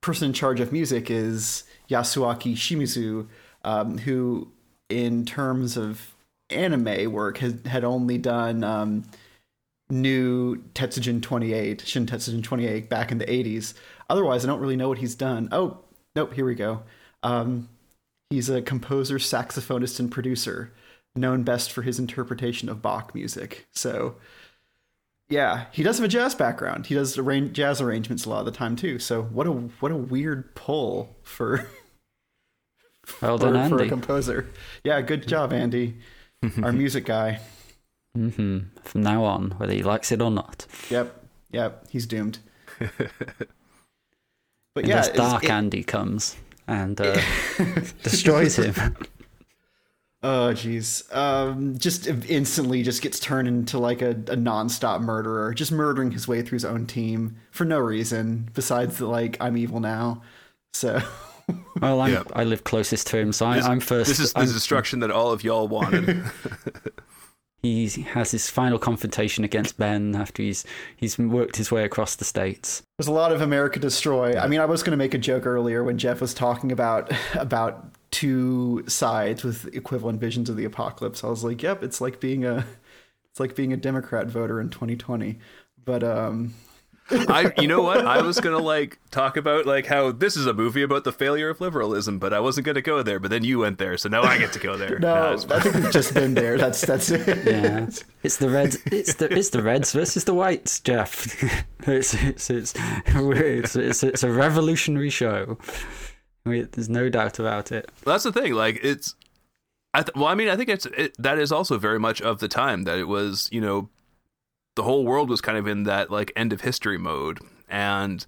person 0.00 0.28
in 0.28 0.32
charge 0.32 0.60
of 0.60 0.72
music 0.72 1.10
is 1.10 1.64
Yasuaki 1.88 2.54
Shimizu, 2.54 3.26
um, 3.64 3.98
who, 3.98 4.48
in 4.88 5.24
terms 5.24 5.76
of 5.76 6.14
anime 6.50 7.12
work, 7.12 7.38
had 7.38 7.66
had 7.66 7.84
only 7.84 8.18
done 8.18 8.64
um, 8.64 9.04
new 9.90 10.56
Tetsujin 10.74 11.22
28, 11.22 11.82
Shin 11.86 12.06
Tetsujin 12.06 12.42
28 12.42 12.88
back 12.88 13.10
in 13.10 13.18
the 13.18 13.26
80s. 13.26 13.74
Otherwise, 14.10 14.44
I 14.44 14.48
don't 14.48 14.60
really 14.60 14.76
know 14.76 14.88
what 14.88 14.98
he's 14.98 15.14
done. 15.14 15.48
Oh, 15.52 15.78
nope, 16.14 16.34
here 16.34 16.44
we 16.44 16.54
go. 16.54 16.82
Um, 17.22 17.68
he's 18.30 18.48
a 18.48 18.62
composer, 18.62 19.18
saxophonist, 19.18 19.98
and 20.00 20.10
producer, 20.10 20.72
known 21.14 21.42
best 21.42 21.72
for 21.72 21.82
his 21.82 21.98
interpretation 21.98 22.68
of 22.68 22.82
Bach 22.82 23.14
music. 23.14 23.66
So, 23.72 24.16
yeah, 25.28 25.66
he 25.72 25.82
does 25.82 25.98
have 25.98 26.04
a 26.04 26.08
jazz 26.08 26.34
background. 26.34 26.86
He 26.86 26.94
does 26.94 27.18
arrange, 27.18 27.52
jazz 27.52 27.80
arrangements 27.80 28.24
a 28.24 28.30
lot 28.30 28.40
of 28.40 28.44
the 28.46 28.52
time 28.52 28.76
too. 28.76 28.98
So, 28.98 29.22
what 29.22 29.46
a 29.46 29.50
what 29.52 29.92
a 29.92 29.96
weird 29.96 30.54
pull 30.54 31.16
for 31.22 31.68
Well 33.22 33.38
for, 33.38 33.52
done, 33.52 33.70
for 33.70 33.82
a 33.82 33.88
composer. 33.88 34.48
Yeah, 34.84 35.00
good 35.00 35.26
job, 35.26 35.52
Andy, 35.52 35.96
our 36.62 36.72
music 36.82 37.06
guy. 37.06 37.40
hmm 38.14 38.58
From 38.82 39.02
now 39.02 39.24
on, 39.24 39.52
whether 39.52 39.72
he 39.72 39.82
likes 39.82 40.12
it 40.12 40.20
or 40.20 40.30
not. 40.30 40.66
Yep, 40.90 41.24
yep, 41.50 41.86
he's 41.90 42.06
doomed. 42.06 42.38
But 44.74 44.84
Unless 44.84 45.08
yeah, 45.08 45.14
Dark 45.14 45.44
it- 45.44 45.50
Andy 45.50 45.82
comes 45.82 46.36
and 46.68 47.00
uh, 47.00 47.20
destroys 48.04 48.56
him. 48.56 48.74
Oh 50.22 50.50
jeez. 50.52 51.14
Um 51.14 51.78
just 51.78 52.06
instantly 52.06 52.82
just 52.82 53.02
gets 53.02 53.20
turned 53.20 53.46
into 53.48 53.78
like 53.78 54.02
a, 54.02 54.16
a 54.28 54.36
non-stop 54.36 55.00
murderer, 55.00 55.54
just 55.54 55.70
murdering 55.72 56.10
his 56.10 56.26
way 56.26 56.42
through 56.42 56.56
his 56.56 56.64
own 56.64 56.86
team 56.86 57.36
for 57.52 57.64
no 57.64 57.78
reason 57.78 58.48
besides 58.54 58.98
the 58.98 59.06
like 59.06 59.36
I'm 59.40 59.56
evil 59.56 59.80
now. 59.80 60.22
So 60.72 61.00
Well, 61.80 62.00
I'm, 62.02 62.12
Yeah. 62.12 62.24
I 62.34 62.44
live 62.44 62.64
closest 62.64 63.06
to 63.08 63.16
him, 63.18 63.32
so 63.32 63.46
I, 63.46 63.56
This, 63.56 63.64
I'm 63.66 63.80
first. 63.80 64.08
this 64.08 64.20
is 64.20 64.32
the 64.34 64.40
I'm- 64.40 64.48
destruction 64.52 65.00
that 65.00 65.10
all 65.10 65.32
of 65.32 65.42
y'all 65.44 65.66
wanted. 65.68 66.22
he 67.62 67.88
has 67.88 68.30
his 68.30 68.50
final 68.50 68.78
confrontation 68.78 69.44
against 69.44 69.78
Ben 69.78 70.14
after 70.14 70.42
he's 70.42 70.64
he's 70.96 71.18
worked 71.18 71.56
his 71.56 71.70
way 71.72 71.84
across 71.84 72.16
the 72.16 72.24
states. 72.24 72.82
there's 72.98 73.08
a 73.08 73.12
lot 73.12 73.32
of 73.32 73.40
America 73.40 73.78
Destroy. 73.80 74.36
I 74.38 74.46
mean, 74.46 74.60
I 74.60 74.64
was 74.64 74.82
going 74.82 74.92
to 74.92 74.96
make 74.98 75.14
a 75.14 75.18
joke 75.18 75.46
earlier 75.46 75.82
when 75.82 75.96
Jeff 75.98 76.20
was 76.20 76.34
talking 76.34 76.70
about 76.72 77.10
about 77.34 77.92
two 78.10 78.84
sides 78.86 79.44
with 79.44 79.66
equivalent 79.74 80.20
visions 80.20 80.48
of 80.48 80.56
the 80.56 80.64
apocalypse. 80.64 81.22
I 81.24 81.28
was 81.28 81.44
like, 81.44 81.62
"Yep, 81.62 81.82
it's 81.82 82.00
like 82.00 82.20
being 82.20 82.44
a 82.44 82.66
it's 83.30 83.40
like 83.40 83.54
being 83.54 83.72
a 83.72 83.76
Democrat 83.76 84.28
voter 84.28 84.60
in 84.60 84.70
2020." 84.70 85.38
But 85.84 86.02
um 86.04 86.54
I, 87.10 87.54
you 87.58 87.68
know 87.68 87.80
what? 87.80 88.04
I 88.06 88.20
was 88.20 88.38
gonna 88.38 88.58
like 88.58 88.98
talk 89.10 89.38
about 89.38 89.64
like 89.64 89.86
how 89.86 90.12
this 90.12 90.36
is 90.36 90.44
a 90.46 90.52
movie 90.52 90.82
about 90.82 91.04
the 91.04 91.12
failure 91.12 91.48
of 91.48 91.58
liberalism, 91.58 92.18
but 92.18 92.34
I 92.34 92.40
wasn't 92.40 92.66
gonna 92.66 92.82
go 92.82 93.02
there. 93.02 93.18
But 93.18 93.30
then 93.30 93.44
you 93.44 93.60
went 93.60 93.78
there, 93.78 93.96
so 93.96 94.10
now 94.10 94.22
I 94.22 94.36
get 94.36 94.52
to 94.52 94.58
go 94.58 94.76
there. 94.76 94.98
no, 95.00 95.14
Nah, 95.14 95.32
it's 95.32 95.46
I 95.50 95.60
think 95.60 95.74
we've 95.76 95.90
just 95.90 96.12
been 96.12 96.34
there. 96.34 96.58
That's 96.58 96.82
that's 96.82 97.10
it. 97.10 97.26
Yeah, 97.48 97.88
it's 98.22 98.36
the 98.36 98.50
reds. 98.50 98.76
It's 98.86 99.14
the 99.14 99.32
it's 99.32 99.48
the 99.50 99.62
reds 99.62 99.92
versus 99.92 100.24
the 100.24 100.34
whites, 100.34 100.80
Jeff. 100.80 101.42
it's 101.88 102.12
it's 102.12 102.50
it's 102.50 102.74
it's, 103.06 103.76
it's, 103.76 104.02
it's 104.02 104.22
a 104.22 104.30
revolutionary 104.30 105.10
show. 105.10 105.56
Oh, 106.48 106.50
we, 106.50 106.62
there's 106.62 106.88
no 106.88 107.08
doubt 107.08 107.38
about 107.38 107.70
it. 107.72 107.90
Well, 108.04 108.14
that's 108.14 108.24
the 108.24 108.32
thing. 108.32 108.54
Like 108.54 108.80
it's, 108.82 109.14
I 109.92 110.02
th- 110.02 110.14
well, 110.14 110.26
I 110.26 110.34
mean, 110.34 110.48
I 110.48 110.56
think 110.56 110.68
it's 110.70 110.86
it, 110.86 111.14
that 111.18 111.38
is 111.38 111.52
also 111.52 111.78
very 111.78 112.00
much 112.00 112.20
of 112.22 112.40
the 112.40 112.48
time 112.48 112.84
that 112.84 112.98
it 112.98 113.08
was. 113.08 113.48
You 113.52 113.60
know, 113.60 113.88
the 114.76 114.82
whole 114.82 115.04
world 115.04 115.28
was 115.28 115.40
kind 115.40 115.58
of 115.58 115.66
in 115.66 115.84
that 115.84 116.10
like 116.10 116.32
end 116.36 116.52
of 116.52 116.62
history 116.62 116.98
mode, 116.98 117.40
and 117.68 118.24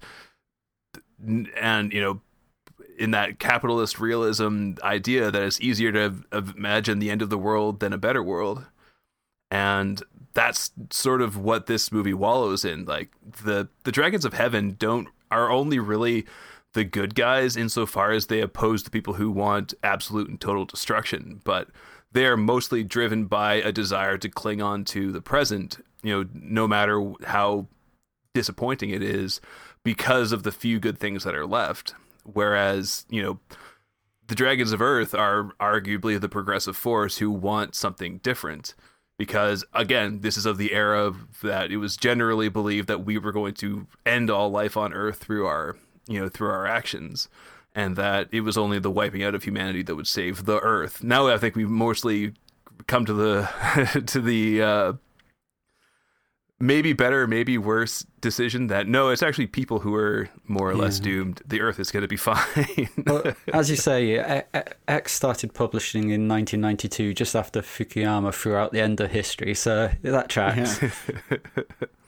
and 1.59 1.91
you 1.91 2.01
know, 2.01 2.21
in 2.97 3.11
that 3.11 3.39
capitalist 3.39 3.99
realism 3.99 4.73
idea 4.83 5.31
that 5.31 5.41
it's 5.41 5.59
easier 5.61 5.91
to 5.91 6.23
imagine 6.31 6.99
the 6.99 7.11
end 7.11 7.21
of 7.21 7.29
the 7.29 7.37
world 7.37 7.79
than 7.79 7.93
a 7.93 7.97
better 7.97 8.21
world, 8.21 8.65
and 9.49 10.03
that's 10.33 10.71
sort 10.91 11.21
of 11.21 11.37
what 11.37 11.65
this 11.65 11.91
movie 11.91 12.13
wallows 12.13 12.63
in. 12.63 12.85
Like 12.85 13.09
the 13.43 13.67
the 13.83 13.91
dragons 13.91 14.25
of 14.25 14.33
heaven 14.33 14.75
don't 14.77 15.07
are 15.31 15.49
only 15.49 15.79
really 15.79 16.25
the 16.73 16.83
good 16.83 17.15
guys 17.15 17.57
insofar 17.57 18.11
as 18.11 18.27
they 18.27 18.41
oppose 18.41 18.83
the 18.83 18.89
people 18.89 19.15
who 19.15 19.29
want 19.29 19.73
absolute 19.83 20.29
and 20.29 20.39
total 20.39 20.65
destruction, 20.65 21.41
but 21.43 21.67
they 22.11 22.25
are 22.25 22.37
mostly 22.37 22.83
driven 22.83 23.25
by 23.25 23.55
a 23.55 23.71
desire 23.71 24.17
to 24.17 24.29
cling 24.29 24.61
on 24.61 24.83
to 24.85 25.11
the 25.11 25.21
present, 25.21 25.83
you 26.03 26.11
know, 26.11 26.29
no 26.33 26.67
matter 26.67 27.13
how 27.25 27.67
disappointing 28.33 28.89
it 28.89 29.01
is 29.01 29.41
because 29.83 30.31
of 30.31 30.43
the 30.43 30.51
few 30.51 30.79
good 30.79 30.97
things 30.97 31.23
that 31.23 31.35
are 31.35 31.45
left. 31.45 31.93
Whereas, 32.23 33.05
you 33.09 33.21
know, 33.21 33.39
the 34.27 34.35
dragons 34.35 34.71
of 34.71 34.81
earth 34.81 35.13
are 35.13 35.51
arguably 35.59 36.19
the 36.19 36.29
progressive 36.29 36.77
force 36.77 37.17
who 37.17 37.29
want 37.31 37.75
something 37.75 38.19
different 38.19 38.75
because 39.17 39.63
again 39.73 40.21
this 40.21 40.37
is 40.37 40.45
of 40.45 40.57
the 40.57 40.73
era 40.73 41.13
that 41.43 41.69
it 41.69 41.77
was 41.77 41.97
generally 41.97 42.47
believed 42.47 42.87
that 42.87 43.05
we 43.05 43.17
were 43.17 43.31
going 43.31 43.53
to 43.53 43.85
end 44.05 44.29
all 44.29 44.49
life 44.49 44.77
on 44.77 44.93
earth 44.93 45.17
through 45.17 45.45
our 45.45 45.75
you 46.07 46.19
know 46.19 46.29
through 46.29 46.49
our 46.49 46.65
actions 46.65 47.29
and 47.73 47.95
that 47.95 48.27
it 48.31 48.41
was 48.41 48.57
only 48.57 48.79
the 48.79 48.91
wiping 48.91 49.23
out 49.23 49.35
of 49.35 49.43
humanity 49.43 49.81
that 49.83 49.95
would 49.95 50.07
save 50.07 50.45
the 50.45 50.59
earth 50.59 51.03
now 51.03 51.27
i 51.27 51.37
think 51.37 51.55
we've 51.55 51.69
mostly 51.69 52.33
come 52.87 53.05
to 53.05 53.13
the 53.13 54.03
to 54.07 54.19
the 54.19 54.61
uh 54.61 54.93
maybe 56.59 56.93
better 56.93 57.25
maybe 57.25 57.57
worse 57.57 58.05
decision 58.19 58.67
that 58.67 58.87
no 58.87 59.09
it's 59.09 59.23
actually 59.23 59.47
people 59.47 59.79
who 59.79 59.95
are 59.95 60.29
more 60.45 60.69
or 60.69 60.75
less 60.75 60.99
doomed 60.99 61.41
the 61.45 61.59
earth 61.59 61.79
is 61.79 61.89
going 61.89 62.01
to 62.03 62.07
be 62.07 62.17
fine 62.17 62.87
Well, 63.07 63.33
as 63.51 63.69
you 63.71 63.75
say, 63.75 64.43
X 64.87 65.11
started 65.13 65.55
publishing 65.55 66.11
in 66.11 66.27
1992, 66.27 67.15
just 67.15 67.35
after 67.35 67.61
Fukuyama 67.61 68.31
threw 68.31 68.55
out 68.55 68.73
the 68.73 68.79
end 68.79 69.01
of 69.01 69.09
history. 69.09 69.55
So 69.55 69.89
that 70.03 70.29
tracks. 70.29 70.79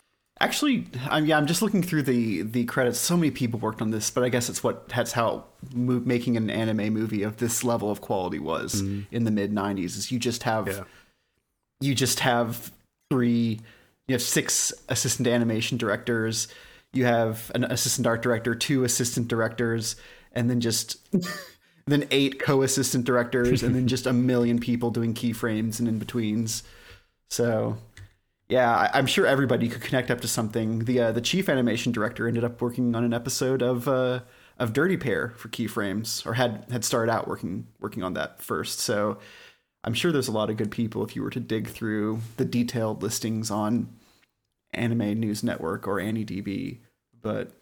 Actually, 0.43 0.85
I'm 1.09 1.25
yeah, 1.25 1.37
I'm 1.37 1.47
just 1.47 1.61
looking 1.61 1.81
through 1.81 2.03
the 2.03 2.41
the 2.41 2.65
credits. 2.65 2.99
So 2.99 3.15
many 3.15 3.31
people 3.31 3.61
worked 3.61 3.81
on 3.81 3.91
this, 3.91 4.11
but 4.11 4.25
I 4.25 4.29
guess 4.29 4.49
it's 4.49 4.61
what 4.61 4.89
that's 4.89 5.13
how 5.13 5.45
mo- 5.73 6.01
making 6.03 6.35
an 6.35 6.49
anime 6.49 6.93
movie 6.93 7.23
of 7.23 7.37
this 7.37 7.63
level 7.63 7.89
of 7.89 8.01
quality 8.01 8.39
was 8.39 8.81
mm-hmm. 8.81 9.03
in 9.15 9.23
the 9.23 9.31
mid 9.31 9.53
'90s. 9.53 9.85
Is 9.85 10.11
you 10.11 10.19
just 10.19 10.43
have 10.43 10.67
Yeah. 10.67 10.83
you 11.79 11.95
just 11.95 12.19
have 12.19 12.73
three, 13.09 13.61
you 14.09 14.13
have 14.13 14.21
six 14.21 14.73
assistant 14.89 15.29
animation 15.29 15.77
directors, 15.77 16.49
you 16.91 17.05
have 17.05 17.49
an 17.55 17.63
assistant 17.63 18.05
art 18.05 18.21
director, 18.21 18.53
two 18.53 18.83
assistant 18.83 19.29
directors, 19.29 19.95
and 20.33 20.49
then 20.49 20.59
just 20.59 20.97
then 21.87 22.05
eight 22.11 22.41
co-assistant 22.41 23.05
directors, 23.05 23.63
and 23.63 23.73
then 23.73 23.87
just 23.87 24.05
a 24.05 24.13
million 24.31 24.59
people 24.59 24.91
doing 24.91 25.13
keyframes 25.13 25.79
and 25.79 25.87
in 25.87 25.99
betweens. 25.99 26.63
So 27.29 27.77
yeah, 28.53 28.71
I, 28.71 28.91
I'm 28.93 29.07
sure 29.07 29.25
everybody 29.25 29.67
could 29.67 29.81
connect 29.81 30.11
up 30.11 30.21
to 30.21 30.27
something. 30.27 30.85
The 30.85 30.99
uh, 30.99 31.11
the 31.11 31.21
chief 31.21 31.49
animation 31.49 31.91
director 31.91 32.27
ended 32.27 32.43
up 32.43 32.61
working 32.61 32.95
on 32.95 33.03
an 33.03 33.11
episode 33.11 33.63
of 33.63 33.87
uh, 33.87 34.19
of 34.59 34.73
Dirty 34.73 34.95
Pair 34.95 35.33
for 35.37 35.49
Keyframes, 35.49 36.23
or 36.23 36.33
had 36.33 36.67
had 36.69 36.85
started 36.85 37.11
out 37.11 37.27
working 37.27 37.65
working 37.79 38.03
on 38.03 38.13
that 38.13 38.43
first. 38.43 38.79
So 38.79 39.17
I'm 39.83 39.95
sure 39.95 40.11
there's 40.11 40.27
a 40.27 40.31
lot 40.31 40.51
of 40.51 40.57
good 40.57 40.69
people 40.69 41.03
if 41.03 41.15
you 41.15 41.23
were 41.23 41.31
to 41.31 41.39
dig 41.39 41.67
through 41.67 42.19
the 42.37 42.45
detailed 42.45 43.01
listings 43.01 43.49
on 43.49 43.89
Anime 44.71 45.19
News 45.19 45.43
Network 45.43 45.87
or 45.87 45.95
AniDB. 45.95 46.77
But 47.23 47.53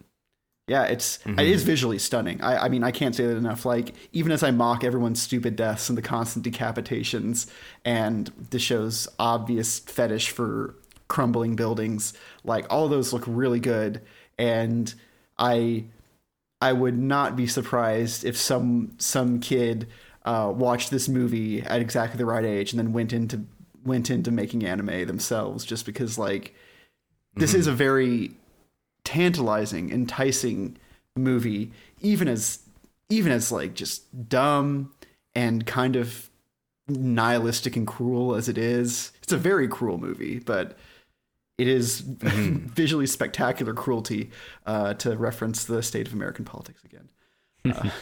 yeah, 0.68 0.84
it's 0.84 1.20
it 1.26 1.48
is 1.48 1.64
visually 1.64 2.00
stunning. 2.00 2.42
I, 2.42 2.66
I 2.66 2.70
mean, 2.70 2.84
I 2.84 2.92
can't 2.92 3.16
say 3.16 3.26
that 3.28 3.38
enough. 3.38 3.66
Like 3.66 3.94
even 4.12 4.34
as 4.34 4.44
I 4.44 4.52
mock 4.52 4.84
everyone's 4.84 5.22
stupid 5.22 5.56
deaths 5.56 5.88
and 5.88 5.98
the 5.98 6.02
constant 6.02 6.46
decapitations 6.46 7.50
and 7.86 8.30
the 8.50 8.60
show's 8.60 9.08
obvious 9.18 9.80
fetish 9.80 10.32
for 10.32 10.76
crumbling 11.12 11.57
buildings, 11.57 12.14
like 12.45 12.66
all 12.70 12.88
those 12.88 13.12
look 13.12 13.26
really 13.28 13.59
good. 13.59 14.01
And 14.38 14.93
I 15.38 15.84
I 16.62 16.72
would 16.72 16.97
not 16.97 17.36
be 17.36 17.47
surprised 17.47 18.24
if 18.24 18.38
some 18.38 18.93
some 18.97 19.41
kid 19.41 19.88
uh, 20.24 20.53
watched 20.55 20.89
this 20.89 21.09
movie 21.09 21.64
at 21.64 21.82
exactly 21.82 22.18
the 22.18 22.26
right 22.26 22.45
age 22.45 22.72
and 22.72 22.80
then 22.80 22.93
went 22.93 23.12
into 23.12 23.45
went 23.84 24.09
into 24.09 24.32
making 24.32 24.66
anime 24.66 25.05
themselves 25.05 25.66
just 25.66 25.86
because 25.86 26.18
like 26.18 26.55
this 27.36 27.53
is 27.53 27.68
a 27.68 27.74
very 27.74 28.32
tantalizing, 29.03 29.91
enticing 29.91 30.78
movie, 31.18 31.74
even 31.99 32.30
as 32.30 32.59
even 33.09 33.34
as 33.34 33.51
like 33.51 33.74
just 33.74 34.30
dumb 34.30 34.93
and 35.36 35.66
kind 35.66 35.97
of 35.97 36.30
nihilistic 36.88 37.76
and 37.76 37.86
cruel 37.86 38.34
as 38.34 38.47
it 38.47 38.57
is. 38.57 39.12
It's 39.24 39.34
a 39.34 39.38
very 39.38 39.68
cruel 39.68 39.97
movie, 39.97 40.39
but 40.39 40.78
it 41.62 41.68
is 41.68 41.99
visually 42.05 43.05
spectacular 43.05 43.74
cruelty 43.74 44.32
uh, 44.66 44.95
to 44.95 45.16
reference 45.16 45.64
the 45.64 45.84
state 45.84 46.07
of 46.07 46.14
American 46.14 46.43
politics 46.43 46.84
again. 46.84 47.91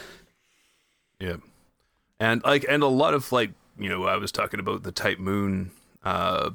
Yeah. 1.20 1.36
And 2.18 2.42
like 2.44 2.64
and 2.66 2.82
a 2.82 2.86
lot 2.86 3.12
of 3.12 3.30
like, 3.30 3.50
you 3.78 3.90
know, 3.90 4.04
I 4.06 4.16
was 4.16 4.32
talking 4.32 4.58
about 4.58 4.84
the 4.84 4.90
Type 4.90 5.18
Moon 5.18 5.70
uh 6.02 6.52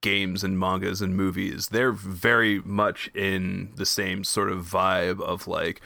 games 0.00 0.42
and 0.42 0.58
mangas 0.58 1.02
and 1.02 1.14
movies. 1.14 1.68
They're 1.68 1.92
very 1.92 2.60
much 2.60 3.10
in 3.14 3.72
the 3.76 3.84
same 3.84 4.24
sort 4.24 4.50
of 4.50 4.64
vibe 4.64 5.20
of 5.20 5.46
like 5.46 5.82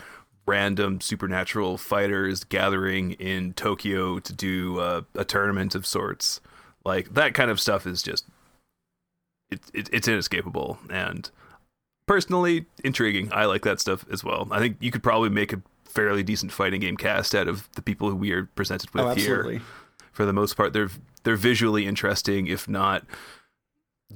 random 0.46 1.00
supernatural 1.00 1.76
fighters 1.76 2.44
gathering 2.44 3.12
in 3.14 3.52
Tokyo 3.54 4.20
to 4.20 4.32
do 4.32 4.78
uh, 4.78 5.02
a 5.16 5.24
tournament 5.24 5.74
of 5.74 5.84
sorts. 5.84 6.40
Like 6.84 7.14
that 7.14 7.34
kind 7.34 7.50
of 7.50 7.60
stuff 7.60 7.84
is 7.84 8.00
just 8.00 8.26
it, 9.54 9.60
it, 9.72 9.88
it's 9.92 10.08
inescapable 10.08 10.78
and 10.90 11.30
personally 12.06 12.66
intriguing. 12.82 13.30
I 13.32 13.46
like 13.46 13.62
that 13.62 13.80
stuff 13.80 14.04
as 14.10 14.22
well. 14.22 14.48
I 14.50 14.58
think 14.58 14.76
you 14.80 14.90
could 14.90 15.02
probably 15.02 15.30
make 15.30 15.52
a 15.52 15.62
fairly 15.84 16.22
decent 16.22 16.52
fighting 16.52 16.80
game 16.80 16.96
cast 16.96 17.34
out 17.34 17.48
of 17.48 17.68
the 17.76 17.82
people 17.82 18.10
who 18.10 18.16
we 18.16 18.32
are 18.32 18.44
presented 18.56 18.90
with 18.92 19.04
Oh, 19.04 19.14
here. 19.14 19.60
For 20.12 20.24
the 20.24 20.32
most 20.32 20.56
part, 20.56 20.72
they're 20.72 20.90
they're 21.24 21.36
visually 21.36 21.86
interesting, 21.86 22.46
if 22.46 22.68
not 22.68 23.04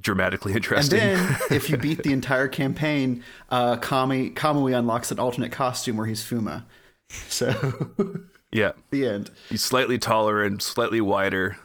dramatically 0.01 0.53
interesting. 0.53 1.01
And 1.01 1.19
then, 1.19 1.39
if 1.51 1.71
you 1.71 1.77
beat 1.77 2.03
the 2.03 2.13
entire 2.13 2.47
campaign, 2.49 3.25
uh, 3.51 3.77
Kami 3.79 4.31
Kamui 4.31 4.77
unlocks 4.79 5.11
an 5.11 5.19
alternate 5.19 5.51
costume 5.53 5.97
where 5.97 6.07
he's 6.07 6.23
Fuma. 6.23 6.65
So, 7.31 7.55
yeah, 8.53 8.73
the 8.91 9.07
end. 9.07 9.31
he's 9.49 9.65
slightly 9.65 9.97
taller 9.99 10.43
and 10.45 10.61
slightly 10.61 11.01
wider. 11.01 11.57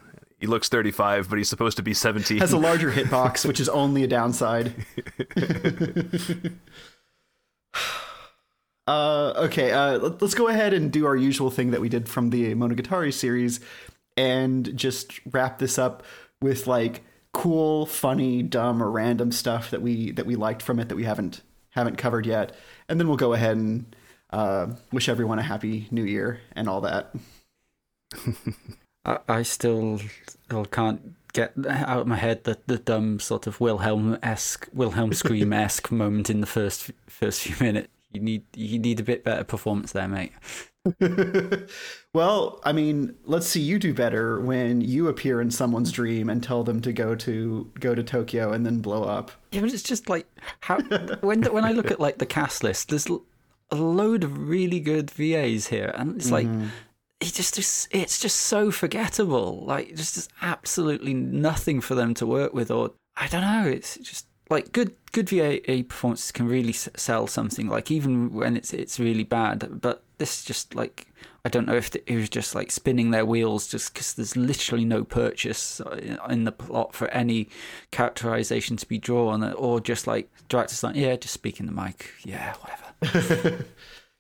He 0.44 0.48
looks 0.48 0.68
35, 0.68 1.30
but 1.30 1.38
he's 1.38 1.48
supposed 1.48 1.78
to 1.78 1.84
be 1.84 1.94
17. 1.94 2.40
Has 2.40 2.52
a 2.52 2.58
larger 2.58 2.92
hitbox, 2.98 3.46
which 3.46 3.62
is 3.62 3.70
only 3.70 4.04
a 4.04 4.08
downside. 4.08 4.74
uh, 8.86 9.34
okay, 9.38 9.72
uh, 9.72 10.00
let- 10.00 10.22
let's 10.22 10.34
go 10.34 10.50
ahead 10.50 10.74
and 10.74 10.92
do 10.92 11.06
our 11.06 11.16
usual 11.16 11.50
thing 11.50 11.72
that 11.72 11.80
we 11.80 11.88
did 11.88 12.10
from 12.10 12.30
the 12.30 12.54
Monogatari 12.56 13.14
series 13.14 13.62
and 14.18 14.76
just 14.76 15.22
wrap 15.32 15.60
this 15.60 15.80
up 15.80 16.04
with 16.42 16.68
like 16.68 17.06
cool, 17.32 17.86
funny, 17.86 18.44
dumb, 18.44 18.84
or 18.84 18.92
random 18.92 19.32
stuff 19.32 19.72
that 19.72 19.82
we 19.82 20.12
that 20.12 20.26
we 20.26 20.36
liked 20.36 20.62
from 20.62 20.78
it 20.78 20.90
that 20.90 20.98
we 20.98 21.06
haven't 21.06 21.40
haven't 21.70 21.96
covered 21.96 22.26
yet. 22.26 22.54
And 22.90 23.00
then 23.00 23.08
we'll 23.08 23.16
go 23.16 23.32
ahead 23.32 23.56
and 23.56 23.96
uh, 24.32 24.68
wish 24.92 25.08
everyone 25.08 25.40
a 25.40 25.44
happy 25.44 25.88
new 25.90 26.04
year 26.04 26.42
and 26.52 26.68
all 26.68 26.82
that. 26.82 27.16
I, 29.06 29.20
I 29.28 29.44
still, 29.44 30.00
still 30.28 30.66
can't 30.66 31.16
get 31.34 31.54
out 31.68 32.02
of 32.02 32.08
my 32.08 32.16
head 32.16 32.44
the, 32.44 32.58
the 32.68 32.78
dumb 32.78 33.20
sort 33.20 33.48
of 33.48 33.60
Wilhelm 33.60 34.18
esque, 34.24 34.68
Wilhelm 34.72 35.14
scream 35.14 35.52
esque 35.52 35.92
moment 35.92 36.30
in 36.30 36.42
the 36.42 36.48
first 36.48 36.92
first 37.08 37.42
few 37.42 37.56
minutes. 37.64 37.90
You 38.12 38.22
need 38.22 38.44
you 38.56 38.78
need 38.78 39.00
a 39.00 39.04
bit 39.04 39.24
better 39.24 39.44
performance 39.44 39.92
there, 39.92 40.08
mate. 40.08 40.32
well, 42.14 42.60
I 42.64 42.72
mean, 42.74 43.16
let's 43.24 43.48
see 43.48 43.62
you 43.62 43.80
do 43.80 43.94
better 43.94 44.40
when 44.40 44.82
you 44.82 45.08
appear 45.08 45.42
in 45.42 45.50
someone's 45.50 45.92
dream 45.92 46.30
and 46.30 46.44
tell 46.44 46.64
them 46.64 46.82
to 46.82 46.94
go 46.94 47.16
to 47.16 47.72
go 47.80 47.96
to 47.96 48.04
Tokyo 48.04 48.52
and 48.52 48.66
then 48.66 48.80
blow 48.80 49.04
up. 49.04 49.32
Yeah, 49.52 49.62
but 49.62 49.74
it's 49.74 49.82
just 49.82 50.10
like 50.10 50.28
how 50.60 50.80
when 51.22 51.44
when 51.44 51.66
I 51.66 51.72
look 51.72 51.90
at 51.90 52.00
like 52.00 52.20
the 52.20 52.26
cast 52.28 52.64
list, 52.64 52.90
there's 52.90 53.08
a 53.08 53.76
load 53.76 54.24
of 54.24 54.48
really 54.48 54.80
good 54.80 55.10
VAs 55.10 55.68
here, 55.68 55.92
and 55.96 56.16
it's 56.18 56.30
like 56.30 56.46
mm-hmm. 56.46 56.68
It 57.24 57.34
just 57.34 57.58
is 57.58 57.88
it's 57.92 58.20
just 58.20 58.38
so 58.38 58.70
forgettable. 58.72 59.64
Like 59.66 59.96
just 59.96 60.16
just 60.16 60.32
absolutely 60.42 61.14
nothing 61.14 61.82
for 61.82 61.96
them 61.96 62.14
to 62.16 62.26
work 62.26 62.54
with, 62.54 62.70
or 62.70 62.92
I 63.16 63.28
don't 63.28 63.42
know. 63.42 63.70
It's 63.70 63.98
just 63.98 64.28
like 64.50 64.72
good 64.74 64.96
good 65.12 65.30
VA 65.30 65.84
performances 65.88 66.32
can 66.32 66.48
really 66.48 66.74
sell 66.74 67.28
something. 67.28 67.68
Like 67.68 67.90
even 67.92 68.34
when 68.34 68.58
it's 68.58 68.74
it's 68.74 69.00
really 69.00 69.24
bad, 69.24 69.82
but 69.82 70.04
this 70.18 70.44
just 70.44 70.76
like. 70.76 71.08
I 71.46 71.50
don't 71.50 71.68
know 71.68 71.76
if 71.76 71.94
it 71.94 72.16
was 72.16 72.30
just 72.30 72.56
like 72.56 72.72
spinning 72.72 73.12
their 73.12 73.26
wheels 73.26 73.68
just 73.68 73.94
because 73.94 74.14
there's 74.14 74.38
literally 74.38 74.86
no 74.86 75.04
purchase 75.04 75.82
in 76.30 76.46
the 76.46 76.54
plot 76.54 76.96
for 76.96 77.10
any 77.10 77.50
characterization 77.92 78.78
to 78.78 78.88
be 78.88 78.98
drawn, 78.98 79.44
or 79.52 79.82
just 79.82 80.08
like 80.08 80.32
directors 80.48 80.84
like, 80.84 80.96
yeah, 80.96 81.18
just 81.18 81.34
speak 81.34 81.60
in 81.60 81.66
the 81.66 81.74
mic, 81.74 82.12
yeah, 82.24 82.54
whatever. 82.62 83.66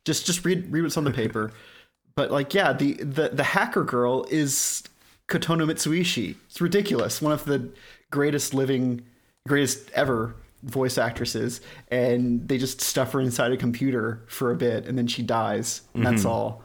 Just 0.05 0.25
just 0.25 0.43
read 0.43 0.69
read 0.69 0.81
what's 0.81 0.97
on 0.97 1.05
the 1.05 1.11
paper. 1.11 1.53
But 2.15 2.31
like, 2.31 2.53
yeah, 2.53 2.73
the 2.73 2.93
the 2.93 3.29
the 3.29 3.43
hacker 3.43 3.83
girl 3.83 4.25
is 4.29 4.83
Kotono 5.27 5.69
Mitsuishi. 5.69 6.35
It's 6.45 6.61
ridiculous. 6.61 7.21
One 7.21 7.31
of 7.31 7.45
the 7.45 7.69
greatest 8.11 8.53
living, 8.53 9.03
greatest 9.47 9.89
ever 9.91 10.35
voice 10.63 10.97
actresses, 10.97 11.61
and 11.89 12.47
they 12.47 12.57
just 12.57 12.81
stuff 12.81 13.11
her 13.13 13.19
inside 13.19 13.51
a 13.51 13.57
computer 13.57 14.21
for 14.27 14.51
a 14.51 14.55
bit, 14.55 14.85
and 14.85 14.97
then 14.97 15.07
she 15.07 15.21
dies. 15.21 15.81
And 15.93 16.05
that's 16.05 16.21
mm-hmm. 16.21 16.29
all. 16.29 16.63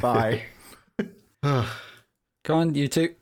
Bye. 0.00 0.42
Go 1.42 2.54
on, 2.54 2.74
you 2.74 2.88
two. 2.88 3.14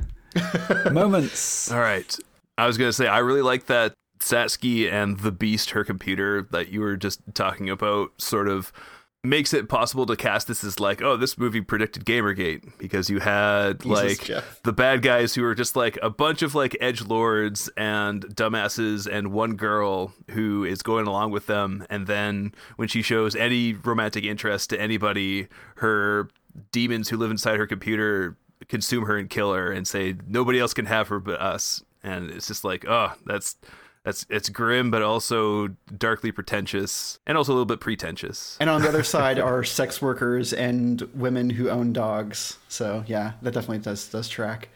Moments. 0.90 1.70
All 1.70 1.80
right. 1.80 2.16
I 2.58 2.66
was 2.66 2.76
going 2.78 2.88
to 2.88 2.92
say, 2.92 3.06
I 3.06 3.18
really 3.18 3.42
like 3.42 3.66
that 3.66 3.94
Satsuki 4.20 4.90
and 4.90 5.18
the 5.20 5.32
Beast, 5.32 5.70
her 5.70 5.84
computer, 5.84 6.42
that 6.50 6.70
you 6.70 6.80
were 6.80 6.96
just 6.96 7.20
talking 7.34 7.70
about, 7.70 8.10
sort 8.18 8.48
of 8.48 8.72
makes 9.24 9.54
it 9.54 9.68
possible 9.68 10.04
to 10.06 10.16
cast 10.16 10.46
this 10.48 10.62
as 10.62 10.78
like, 10.78 11.00
oh, 11.00 11.16
this 11.16 11.38
movie 11.38 11.62
predicted 11.62 12.04
Gamergate 12.04 12.76
because 12.78 13.08
you 13.08 13.20
had 13.20 13.84
like 13.84 14.24
Jeff. 14.24 14.62
the 14.62 14.72
bad 14.72 15.02
guys 15.02 15.34
who 15.34 15.42
were 15.42 15.54
just 15.54 15.76
like 15.76 15.98
a 16.02 16.10
bunch 16.10 16.42
of 16.42 16.54
like 16.54 16.76
edge 16.80 17.02
lords 17.02 17.70
and 17.76 18.24
dumbasses 18.36 19.10
and 19.10 19.32
one 19.32 19.56
girl 19.56 20.12
who 20.30 20.64
is 20.64 20.82
going 20.82 21.06
along 21.06 21.30
with 21.30 21.46
them 21.46 21.86
and 21.88 22.06
then 22.06 22.52
when 22.76 22.86
she 22.88 23.00
shows 23.02 23.34
any 23.34 23.72
romantic 23.72 24.24
interest 24.24 24.70
to 24.70 24.80
anybody 24.80 25.48
her 25.76 26.28
demons 26.70 27.08
who 27.08 27.16
live 27.16 27.30
inside 27.30 27.56
her 27.56 27.66
computer 27.66 28.36
consume 28.68 29.04
her 29.04 29.16
and 29.16 29.30
kill 29.30 29.52
her 29.52 29.72
and 29.72 29.88
say 29.88 30.14
nobody 30.26 30.60
else 30.60 30.74
can 30.74 30.86
have 30.86 31.08
her 31.08 31.18
but 31.18 31.40
us 31.40 31.82
and 32.02 32.30
it's 32.30 32.46
just 32.46 32.64
like 32.64 32.84
oh 32.86 33.12
that's 33.26 33.56
that's 34.04 34.26
it's 34.28 34.48
grim 34.48 34.90
but 34.90 35.02
also 35.02 35.68
darkly 35.96 36.30
pretentious 36.30 37.18
and 37.26 37.36
also 37.36 37.52
a 37.52 37.54
little 37.54 37.64
bit 37.64 37.80
pretentious 37.80 38.56
And 38.60 38.70
on 38.70 38.82
the 38.82 38.88
other 38.88 39.02
side 39.14 39.38
are 39.38 39.64
sex 39.64 40.00
workers 40.00 40.52
and 40.52 41.00
women 41.14 41.50
who 41.50 41.70
own 41.70 41.92
dogs. 41.92 42.58
So 42.68 43.04
yeah, 43.06 43.32
that 43.42 43.52
definitely 43.52 43.78
does 43.78 44.06
does 44.08 44.28
track. 44.28 44.68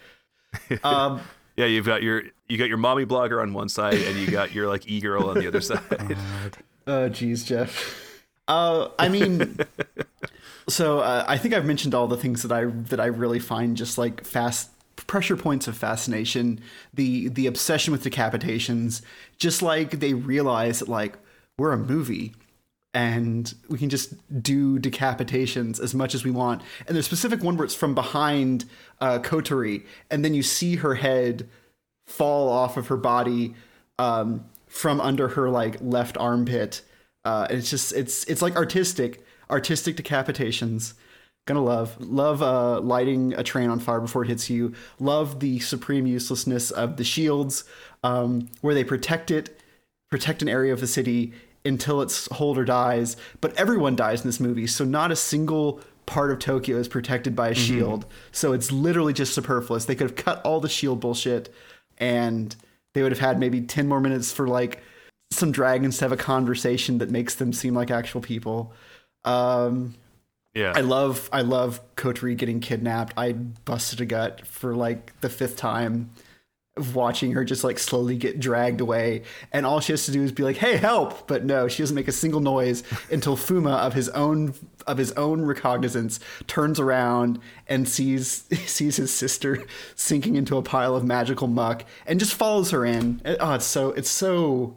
Um, 0.83 1.21
yeah 1.57 1.67
you've 1.67 1.87
got 1.87 2.03
your 2.03 2.23
you 2.49 2.59
got 2.59 2.69
your 2.69 2.79
mommy 2.79 3.05
blogger 3.05 3.43
on 3.43 3.53
one 3.53 3.69
side 3.69 3.95
and 3.95 4.17
you 4.17 4.31
got 4.31 4.55
your 4.55 4.67
like 4.67 4.89
e-girl 4.89 5.29
on 5.29 5.39
the 5.39 5.47
other 5.47 5.61
side 5.61 6.57
oh 6.89 7.09
geez, 7.09 7.45
Jeff. 7.45 8.25
Uh, 8.49 8.89
I 8.99 9.09
mean, 9.09 9.59
so 10.69 11.01
uh, 11.01 11.25
I 11.29 11.37
think 11.37 11.55
I've 11.55 11.67
mentioned 11.67 11.95
all 11.95 12.09
the 12.09 12.17
things 12.17 12.43
that 12.43 12.51
I 12.51 12.65
that 12.65 12.99
I 12.99 13.07
really 13.07 13.39
find 13.39 13.77
just 13.77 13.99
like 13.99 14.25
fast 14.25 14.71
pressure 15.09 15.37
points 15.37 15.67
of 15.67 15.77
fascination. 15.77 16.61
The 16.95 17.29
the 17.29 17.49
obsession 17.49 17.91
with 17.91 18.05
decapitations, 18.05 19.03
just 19.37 19.61
like 19.61 19.99
they 19.99 20.15
realize 20.15 20.79
that 20.79 20.89
like 20.89 21.19
we're 21.59 21.73
a 21.73 21.77
movie 21.77 22.35
and 22.95 23.53
we 23.69 23.79
can 23.79 23.91
just 23.91 24.15
do 24.43 24.79
decapitations 24.79 25.81
as 25.81 25.95
much 25.95 26.15
as 26.15 26.25
we 26.25 26.31
want. 26.31 26.63
And 26.87 26.95
there's 26.95 27.07
specific 27.07 27.43
one 27.43 27.57
where 27.57 27.65
it's 27.65 27.75
from 27.75 27.95
behind 27.95 28.65
uh, 29.01 29.19
Kotori, 29.19 29.85
and 30.11 30.25
then 30.25 30.35
you 30.35 30.43
see 30.43 30.77
her 30.77 30.95
head 30.95 31.49
fall 32.07 32.49
off 32.49 32.77
of 32.77 32.87
her 32.87 32.97
body 32.97 33.55
um, 33.99 34.45
from 34.67 35.01
under 35.01 35.29
her 35.29 35.51
like 35.51 35.77
left 35.81 36.17
armpit. 36.17 36.83
Uh, 37.25 37.47
and 37.51 37.59
it's 37.59 37.71
just 37.71 37.93
it's 37.93 38.25
it's 38.25 38.41
like 38.41 38.57
artistic, 38.57 39.25
artistic 39.51 39.97
decapitations. 39.97 40.95
Gonna 41.49 41.65
love 41.65 41.97
love 41.99 42.43
uh, 42.43 42.79
lighting 42.83 43.33
a 43.33 43.43
train 43.43 43.71
on 43.71 43.81
fire 43.81 44.01
before 44.01 44.23
it 44.23 44.29
hits 44.29 44.51
you. 44.51 44.75
Love 45.01 45.41
the 45.41 45.61
supreme 45.61 46.07
uselessness 46.07 46.71
of 46.71 46.99
the 46.99 47.05
shields, 47.05 47.65
um, 48.05 48.51
where 48.61 48.75
they 48.75 48.85
protect 48.85 49.31
it, 49.31 49.59
protect 50.11 50.43
an 50.43 50.51
area 50.51 50.75
of 50.75 50.81
the 50.81 50.87
city 50.87 51.33
until 51.65 52.03
its 52.03 52.29
holder 52.33 52.67
dies. 52.67 53.17
But 53.41 53.59
everyone 53.59 53.97
dies 53.97 54.21
in 54.21 54.29
this 54.29 54.41
movie, 54.41 54.67
so 54.67 54.85
not 54.85 55.11
a 55.11 55.17
single 55.17 55.81
part 56.05 56.31
of 56.31 56.39
Tokyo 56.39 56.77
is 56.77 56.87
protected 56.87 57.35
by 57.35 57.49
a 57.49 57.55
shield. 57.55 58.05
So 58.31 58.53
it's 58.53 58.71
literally 58.71 59.15
just 59.15 59.33
superfluous. 59.33 59.87
They 59.87 59.95
could 59.95 60.11
have 60.11 60.17
cut 60.17 60.45
all 60.45 60.61
the 60.61 60.69
shield 60.69 61.01
bullshit, 61.01 61.49
and 61.97 62.55
they 62.93 63.03
would 63.03 63.13
have 63.13 63.21
had 63.21 63.41
maybe 63.41 63.63
ten 63.63 63.89
more 63.89 64.03
minutes 64.03 64.31
for 64.33 64.47
like 64.47 64.83
some 65.31 65.51
dragons 65.51 65.97
to 65.97 66.05
have 66.05 66.13
a 66.13 66.19
conversation 66.19 66.99
that 66.99 67.11
makes 67.11 67.37
them 67.37 67.55
seem 67.55 67.73
like 67.73 67.91
actual 67.91 68.21
people. 68.21 68.75
Um, 69.25 69.95
Yeah. 70.55 70.73
I 70.75 70.81
love 70.81 71.29
I 71.33 71.43
love 71.43 71.81
Kotori 71.97 72.37
getting 72.37 72.61
kidnapped. 72.61 73.15
I 73.17 73.33
busted 73.33 74.01
a 74.01 74.07
gut 74.07 74.47
for 74.47 74.75
like 74.75 75.19
the 75.21 75.29
fifth 75.29 75.57
time 75.57 76.11
of 76.77 76.95
watching 76.95 77.33
her 77.33 77.45
just 77.45 77.65
like 77.65 77.79
slowly 77.79 78.17
get 78.17 78.39
dragged 78.39 78.81
away 78.81 79.23
and 79.53 79.67
all 79.67 79.81
she 79.81 79.93
has 79.93 80.07
to 80.07 80.13
do 80.13 80.23
is 80.23 80.31
be 80.31 80.45
like 80.45 80.55
hey 80.55 80.77
help 80.77 81.27
but 81.27 81.45
no 81.45 81.67
she 81.67 81.83
doesn't 81.83 81.97
make 81.97 82.07
a 82.07 82.13
single 82.13 82.39
noise 82.39 82.85
until 83.11 83.37
Fuma 83.37 83.79
of 83.79 83.95
his 83.95 84.09
own 84.11 84.55
of 84.87 84.97
his 84.97 85.11
own 85.13 85.43
recognizance 85.43 86.21
turns 86.47 86.79
around 86.79 87.41
and 87.67 87.89
sees 87.89 88.45
sees 88.67 88.95
his 88.95 89.13
sister 89.13 89.67
sinking 89.97 90.37
into 90.37 90.57
a 90.57 90.63
pile 90.63 90.95
of 90.95 91.03
magical 91.03 91.49
muck 91.49 91.85
and 92.07 92.21
just 92.21 92.33
follows 92.33 92.71
her 92.71 92.85
in 92.85 93.21
oh 93.41 93.55
it's 93.55 93.65
so 93.65 93.91
it's 93.91 94.11
so 94.11 94.77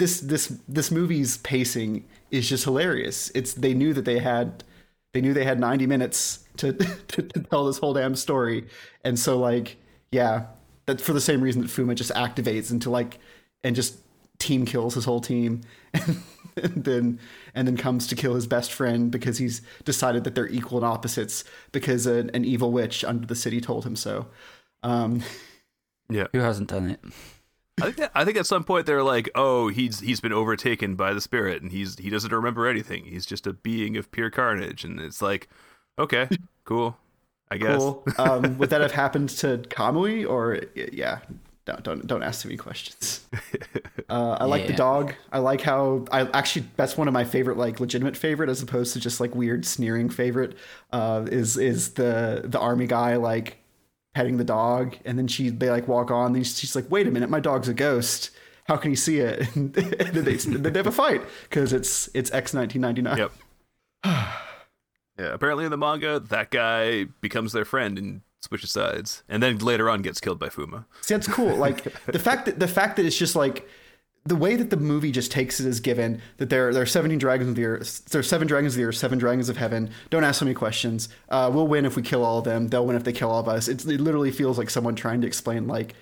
this 0.00 0.20
this 0.20 0.46
this 0.66 0.90
movie's 0.90 1.36
pacing 1.38 2.04
is 2.30 2.48
just 2.48 2.64
hilarious. 2.64 3.30
It's 3.34 3.52
they 3.52 3.74
knew 3.74 3.92
that 3.94 4.04
they 4.04 4.18
had 4.18 4.64
they 5.12 5.20
knew 5.20 5.34
they 5.34 5.44
had 5.44 5.58
90 5.58 5.86
minutes 5.86 6.44
to 6.58 6.72
to, 7.08 7.22
to 7.22 7.40
tell 7.40 7.66
this 7.66 7.78
whole 7.78 7.94
damn 7.94 8.14
story. 8.14 8.66
And 9.04 9.18
so 9.18 9.38
like 9.38 9.76
yeah, 10.10 10.46
that 10.86 11.00
for 11.00 11.12
the 11.12 11.20
same 11.20 11.40
reason 11.40 11.62
that 11.62 11.68
Fuma 11.68 11.94
just 11.94 12.12
activates 12.12 12.70
into 12.70 12.90
like 12.90 13.18
and 13.62 13.76
just 13.76 13.98
team 14.38 14.64
kills 14.64 14.94
his 14.94 15.04
whole 15.04 15.20
team 15.20 15.60
and, 15.94 16.84
then 16.84 17.20
and 17.54 17.68
then 17.68 17.76
comes 17.76 18.06
to 18.06 18.16
kill 18.16 18.34
his 18.34 18.46
best 18.46 18.72
friend 18.72 19.10
because 19.10 19.38
he's 19.38 19.60
decided 19.84 20.24
that 20.24 20.34
they're 20.34 20.48
equal 20.48 20.78
and 20.78 20.86
opposites 20.86 21.44
because 21.72 22.06
an, 22.06 22.30
an 22.32 22.44
evil 22.44 22.72
witch 22.72 23.04
under 23.04 23.26
the 23.26 23.34
city 23.34 23.60
told 23.60 23.84
him 23.84 23.94
so. 23.94 24.26
Um 24.82 25.22
yeah. 26.10 26.26
Who 26.32 26.38
hasn't 26.38 26.70
done 26.70 26.90
it? 26.90 27.00
I 27.78 27.84
think 27.84 27.96
that, 27.96 28.12
I 28.14 28.24
think 28.24 28.36
at 28.36 28.46
some 28.46 28.64
point 28.64 28.86
they're 28.86 29.02
like, 29.02 29.30
oh, 29.34 29.68
he's 29.68 30.00
he's 30.00 30.20
been 30.20 30.32
overtaken 30.32 30.96
by 30.96 31.14
the 31.14 31.20
spirit, 31.20 31.62
and 31.62 31.72
he's 31.72 31.98
he 31.98 32.10
doesn't 32.10 32.32
remember 32.32 32.66
anything. 32.66 33.04
He's 33.04 33.26
just 33.26 33.46
a 33.46 33.52
being 33.52 33.96
of 33.96 34.10
pure 34.10 34.30
carnage, 34.30 34.84
and 34.84 35.00
it's 35.00 35.22
like, 35.22 35.48
okay, 35.98 36.28
cool, 36.64 36.96
I 37.50 37.56
guess. 37.56 37.78
Cool. 37.78 38.04
Um, 38.18 38.58
would 38.58 38.70
that 38.70 38.80
have 38.80 38.92
happened 38.92 39.30
to 39.30 39.58
Kamui 39.68 40.28
or 40.28 40.60
yeah? 40.74 41.20
Don't 41.66 41.82
don't 41.82 42.06
don't 42.06 42.22
ask 42.22 42.44
me 42.46 42.56
questions. 42.56 43.26
Uh, 44.08 44.36
I 44.40 44.44
like 44.46 44.66
the 44.66 44.72
dog. 44.72 45.14
I 45.30 45.38
like 45.38 45.60
how 45.60 46.04
I 46.10 46.22
actually 46.34 46.66
that's 46.74 46.96
one 46.96 47.06
of 47.06 47.14
my 47.14 47.22
favorite 47.22 47.56
like 47.56 47.78
legitimate 47.78 48.16
favorite 48.16 48.50
as 48.50 48.60
opposed 48.60 48.92
to 48.94 48.98
just 48.98 49.20
like 49.20 49.36
weird 49.36 49.64
sneering 49.64 50.10
favorite. 50.10 50.56
Uh, 50.92 51.26
is 51.30 51.56
is 51.56 51.92
the 51.92 52.42
the 52.44 52.58
army 52.58 52.88
guy 52.88 53.14
like 53.14 53.59
petting 54.14 54.36
the 54.36 54.44
dog 54.44 54.96
and 55.04 55.18
then 55.18 55.28
she 55.28 55.50
they 55.50 55.70
like 55.70 55.86
walk 55.86 56.10
on 56.10 56.34
and 56.34 56.46
she's 56.46 56.74
like 56.74 56.90
wait 56.90 57.06
a 57.06 57.10
minute 57.10 57.30
my 57.30 57.38
dog's 57.40 57.68
a 57.68 57.74
ghost 57.74 58.30
how 58.70 58.76
can 58.76 58.90
he 58.90 58.96
see 58.96 59.18
it 59.18 59.54
and 59.56 59.74
then 59.74 60.24
they, 60.24 60.36
then 60.36 60.62
they 60.72 60.78
have 60.78 60.86
a 60.86 60.92
fight 60.92 61.22
because 61.48 61.72
it's 61.72 62.08
it's 62.14 62.30
X 62.30 62.54
nineteen 62.54 62.80
ninety 62.80 63.02
nine. 63.02 63.18
Yep. 63.18 63.32
yeah. 64.04 64.32
Apparently 65.18 65.64
in 65.64 65.72
the 65.72 65.76
manga, 65.76 66.20
that 66.20 66.50
guy 66.50 67.06
becomes 67.20 67.52
their 67.52 67.64
friend 67.64 67.98
and 67.98 68.20
switches 68.40 68.70
sides, 68.70 69.22
and 69.28 69.42
then 69.42 69.58
later 69.58 69.90
on 69.90 70.02
gets 70.02 70.20
killed 70.20 70.38
by 70.38 70.48
Fuma. 70.48 70.84
See, 71.00 71.14
that's 71.14 71.26
cool. 71.26 71.56
Like 71.56 71.82
the 72.06 72.20
fact 72.20 72.46
that 72.46 72.60
the 72.60 72.68
fact 72.68 72.96
that 72.96 73.04
it's 73.04 73.18
just 73.18 73.34
like 73.34 73.68
the 74.24 74.36
way 74.36 74.56
that 74.56 74.70
the 74.70 74.76
movie 74.76 75.10
just 75.10 75.32
takes 75.32 75.60
it 75.60 75.66
as 75.66 75.80
given 75.80 76.20
that 76.36 76.50
there 76.50 76.72
there 76.72 76.82
are 76.82 76.86
seventeen 76.86 77.18
dragons 77.18 77.48
of 77.50 77.56
the 77.56 77.64
earth, 77.64 78.04
there 78.06 78.20
are 78.20 78.22
seven 78.22 78.46
dragons 78.46 78.74
of 78.74 78.78
the 78.78 78.84
earth, 78.84 78.96
seven 78.96 79.18
dragons 79.18 79.48
of 79.48 79.56
heaven. 79.56 79.90
Don't 80.10 80.24
ask 80.24 80.40
so 80.40 80.44
many 80.44 80.54
questions. 80.54 81.08
Uh, 81.28 81.50
we'll 81.52 81.66
win 81.66 81.84
if 81.84 81.96
we 81.96 82.02
kill 82.02 82.24
all 82.24 82.38
of 82.38 82.44
them. 82.44 82.68
They'll 82.68 82.86
win 82.86 82.96
if 82.96 83.04
they 83.04 83.12
kill 83.12 83.30
all 83.30 83.40
of 83.40 83.48
us. 83.48 83.68
It's, 83.68 83.84
it 83.86 84.00
literally 84.00 84.30
feels 84.30 84.58
like 84.58 84.70
someone 84.70 84.94
trying 84.94 85.20
to 85.22 85.26
explain 85.26 85.66
like 85.66 85.94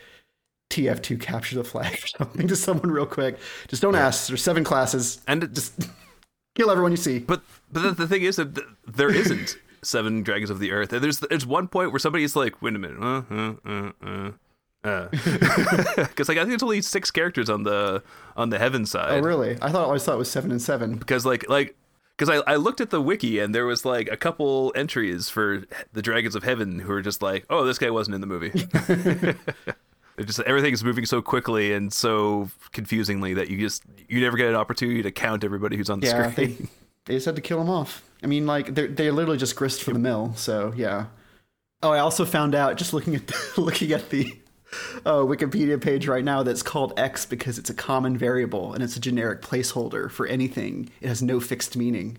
TF2 0.71 1.21
capture 1.21 1.57
the 1.57 1.65
flag 1.65 1.95
or 1.95 2.07
something 2.19 2.49
to 2.49 2.57
someone 2.57 2.91
real 2.91 3.07
quick. 3.07 3.39
Just 3.69 3.83
don't 3.83 3.95
ask. 3.95 4.29
There's 4.29 4.43
seven 4.43 4.65
classes. 4.65 5.21
And 5.27 5.45
it 5.45 5.53
just, 5.53 5.89
kill 6.55 6.71
everyone 6.71 6.91
you 6.91 6.97
see. 6.97 7.21
but 7.21 7.43
but 7.73 7.83
the, 7.83 7.91
the 7.93 8.09
thing 8.09 8.23
is 8.23 8.37
that 8.37 8.59
there 8.87 9.15
isn't 9.15 9.57
seven 9.83 10.23
dragons 10.23 10.51
of 10.51 10.59
the 10.59 10.73
earth. 10.73 10.91
There's 10.91 11.21
there's 11.21 11.47
one 11.47 11.69
point 11.69 11.93
where 11.93 11.99
somebody's 11.99 12.35
like, 12.35 12.61
wait 12.61 12.75
a 12.75 12.79
minute, 12.79 12.99
uh, 13.01 13.55
uh, 13.65 13.93
uh, 14.03 14.31
uh. 14.85 15.09
Because 15.97 16.29
like 16.29 16.39
I 16.39 16.43
think 16.43 16.55
it's 16.55 16.63
only 16.63 16.83
six 16.83 17.11
characters 17.11 17.51
on 17.51 17.63
the 17.65 18.03
on 18.37 18.51
the 18.51 18.59
heaven 18.59 18.87
side. 18.87 19.19
Oh 19.19 19.21
really? 19.21 19.57
I 19.61 19.71
thought 19.71 19.83
I 19.83 19.85
always 19.85 20.05
thought 20.05 20.15
it 20.15 20.19
was 20.19 20.31
seven 20.31 20.51
and 20.51 20.63
seven. 20.63 20.97
because 20.97 21.27
like 21.27 21.49
like 21.49 21.77
because 22.17 22.29
I, 22.47 22.53
I 22.53 22.57
looked 22.57 22.81
at 22.81 22.91
the 22.91 23.01
wiki 23.01 23.39
and 23.39 23.55
there 23.55 23.67
was 23.67 23.85
like 23.85 24.09
a 24.11 24.17
couple 24.17 24.73
entries 24.75 25.29
for 25.29 25.65
the 25.93 26.03
dragons 26.03 26.35
of 26.35 26.43
heaven 26.43 26.79
who 26.81 26.89
were 26.93 27.03
just 27.03 27.23
like 27.23 27.45
oh 27.51 27.65
this 27.65 27.79
guy 27.79 27.91
wasn't 27.91 28.15
in 28.17 28.21
the 28.21 28.27
movie 28.27 28.51
it 30.17 30.25
just 30.25 30.41
everything's 30.41 30.83
moving 30.83 31.07
so 31.07 31.23
quickly 31.23 31.73
and 31.73 31.93
so 31.93 32.51
confusingly 32.73 33.35
that 33.35 33.49
you 33.49 33.59
just 33.59 33.85
you 34.09 34.21
never 34.21 34.37
get 34.37 34.49
an 34.49 34.57
opportunity 34.57 35.03
to 35.03 35.13
count 35.13 35.45
everybody 35.45 35.77
who's 35.77 35.91
on 35.91 36.01
the 36.01 36.07
Yeah, 36.09 36.31
screen 36.33 36.69
they 37.05 37.15
just 37.15 37.27
had 37.27 37.37
to 37.37 37.43
kill 37.43 37.61
him 37.61 37.71
off. 37.71 38.03
I 38.23 38.27
mean, 38.27 38.47
like 38.47 38.75
they're 38.75 38.89
they're 38.89 39.13
literally 39.13 39.39
just 39.39 39.55
grist 39.57 39.83
for 39.83 39.93
the 39.93 39.99
mill. 39.99 40.35
So 40.35 40.73
yeah. 40.77 41.07
Oh, 41.83 41.91
I 41.91 42.01
also 42.01 42.25
found 42.25 42.55
out 42.57 42.77
just 42.77 42.93
looking 42.93 43.15
at 43.15 43.29
the, 43.29 43.61
looking 43.61 43.93
at 43.93 44.11
the 44.11 44.37
uh, 45.05 45.23
Wikipedia 45.23 45.81
page 45.81 46.07
right 46.07 46.25
now 46.25 46.43
that's 46.43 46.63
called 46.63 46.93
X 46.97 47.27
because 47.27 47.59
it's 47.59 47.71
a 47.71 47.75
common 47.75 48.17
variable 48.17 48.73
and 48.73 48.83
it's 48.83 48.97
a 48.97 49.01
generic 49.01 49.43
placeholder 49.43 50.11
for 50.11 50.27
anything. 50.27 50.91
It 51.01 51.09
has 51.09 51.23
no 51.23 51.41
fixed 51.41 51.77
meaning. 51.77 52.19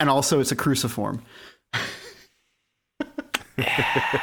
And 0.00 0.10
also, 0.10 0.40
it's 0.40 0.52
a 0.52 0.56
cruciform. 0.56 1.22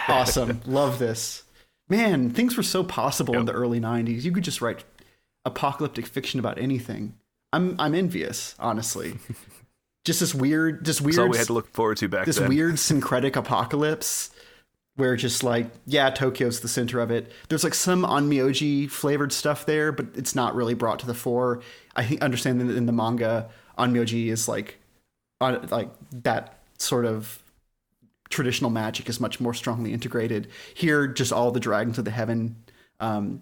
awesome, 0.07 0.61
love 0.65 0.99
this. 0.99 1.43
Man, 1.89 2.29
things 2.29 2.55
were 2.55 2.63
so 2.63 2.83
possible 2.83 3.35
in 3.37 3.45
the 3.45 3.53
early 3.53 3.79
'90s. 3.79 4.23
You 4.23 4.31
could 4.31 4.43
just 4.43 4.61
write 4.61 4.83
apocalyptic 5.45 6.05
fiction 6.05 6.39
about 6.39 6.57
anything. 6.57 7.15
I'm 7.53 7.75
I'm 7.79 7.95
envious, 7.95 8.55
honestly. 8.59 9.17
just 10.05 10.19
this 10.19 10.33
weird, 10.33 10.85
just 10.85 11.01
weird, 11.01 11.13
that's 11.13 11.19
all 11.19 11.29
we 11.29 11.37
had 11.37 11.47
to 11.47 11.53
look 11.53 11.67
forward 11.73 11.97
to 11.97 12.07
back 12.07 12.25
this 12.25 12.37
then 12.37 12.49
weird 12.49 12.79
syncretic 12.79 13.35
apocalypse 13.35 14.29
where 14.95 15.15
just 15.15 15.43
like 15.43 15.67
yeah, 15.85 16.09
Tokyo's 16.09 16.59
the 16.59 16.67
center 16.67 16.99
of 16.99 17.11
it. 17.11 17.31
There's 17.49 17.63
like 17.63 17.73
some 17.73 18.03
onmyoji 18.03 18.89
flavored 18.89 19.31
stuff 19.31 19.65
there, 19.65 19.91
but 19.91 20.07
it's 20.15 20.35
not 20.35 20.55
really 20.55 20.73
brought 20.73 20.99
to 20.99 21.07
the 21.07 21.13
fore. 21.13 21.61
I 21.95 22.03
think 22.03 22.21
understand 22.21 22.61
that 22.61 22.75
in 22.75 22.85
the 22.85 22.91
manga, 22.91 23.49
onmyoji 23.77 24.27
is 24.27 24.47
like 24.47 24.79
on 25.39 25.67
like 25.71 25.89
that 26.11 26.59
sort 26.77 27.05
of 27.05 27.41
traditional 28.29 28.69
magic 28.71 29.09
is 29.09 29.19
much 29.19 29.39
more 29.39 29.53
strongly 29.53 29.93
integrated. 29.93 30.47
Here, 30.73 31.07
just 31.07 31.33
all 31.33 31.51
the 31.51 31.59
dragons 31.59 31.97
of 31.97 32.05
the 32.05 32.11
heaven, 32.11 32.55
um, 32.99 33.41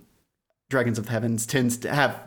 dragons 0.70 0.98
of 0.98 1.06
the 1.06 1.12
heavens 1.12 1.46
tends 1.46 1.78
to 1.78 1.94
have 1.94 2.20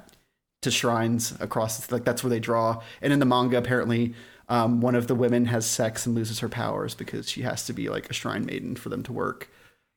to 0.62 0.70
shrines 0.70 1.34
across 1.40 1.90
like 1.90 2.04
that's 2.04 2.22
where 2.22 2.30
they 2.30 2.40
draw. 2.40 2.80
And 3.00 3.12
in 3.12 3.18
the 3.18 3.26
manga, 3.26 3.58
apparently, 3.58 4.14
um, 4.52 4.82
one 4.82 4.94
of 4.94 5.06
the 5.06 5.14
women 5.14 5.46
has 5.46 5.64
sex 5.64 6.04
and 6.04 6.14
loses 6.14 6.40
her 6.40 6.48
powers 6.48 6.94
because 6.94 7.26
she 7.28 7.40
has 7.40 7.64
to 7.64 7.72
be 7.72 7.88
like 7.88 8.10
a 8.10 8.12
shrine 8.12 8.44
maiden 8.44 8.76
for 8.76 8.90
them 8.90 9.02
to 9.04 9.12
work. 9.12 9.48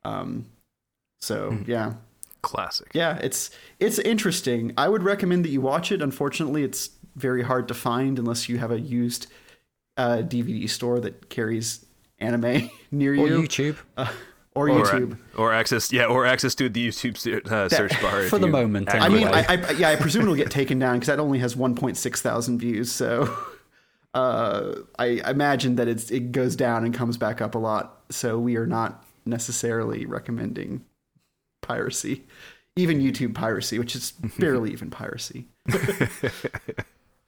Um, 0.05 0.45
so 1.19 1.57
yeah, 1.67 1.95
classic 2.41 2.87
yeah, 2.93 3.17
it's 3.21 3.51
it's 3.81 3.99
interesting. 3.99 4.73
I 4.77 4.87
would 4.87 5.03
recommend 5.03 5.43
that 5.43 5.49
you 5.49 5.59
watch 5.59 5.91
it. 5.91 6.01
Unfortunately, 6.01 6.63
it's 6.63 6.91
very 7.17 7.43
hard 7.43 7.67
to 7.67 7.73
find 7.73 8.17
unless 8.17 8.47
you 8.47 8.57
have 8.57 8.71
a 8.71 8.79
used 8.79 9.27
uh, 9.97 10.19
DVD 10.19 10.69
store 10.69 11.01
that 11.01 11.29
carries 11.29 11.85
anime 12.19 12.69
near 12.91 13.13
you. 13.13 13.23
Or 13.23 13.27
you 13.27 13.39
YouTube. 13.41 13.75
Uh, 13.97 14.09
or 14.53 14.69
or, 14.69 14.85
YouTube. 14.85 15.17
or 15.35 15.51
access 15.51 15.91
yeah 15.91 16.05
or 16.05 16.25
access 16.25 16.55
to 16.55 16.69
the 16.69 16.87
youtube 16.87 17.17
se- 17.17 17.41
uh, 17.53 17.67
search 17.67 18.01
bar 18.01 18.23
for 18.29 18.39
the 18.39 18.47
moment, 18.47 18.87
act 18.87 19.03
I 19.03 19.09
mean, 19.09 19.27
I, 19.27 19.43
I 19.49 19.71
yeah, 19.71 19.89
I 19.89 19.97
presume 19.97 20.21
it'll 20.21 20.35
get 20.35 20.49
taken 20.49 20.79
down 20.79 20.95
because 20.95 21.07
that 21.07 21.19
only 21.19 21.39
has 21.39 21.55
1.6 21.55 22.17
thousand 22.19 22.59
views. 22.59 22.89
So 22.89 23.35
uh, 24.15 24.75
I 24.97 25.21
imagine 25.29 25.75
that 25.75 25.87
it's 25.87 26.09
it 26.09 26.31
goes 26.31 26.55
down 26.55 26.85
and 26.85 26.93
comes 26.93 27.17
back 27.17 27.41
up 27.41 27.53
a 27.53 27.59
lot. 27.59 28.01
So 28.09 28.39
we 28.39 28.55
are 28.55 28.65
not 28.65 29.05
necessarily 29.25 30.05
recommending 30.05 30.85
piracy, 31.61 32.23
even 32.75 32.99
YouTube 32.99 33.35
piracy, 33.35 33.77
which 33.77 33.95
is 33.95 34.11
barely 34.39 34.71
even 34.71 34.89
piracy. 34.89 35.47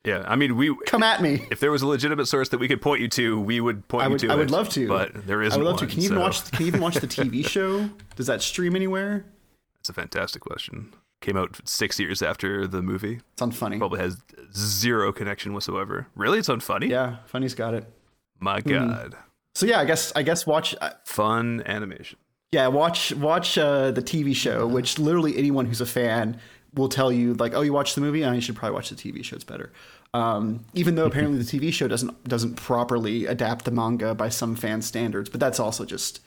yeah 0.05 0.23
i 0.27 0.35
mean 0.35 0.55
we 0.55 0.73
Come 0.85 1.03
at 1.03 1.21
me. 1.21 1.45
if 1.51 1.59
there 1.59 1.71
was 1.71 1.81
a 1.81 1.87
legitimate 1.87 2.27
source 2.27 2.49
that 2.49 2.59
we 2.59 2.67
could 2.67 2.81
point 2.81 3.01
you 3.01 3.07
to 3.09 3.41
we 3.41 3.59
would 3.59 3.85
point 3.87 4.05
I 4.05 4.07
would, 4.07 4.21
you 4.21 4.29
to 4.29 4.33
I 4.33 4.37
would 4.37 4.49
it, 4.49 4.51
love 4.51 4.69
to, 4.69 4.87
but 4.87 5.25
there 5.27 5.41
is. 5.41 5.53
I 5.53 5.57
would 5.57 5.65
love 5.65 5.79
to. 5.79 5.87
Can 5.87 5.99
you 5.99 6.05
even 6.05 6.19
watch? 6.19 6.49
Can 6.51 6.61
you 6.61 6.67
even 6.67 6.81
watch 6.81 6.95
the 6.95 7.07
TV 7.07 7.45
show? 7.55 7.89
Does 8.15 8.27
that 8.27 8.41
stream 8.41 8.75
anywhere? 8.75 9.25
That's 9.79 9.89
a 9.89 9.93
fantastic 9.93 10.41
question. 10.41 10.93
Came 11.19 11.35
out 11.35 11.59
six 11.67 11.99
years 11.99 12.21
after 12.21 12.67
the 12.67 12.81
movie. 12.81 13.19
It's 13.33 13.41
unfunny. 13.41 13.79
Probably 13.79 13.99
has 13.99 14.17
zero 14.55 15.11
connection 15.11 15.53
whatsoever. 15.53 16.07
Really, 16.15 16.37
it's 16.39 16.47
unfunny. 16.47 16.89
Yeah, 16.89 17.17
funny's 17.25 17.55
got 17.55 17.73
it. 17.73 17.85
My 18.39 18.61
God, 18.61 19.15
So 19.55 19.65
yeah, 19.65 19.79
I 19.79 19.85
guess 19.85 20.13
I 20.15 20.21
guess 20.21 20.45
watch 20.45 20.75
uh, 20.79 20.91
Funimation. 21.07 22.15
yeah 22.51 22.67
watch 22.67 23.13
watch 23.15 23.57
uh, 23.57 23.89
the 23.91 24.01
TV 24.03 24.35
show, 24.35 24.67
which 24.67 24.99
literally 24.99 25.35
anyone 25.37 25.65
who's 25.65 25.81
a 25.81 25.87
fan 25.87 26.39
will 26.75 26.89
tell 26.89 27.11
you 27.11 27.33
like, 27.33 27.55
oh, 27.55 27.61
you 27.61 27.73
watched 27.73 27.95
the 27.95 28.01
movie, 28.01 28.23
oh, 28.23 28.31
you 28.33 28.41
should 28.41 28.55
probably 28.55 28.75
watch 28.75 28.89
the 28.89 28.95
TV 28.95 29.23
show. 29.23 29.35
It's 29.35 29.43
better. 29.43 29.71
Um, 30.13 30.63
even 30.75 30.93
though 30.93 31.05
apparently 31.11 31.39
the 31.41 31.43
TV 31.59 31.73
show 31.73 31.87
doesn't 31.87 32.23
doesn't 32.25 32.55
properly 32.57 33.25
adapt 33.25 33.65
the 33.65 33.71
manga 33.71 34.13
by 34.13 34.29
some 34.29 34.55
fan 34.55 34.83
standards, 34.83 35.29
but 35.31 35.39
that's 35.39 35.59
also 35.59 35.83
just 35.83 36.19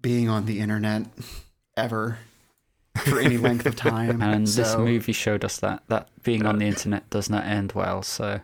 being 0.00 0.30
on 0.30 0.46
the 0.46 0.60
internet 0.60 1.06
ever 1.76 2.18
for 2.96 3.18
any 3.20 3.36
length 3.38 3.66
of 3.66 3.74
time. 3.76 4.20
And 4.22 4.46
this 4.46 4.76
movie 4.76 5.12
showed 5.12 5.44
us 5.44 5.58
that 5.60 5.82
that 5.88 6.08
being 6.22 6.44
on 6.46 6.58
the 6.58 6.66
internet 6.66 7.08
does 7.10 7.28
not 7.30 7.44
end 7.44 7.72
well. 7.72 8.02
So 8.02 8.40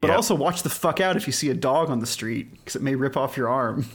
But 0.00 0.08
Yep. 0.08 0.16
also 0.16 0.34
watch 0.34 0.62
the 0.62 0.70
fuck 0.70 1.00
out 1.00 1.16
if 1.16 1.26
you 1.26 1.32
see 1.32 1.50
a 1.50 1.54
dog 1.54 1.90
on 1.90 1.98
the 2.00 2.06
street 2.06 2.52
because 2.52 2.76
it 2.76 2.82
may 2.82 2.94
rip 2.94 3.16
off 3.16 3.36
your 3.36 3.48
arm. 3.48 3.86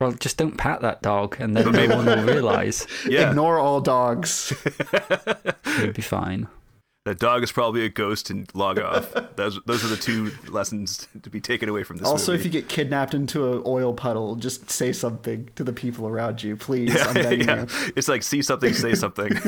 well, 0.00 0.12
just 0.12 0.36
don't 0.36 0.56
pat 0.56 0.80
that 0.82 1.02
dog, 1.02 1.36
and 1.40 1.56
then 1.56 1.72
no 1.72 1.88
one 1.96 2.06
will 2.06 2.24
realize 2.24 2.86
Yeah, 3.06 3.30
Ignore 3.30 3.58
all 3.58 3.80
dogs. 3.80 4.52
you'll 5.78 5.92
be 5.92 6.02
fine. 6.02 6.46
That 7.04 7.18
dog 7.18 7.42
is 7.42 7.50
probably 7.50 7.84
a 7.84 7.88
ghost 7.88 8.30
and 8.30 8.52
log 8.54 8.78
off. 8.78 9.12
those 9.36 9.58
those 9.66 9.84
are 9.84 9.88
the 9.88 9.96
two 9.96 10.32
lessons 10.48 11.08
to 11.22 11.30
be 11.30 11.40
taken 11.40 11.68
away 11.68 11.82
from 11.82 11.96
this. 11.96 12.06
also, 12.06 12.32
if 12.32 12.44
you 12.44 12.50
get 12.50 12.68
kidnapped 12.68 13.14
into 13.14 13.54
an 13.54 13.62
oil 13.66 13.94
puddle, 13.94 14.36
just 14.36 14.70
say 14.70 14.92
something 14.92 15.48
to 15.56 15.64
the 15.64 15.72
people 15.72 16.06
around 16.06 16.42
you, 16.42 16.56
please. 16.56 16.94
I'm 17.00 17.16
yeah, 17.16 17.60
you. 17.60 17.66
it's 17.96 18.08
like 18.08 18.22
see 18.22 18.42
something, 18.42 18.74
say 18.74 18.94
something. 18.94 19.32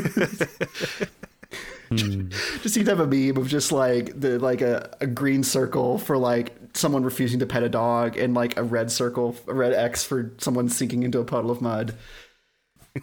Just 1.94 2.76
need 2.76 2.86
to 2.86 2.96
have 2.96 3.00
a 3.00 3.07
meme 3.07 3.36
of 3.36 3.48
just 3.48 3.70
like 3.70 4.18
the 4.18 4.38
like 4.38 4.62
a, 4.62 4.96
a 5.03 5.07
green 5.07 5.42
circle 5.42 5.98
for 5.98 6.16
like 6.16 6.57
someone 6.74 7.05
refusing 7.05 7.38
to 7.40 7.46
pet 7.46 7.62
a 7.62 7.68
dog, 7.68 8.16
and 8.16 8.34
like 8.34 8.57
a 8.57 8.62
red 8.62 8.90
circle, 8.90 9.36
a 9.46 9.53
red 9.53 9.74
X 9.74 10.03
for 10.05 10.32
someone 10.38 10.68
sinking 10.68 11.03
into 11.03 11.20
a 11.20 11.24
puddle 11.24 11.50
of 11.50 11.61
mud. 11.61 11.94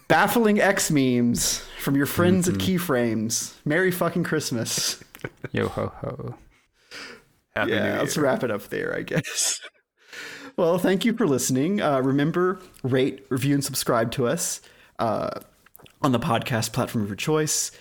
Baffling 0.08 0.60
X 0.60 0.92
memes 0.92 1.60
from 1.80 1.96
your 1.96 2.06
friends 2.06 2.48
at 2.48 2.56
Keyframes. 2.56 3.56
Merry 3.66 3.92
fucking 3.92 4.24
Christmas. 4.24 5.04
Yo 5.52 5.68
ho 5.68 5.92
ho. 6.02 6.36
Happy 7.56 7.72
yeah, 7.72 7.94
New 7.94 8.00
let's 8.00 8.18
wrap 8.18 8.44
it 8.44 8.52
up 8.52 8.68
there, 8.70 8.96
I 8.96 9.02
guess. 9.02 9.60
well, 10.58 10.78
thank 10.78 11.06
you 11.06 11.14
for 11.14 11.28
listening. 11.28 11.82
Uh, 11.82 12.02
remember, 12.02 12.60
rate, 12.84 13.26
review, 13.30 13.56
and 13.56 13.66
subscribe 13.66 14.12
to 14.12 14.28
us 14.28 14.62
uh, 15.00 15.40
on 16.04 16.12
the 16.12 16.20
podcast 16.20 16.72
platform 16.72 17.04
of 17.04 17.10
your 17.10 17.16
choice. 17.16 17.72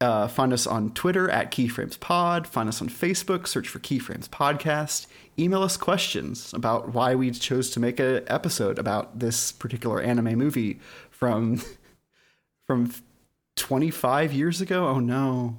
Uh, 0.00 0.28
find 0.28 0.52
us 0.52 0.64
on 0.64 0.92
Twitter 0.92 1.28
at 1.28 1.50
KeyframesPod. 1.50 2.46
Find 2.46 2.68
us 2.68 2.80
on 2.80 2.88
Facebook. 2.88 3.48
Search 3.48 3.68
for 3.68 3.80
Keyframes 3.80 4.28
Podcast. 4.28 5.06
Email 5.38 5.62
us 5.62 5.76
questions 5.76 6.54
about 6.54 6.94
why 6.94 7.16
we 7.16 7.32
chose 7.32 7.68
to 7.70 7.80
make 7.80 7.98
an 7.98 8.22
episode 8.28 8.78
about 8.78 9.18
this 9.18 9.50
particular 9.50 10.00
anime 10.00 10.38
movie 10.38 10.78
from 11.18 11.60
from 12.66 12.92
25 13.56 14.32
years 14.32 14.60
ago. 14.60 14.86
Oh 14.88 14.98
no. 15.00 15.56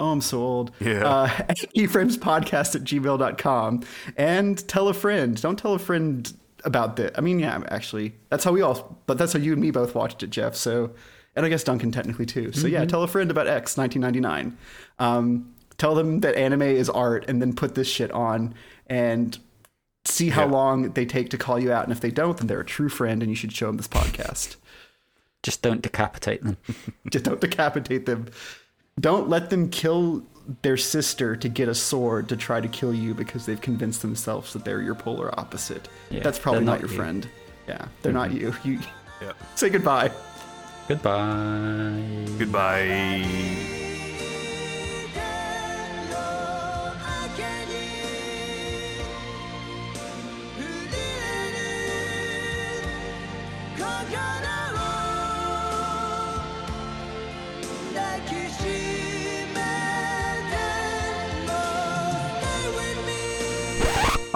Oh, 0.00 0.10
I'm 0.10 0.20
so 0.20 0.40
old. 0.40 0.72
Yeah. 0.80 1.06
Uh, 1.06 1.28
keyframespodcast 1.76 2.74
at 2.74 2.82
gmail.com. 2.82 3.82
And 4.16 4.68
tell 4.68 4.88
a 4.88 4.94
friend. 4.94 5.40
Don't 5.40 5.56
tell 5.58 5.72
a 5.74 5.78
friend 5.78 6.32
about 6.64 6.96
this. 6.96 7.12
I 7.16 7.20
mean, 7.20 7.38
yeah, 7.38 7.62
actually, 7.68 8.14
that's 8.28 8.42
how 8.44 8.50
we 8.52 8.60
all, 8.60 8.98
but 9.06 9.18
that's 9.18 9.32
how 9.34 9.38
you 9.38 9.52
and 9.52 9.60
me 9.62 9.70
both 9.70 9.94
watched 9.94 10.22
it, 10.24 10.30
Jeff. 10.30 10.56
So, 10.56 10.90
and 11.36 11.46
I 11.46 11.48
guess 11.48 11.62
Duncan 11.62 11.92
technically 11.92 12.26
too. 12.26 12.50
So, 12.52 12.66
yeah, 12.66 12.84
tell 12.86 13.04
a 13.04 13.08
friend 13.08 13.30
about 13.30 13.46
X 13.46 13.76
1999. 13.76 14.58
Um, 14.98 15.54
tell 15.78 15.94
them 15.94 16.20
that 16.20 16.34
anime 16.34 16.62
is 16.62 16.90
art 16.90 17.26
and 17.28 17.40
then 17.40 17.54
put 17.54 17.76
this 17.76 17.86
shit 17.88 18.10
on 18.10 18.54
and 18.88 19.38
see 20.06 20.30
how 20.30 20.44
Yeah. 20.46 20.50
long 20.50 20.90
they 20.92 21.06
take 21.06 21.30
to 21.30 21.38
call 21.38 21.60
you 21.60 21.70
out. 21.72 21.84
And 21.84 21.92
if 21.92 22.00
they 22.00 22.10
don't, 22.10 22.36
then 22.36 22.48
they're 22.48 22.60
a 22.60 22.64
true 22.66 22.88
friend 22.88 23.22
and 23.22 23.30
you 23.30 23.36
should 23.36 23.52
show 23.52 23.66
them 23.68 23.76
this 23.76 23.88
podcast. 23.88 24.56
Just 25.44 25.62
don't 25.62 25.80
decapitate 25.82 26.42
them. 26.42 26.56
Just 27.10 27.24
don't 27.26 27.40
decapitate 27.40 28.06
them. 28.06 28.26
Don't 28.98 29.28
let 29.28 29.50
them 29.50 29.68
kill 29.68 30.24
their 30.62 30.76
sister 30.76 31.36
to 31.36 31.48
get 31.48 31.68
a 31.68 31.74
sword 31.74 32.28
to 32.30 32.36
try 32.36 32.60
to 32.60 32.68
kill 32.68 32.92
you 32.94 33.14
because 33.14 33.46
they've 33.46 33.60
convinced 33.60 34.02
themselves 34.02 34.52
that 34.54 34.64
they're 34.64 34.82
your 34.82 34.94
polar 34.94 35.38
opposite. 35.38 35.88
Yeah, 36.10 36.22
That's 36.22 36.38
probably 36.38 36.64
not, 36.64 36.72
not 36.72 36.80
your 36.80 36.90
you. 36.90 36.96
friend. 36.96 37.28
Yeah, 37.68 37.86
they're 38.02 38.12
not 38.12 38.30
mm-hmm. 38.30 38.68
you. 38.68 38.78
You 38.80 38.80
Yep. 39.22 39.36
say 39.54 39.70
goodbye. 39.70 40.10
Goodbye. 40.88 42.26
Goodbye. 42.38 43.93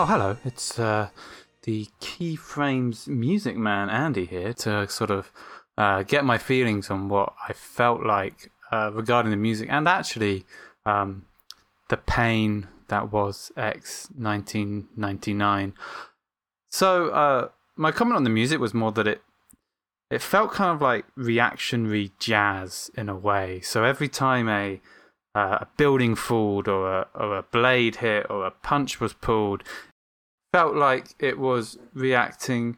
Oh, 0.01 0.05
hello. 0.07 0.37
It's 0.45 0.79
uh, 0.79 1.09
the 1.65 1.89
Keyframes 2.01 3.09
music 3.09 3.57
man, 3.57 3.91
Andy, 3.91 4.27
here 4.27 4.53
to 4.53 4.89
sort 4.89 5.11
of 5.11 5.33
uh, 5.77 6.05
get 6.05 6.25
my 6.25 6.39
feelings 6.39 6.89
on 6.89 7.09
what 7.09 7.35
I 7.49 7.53
felt 7.53 8.05
like 8.05 8.53
uh, 8.71 8.93
regarding 8.95 9.33
the 9.33 9.37
music 9.37 9.67
and 9.69 9.89
actually 9.89 10.45
um, 10.87 11.25
the 11.89 11.97
pain 11.97 12.69
that 12.87 13.11
was 13.11 13.51
X 13.57 14.09
1999. 14.17 15.75
So, 16.71 17.09
uh, 17.09 17.49
my 17.75 17.91
comment 17.91 18.19
on 18.19 18.23
the 18.23 18.31
music 18.31 18.61
was 18.61 18.73
more 18.73 18.93
that 18.93 19.09
it 19.09 19.21
it 20.13 20.23
felt 20.23 20.53
kind 20.53 20.71
of 20.77 20.81
like 20.81 21.07
reactionary 21.17 22.13
jazz 22.21 22.89
in 22.97 23.09
a 23.09 23.17
way. 23.17 23.63
So 23.63 23.83
every 23.83 24.09
time 24.09 24.49
a 24.49 24.81
uh, 25.35 25.59
a 25.61 25.69
building 25.77 26.15
fooled 26.17 26.69
or 26.69 27.01
a 27.01 27.07
or 27.15 27.39
a 27.39 27.43
blade 27.43 27.97
hit 27.97 28.27
or 28.31 28.47
a 28.47 28.51
punch 28.51 29.01
was 29.01 29.13
pulled, 29.13 29.63
felt 30.59 30.75
like 30.75 31.15
it 31.21 31.39
was 31.39 31.79
reacting 31.95 32.77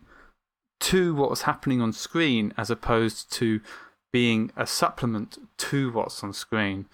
to 0.79 1.15
what 1.15 1.31
was 1.31 1.43
happening 1.43 1.81
on 1.81 1.95
screen 1.95 2.53
as 2.59 2.71
opposed 2.71 3.33
to 3.33 3.59
being 4.13 4.53
a 4.55 4.67
supplement 4.67 5.39
to 5.57 5.91
what's 5.91 6.23
on 6.23 6.31
screen, 6.35 6.85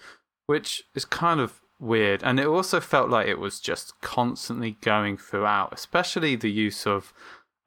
which 0.45 0.83
is 0.95 1.03
kind 1.03 1.41
of 1.41 1.59
weird. 1.77 2.23
And 2.23 2.39
it 2.39 2.47
also 2.47 2.79
felt 2.79 3.09
like 3.09 3.27
it 3.27 3.37
was 3.37 3.59
just 3.59 3.99
constantly 3.99 4.77
going 4.79 5.17
throughout, 5.17 5.73
especially 5.73 6.37
the 6.37 6.49
use 6.49 6.87
of 6.87 7.11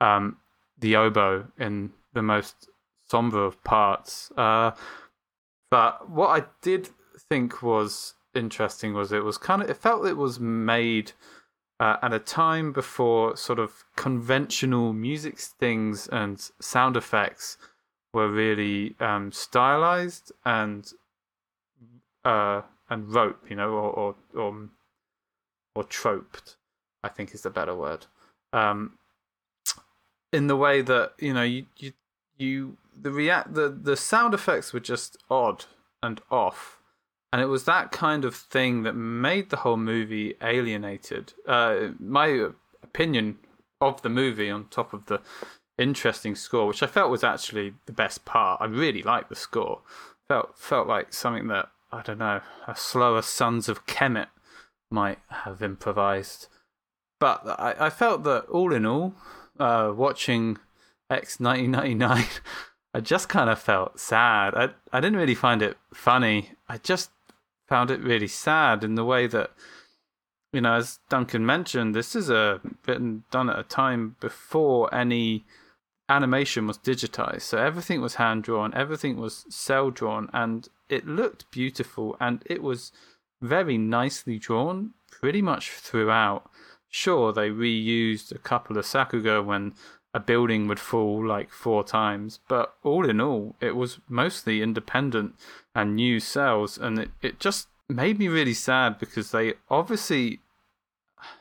um, 0.00 0.38
the 0.78 0.96
oboe 0.96 1.48
in 1.58 1.92
the 2.14 2.22
most 2.22 2.70
somber 3.06 3.44
of 3.44 3.62
parts. 3.64 4.32
Uh, 4.34 4.70
but 5.70 6.08
what 6.08 6.28
I 6.40 6.46
did 6.62 6.88
think 7.28 7.62
was 7.62 8.14
interesting 8.34 8.94
was 8.94 9.12
it 9.12 9.24
was 9.24 9.36
kind 9.36 9.60
of 9.60 9.68
it 9.68 9.76
felt 9.76 10.06
it 10.06 10.16
was 10.16 10.40
made 10.40 11.12
uh, 11.80 11.96
at 12.02 12.12
a 12.12 12.18
time 12.18 12.72
before 12.72 13.36
sort 13.36 13.58
of 13.58 13.84
conventional 13.96 14.92
music 14.92 15.38
things 15.38 16.06
and 16.08 16.50
sound 16.60 16.96
effects 16.96 17.56
were 18.12 18.28
really 18.28 18.94
um, 19.00 19.32
stylized 19.32 20.30
and 20.44 20.92
uh, 22.24 22.60
and 22.90 23.12
rope, 23.12 23.42
you 23.48 23.56
know, 23.56 23.70
or 23.70 23.90
or 23.90 24.14
or, 24.34 24.68
or 25.74 25.84
troped. 25.84 26.56
I 27.02 27.08
think 27.08 27.34
is 27.34 27.42
the 27.42 27.50
better 27.50 27.74
word. 27.74 28.04
Um, 28.52 28.98
in 30.32 30.48
the 30.48 30.56
way 30.56 30.82
that 30.82 31.14
you 31.18 31.32
know 31.32 31.42
you 31.42 31.64
you 31.78 31.92
you 32.36 32.76
the 33.00 33.10
react 33.10 33.54
the 33.54 33.70
the 33.70 33.96
sound 33.96 34.34
effects 34.34 34.74
were 34.74 34.80
just 34.80 35.16
odd 35.30 35.64
and 36.02 36.20
off 36.30 36.79
and 37.32 37.40
it 37.40 37.46
was 37.46 37.64
that 37.64 37.92
kind 37.92 38.24
of 38.24 38.34
thing 38.34 38.82
that 38.82 38.94
made 38.94 39.50
the 39.50 39.58
whole 39.58 39.76
movie 39.76 40.34
alienated 40.42 41.32
uh 41.46 41.88
my 41.98 42.48
opinion 42.82 43.38
of 43.80 44.02
the 44.02 44.08
movie 44.08 44.50
on 44.50 44.66
top 44.66 44.92
of 44.92 45.06
the 45.06 45.20
interesting 45.78 46.34
score 46.34 46.66
which 46.66 46.82
i 46.82 46.86
felt 46.86 47.10
was 47.10 47.24
actually 47.24 47.72
the 47.86 47.92
best 47.92 48.24
part 48.24 48.60
i 48.60 48.66
really 48.66 49.02
liked 49.02 49.28
the 49.28 49.36
score 49.36 49.80
felt 50.28 50.58
felt 50.58 50.86
like 50.86 51.12
something 51.12 51.48
that 51.48 51.68
i 51.90 52.02
don't 52.02 52.18
know 52.18 52.40
a 52.66 52.76
slower 52.76 53.22
sons 53.22 53.68
of 53.68 53.86
kemet 53.86 54.28
might 54.90 55.18
have 55.28 55.62
improvised 55.62 56.48
but 57.18 57.40
i, 57.46 57.74
I 57.78 57.90
felt 57.90 58.24
that 58.24 58.44
all 58.46 58.74
in 58.74 58.84
all 58.84 59.14
uh 59.58 59.92
watching 59.94 60.58
x 61.10 61.40
1999 61.40 62.24
I 62.92 63.00
just 63.00 63.28
kind 63.28 63.48
of 63.48 63.60
felt 63.60 64.00
sad. 64.00 64.54
I 64.54 64.70
I 64.92 65.00
didn't 65.00 65.18
really 65.18 65.36
find 65.36 65.62
it 65.62 65.76
funny. 65.94 66.52
I 66.68 66.78
just 66.78 67.10
found 67.70 67.90
it 67.90 68.02
really 68.02 68.28
sad 68.28 68.84
in 68.84 68.96
the 68.96 69.04
way 69.04 69.26
that, 69.28 69.52
you 70.52 70.60
know, 70.60 70.74
as 70.74 70.98
Duncan 71.08 71.46
mentioned, 71.46 71.94
this 71.94 72.14
is 72.14 72.28
a 72.28 72.60
written 72.86 73.24
done 73.30 73.48
at 73.48 73.58
a 73.58 73.62
time 73.62 74.16
before 74.20 74.92
any 74.94 75.44
animation 76.08 76.66
was 76.66 76.76
digitized, 76.76 77.42
so 77.42 77.56
everything 77.56 78.00
was 78.00 78.16
hand 78.16 78.42
drawn, 78.42 78.74
everything 78.74 79.16
was 79.16 79.46
cel 79.48 79.90
drawn, 79.90 80.28
and 80.32 80.68
it 80.88 81.06
looked 81.06 81.50
beautiful 81.52 82.16
and 82.20 82.42
it 82.46 82.62
was 82.62 82.90
very 83.40 83.78
nicely 83.78 84.36
drawn 84.36 84.90
pretty 85.10 85.40
much 85.40 85.70
throughout. 85.70 86.50
Sure, 86.88 87.32
they 87.32 87.48
reused 87.48 88.32
a 88.32 88.38
couple 88.38 88.76
of 88.76 88.84
Sakuga 88.84 89.44
when 89.44 89.72
a 90.12 90.20
building 90.20 90.66
would 90.66 90.80
fall 90.80 91.24
like 91.24 91.50
four 91.50 91.84
times, 91.84 92.40
but 92.48 92.74
all 92.82 93.08
in 93.08 93.20
all, 93.20 93.54
it 93.60 93.76
was 93.76 93.98
mostly 94.08 94.60
independent 94.60 95.34
and 95.74 95.94
new 95.94 96.18
cels, 96.18 96.78
and 96.78 96.98
it, 96.98 97.10
it 97.22 97.38
just 97.38 97.68
made 97.88 98.18
me 98.18 98.28
really 98.28 98.54
sad 98.54 98.98
because 98.98 99.30
they 99.30 99.54
obviously, 99.68 100.40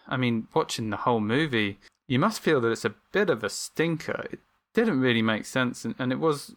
I 0.07 0.17
mean, 0.17 0.47
watching 0.53 0.89
the 0.89 0.97
whole 0.97 1.19
movie, 1.19 1.79
you 2.07 2.19
must 2.19 2.41
feel 2.41 2.61
that 2.61 2.71
it's 2.71 2.85
a 2.85 2.95
bit 3.11 3.29
of 3.29 3.43
a 3.43 3.49
stinker. 3.49 4.27
It 4.31 4.39
didn't 4.73 4.99
really 4.99 5.23
make 5.23 5.45
sense, 5.45 5.83
and, 5.83 5.95
and 5.97 6.11
it 6.11 6.19
was 6.19 6.55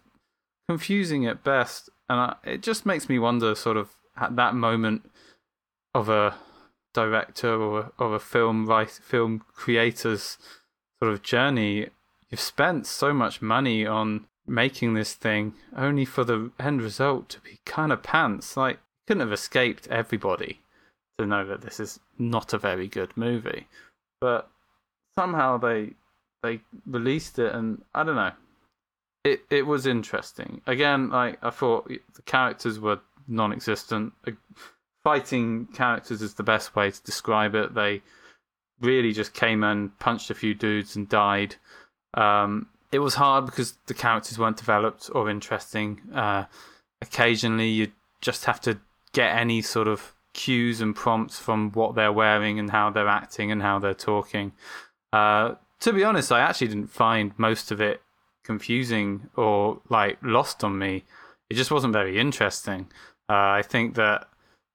confusing 0.69 1.27
at 1.27 1.43
best, 1.43 1.89
and 2.09 2.21
I, 2.21 2.37
it 2.45 2.63
just 2.63 2.85
makes 2.85 3.09
me 3.09 3.19
wonder, 3.19 3.55
sort 3.55 3.79
of, 3.79 3.91
at 4.19 4.37
that 4.37 4.55
moment 4.55 5.11
of 5.95 6.11
a 6.11 6.35
director 6.93 7.55
or 7.55 7.93
of 7.99 8.13
a 8.13 8.19
film 8.19 8.67
write, 8.67 8.91
film 8.91 9.43
creator's 9.55 10.37
sort 11.03 11.11
of 11.13 11.23
journey, 11.23 11.89
you've 12.33 12.41
spent 12.41 12.87
so 12.87 13.13
much 13.13 13.41
money 13.41 13.87
on 13.87 14.27
making 14.47 14.95
this 14.95 15.15
thing 15.15 15.55
only 15.77 16.05
for 16.05 16.25
the 16.25 16.51
end 16.59 16.83
result 16.83 17.29
to 17.29 17.41
be 17.41 17.61
kind 17.65 17.93
of 17.93 18.03
pants. 18.03 18.57
Like, 18.57 18.81
couldn't 19.07 19.21
have 19.21 19.33
escaped 19.33 19.87
everybody 19.89 20.61
to 21.19 21.27
know 21.27 21.47
that 21.47 21.61
this 21.61 21.79
is 21.79 22.01
not 22.19 22.53
a 22.53 22.59
very 22.59 22.89
good 22.89 23.17
movie. 23.17 23.69
But 24.21 24.51
somehow 25.17 25.59
they 25.59 25.91
they 26.43 26.61
released 26.87 27.39
it, 27.39 27.55
and 27.55 27.83
I 27.95 28.03
don't 28.03 28.17
know. 28.17 28.33
It 29.25 29.43
it 29.51 29.67
was 29.67 29.87
interesting. 29.87 30.63
Again, 30.67 31.11
like 31.11 31.39
I 31.43 31.51
thought, 31.51 31.89
the 31.89 32.23
characters 32.23 32.81
were 32.81 33.01
non-existent. 33.29 34.15
Fighting 35.05 35.67
characters 35.75 36.23
is 36.23 36.35
the 36.35 36.43
best 36.43 36.75
way 36.75 36.91
to 36.91 37.03
describe 37.03 37.55
it. 37.55 37.75
They 37.75 38.03
really 38.81 39.13
just 39.13 39.35
came 39.35 39.63
and 39.63 39.97
punched 39.99 40.31
a 40.31 40.35
few 40.35 40.55
dudes 40.55 40.97
and 40.97 41.09
died. 41.09 41.57
Um, 42.15 42.69
it 42.91 42.99
was 42.99 43.15
hard 43.15 43.47
because 43.47 43.75
the 43.87 43.95
characters 43.95 44.39
weren't 44.39 44.59
developed 44.59 45.11
or 45.15 45.31
interesting. 45.31 46.01
Uh, 46.15 46.45
occasionally, 47.01 47.69
you 47.69 47.93
just 48.21 48.45
have 48.45 48.61
to 48.63 48.79
get 49.13 49.37
any 49.37 49.63
sort 49.63 49.89
of 49.89 50.13
cues 50.35 50.81
and 50.81 50.95
prompts 50.95 51.39
from 51.39 51.71
what 51.73 51.95
they're 51.95 52.13
wearing 52.13 52.59
and 52.59 52.71
how 52.71 52.91
they're 52.91 53.09
acting 53.09 53.51
and 53.51 53.63
how 53.63 53.79
they're 53.79 53.95
talking. 53.95 54.53
Uh, 55.13 55.55
to 55.81 55.93
be 55.93 56.05
honest, 56.05 56.33
I 56.33 56.41
actually 56.41 56.69
didn't 56.69 56.91
find 56.91 57.33
most 57.37 57.71
of 57.71 57.81
it 57.81 58.03
confusing 58.45 59.29
or 59.37 59.81
like 59.89 60.19
lost 60.23 60.65
on 60.65 60.79
me. 60.79 61.05
It 61.51 61.55
just 61.55 61.71
wasn't 61.71 61.93
very 61.93 62.19
interesting. 62.19 62.89
Uh, 63.29 63.57
I 63.59 63.63
think 63.63 63.95
that 63.97 64.29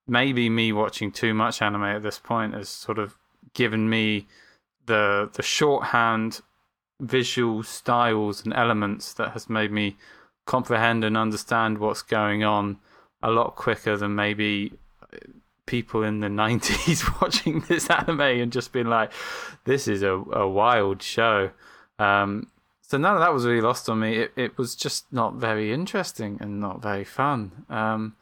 maybe 0.07 0.49
me 0.49 0.71
watching 0.71 1.11
too 1.11 1.33
much 1.33 1.61
anime 1.61 1.83
at 1.83 2.03
this 2.03 2.19
point 2.19 2.53
has 2.53 2.69
sort 2.69 2.99
of 2.99 3.15
given 3.53 3.89
me 3.89 4.27
the 4.85 5.29
the 5.33 5.43
shorthand 5.43 6.41
visual 6.99 7.63
styles 7.63 8.43
and 8.43 8.53
elements 8.53 9.13
that 9.13 9.31
has 9.31 9.49
made 9.49 9.71
me 9.71 9.97
comprehend 10.45 11.03
and 11.03 11.17
understand 11.17 11.77
what's 11.77 12.01
going 12.01 12.43
on 12.43 12.77
a 13.21 13.29
lot 13.29 13.55
quicker 13.55 13.97
than 13.97 14.15
maybe 14.15 14.73
people 15.65 16.03
in 16.03 16.19
the 16.19 16.27
90s 16.27 17.21
watching 17.21 17.61
this 17.67 17.89
anime 17.89 18.21
and 18.21 18.51
just 18.51 18.71
being 18.71 18.87
like 18.87 19.11
this 19.65 19.87
is 19.87 20.01
a, 20.01 20.11
a 20.11 20.47
wild 20.47 21.01
show 21.01 21.51
um, 21.99 22.47
so 22.81 22.97
none 22.97 23.15
of 23.15 23.19
that 23.19 23.33
was 23.33 23.45
really 23.45 23.61
lost 23.61 23.89
on 23.89 23.99
me 23.99 24.15
it, 24.15 24.31
it 24.35 24.57
was 24.57 24.75
just 24.75 25.11
not 25.11 25.35
very 25.35 25.73
interesting 25.73 26.37
and 26.39 26.59
not 26.59 26.81
very 26.81 27.03
fun 27.03 27.65
um, 27.69 28.15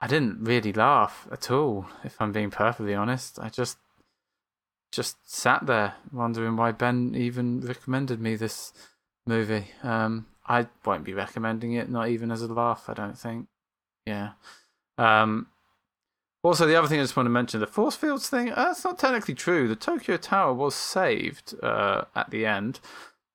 I 0.00 0.06
didn't 0.06 0.44
really 0.44 0.72
laugh 0.72 1.26
at 1.32 1.50
all, 1.50 1.86
if 2.04 2.16
I'm 2.20 2.32
being 2.32 2.50
perfectly 2.50 2.94
honest. 2.94 3.38
I 3.40 3.48
just 3.48 3.78
just 4.90 5.16
sat 5.24 5.66
there 5.66 5.94
wondering 6.12 6.56
why 6.56 6.72
Ben 6.72 7.14
even 7.14 7.60
recommended 7.60 8.20
me 8.20 8.36
this 8.36 8.72
movie. 9.26 9.66
Um, 9.82 10.26
I 10.46 10.66
won't 10.84 11.04
be 11.04 11.12
recommending 11.12 11.72
it, 11.72 11.90
not 11.90 12.08
even 12.08 12.30
as 12.30 12.42
a 12.42 12.52
laugh, 12.52 12.84
I 12.88 12.94
don't 12.94 13.18
think. 13.18 13.48
Yeah. 14.06 14.30
Um, 14.96 15.48
also, 16.42 16.66
the 16.66 16.76
other 16.76 16.88
thing 16.88 17.00
I 17.00 17.02
just 17.02 17.16
want 17.16 17.26
to 17.26 17.30
mention 17.30 17.60
the 17.60 17.66
force 17.66 17.96
fields 17.96 18.28
thing, 18.28 18.50
uh, 18.50 18.54
that's 18.54 18.84
not 18.84 18.98
technically 18.98 19.34
true. 19.34 19.68
The 19.68 19.76
Tokyo 19.76 20.16
Tower 20.16 20.54
was 20.54 20.74
saved 20.74 21.54
uh, 21.62 22.04
at 22.14 22.30
the 22.30 22.46
end, 22.46 22.80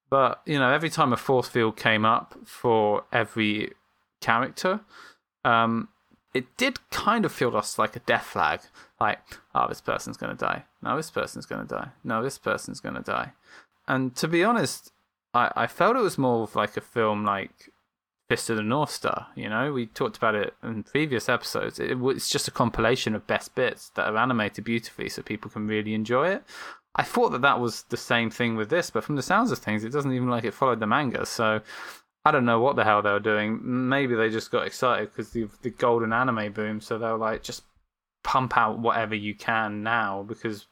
but, 0.10 0.42
you 0.46 0.58
know, 0.58 0.72
every 0.72 0.90
time 0.90 1.14
a 1.14 1.18
force 1.18 1.48
field 1.48 1.78
came 1.78 2.06
up 2.06 2.36
for 2.46 3.04
every 3.12 3.74
character, 4.22 4.80
um, 5.46 5.90
it 6.34 6.58
did 6.58 6.90
kind 6.90 7.26
of 7.26 7.32
feel 7.32 7.56
us 7.56 7.78
like 7.78 7.96
a 7.96 8.00
death 8.00 8.26
flag. 8.26 8.62
Like, 9.00 9.20
oh, 9.54 9.68
this 9.68 9.82
person's 9.82 10.18
going 10.18 10.36
to 10.36 10.46
die. 10.46 10.64
No, 10.84 10.98
this 10.98 11.12
person's 11.12 11.46
going 11.46 11.66
to 11.66 11.76
die. 11.76 11.90
No, 12.04 12.22
this 12.22 12.38
person's 12.38 12.80
going 12.80 12.96
to 12.96 13.02
die. 13.02 13.32
And 13.88 14.16
to 14.18 14.28
be 14.28 14.44
honest, 14.44 14.92
I, 15.34 15.52
I 15.56 15.68
felt 15.68 15.96
it 15.96 16.02
was 16.02 16.18
more 16.18 16.44
of 16.44 16.56
like 16.56 16.78
a 16.78 16.82
film 16.82 17.24
like 17.26 17.72
Fist 18.30 18.50
of 18.50 18.58
the 18.58 18.64
North 18.64 18.92
Star. 18.92 19.28
You 19.36 19.50
know, 19.50 19.72
we 19.72 19.86
talked 19.86 20.18
about 20.18 20.36
it 20.36 20.54
in 20.62 20.84
previous 20.84 21.30
episodes. 21.30 21.80
It, 21.80 21.98
it's 22.02 22.30
just 22.30 22.48
a 22.48 22.52
compilation 22.52 23.16
of 23.16 23.28
best 23.28 23.56
bits 23.56 23.90
that 23.96 24.08
are 24.10 24.18
animated 24.18 24.66
beautifully 24.66 25.10
so 25.10 25.22
people 25.22 25.50
can 25.50 25.68
really 25.68 25.94
enjoy 25.94 26.30
it. 26.30 26.44
I 26.96 27.04
thought 27.04 27.32
that 27.32 27.42
that 27.42 27.60
was 27.60 27.84
the 27.84 27.98
same 27.98 28.30
thing 28.30 28.56
with 28.56 28.70
this, 28.70 28.90
but 28.90 29.04
from 29.04 29.16
the 29.16 29.24
sounds 29.24 29.52
of 29.52 29.60
things, 29.60 29.84
it 29.84 29.92
doesn't 29.92 30.14
even 30.14 30.30
like 30.30 30.44
it 30.44 30.54
followed 30.54 30.80
the 30.80 30.88
manga. 30.88 31.26
So 31.26 31.62
I 32.26 32.32
don't 32.32 32.46
know 32.46 32.60
what 32.60 32.76
the 32.76 32.84
hell 32.84 33.02
they 33.02 33.12
were 33.12 33.20
doing. 33.20 33.60
Maybe 33.64 34.16
they 34.16 34.30
just 34.30 34.52
got 34.52 34.68
excited 34.68 35.10
because 35.10 35.32
the 35.32 35.48
the 35.62 35.72
golden 35.72 36.14
anime 36.14 36.54
boom, 36.54 36.82
so 36.82 36.98
they 36.98 37.08
were 37.08 37.18
like, 37.18 37.42
just 37.42 37.64
pump 38.24 38.58
out 38.58 38.80
whatever 38.80 39.16
you 39.16 39.36
can 39.36 39.84
now 39.84 40.24
because 40.24 40.68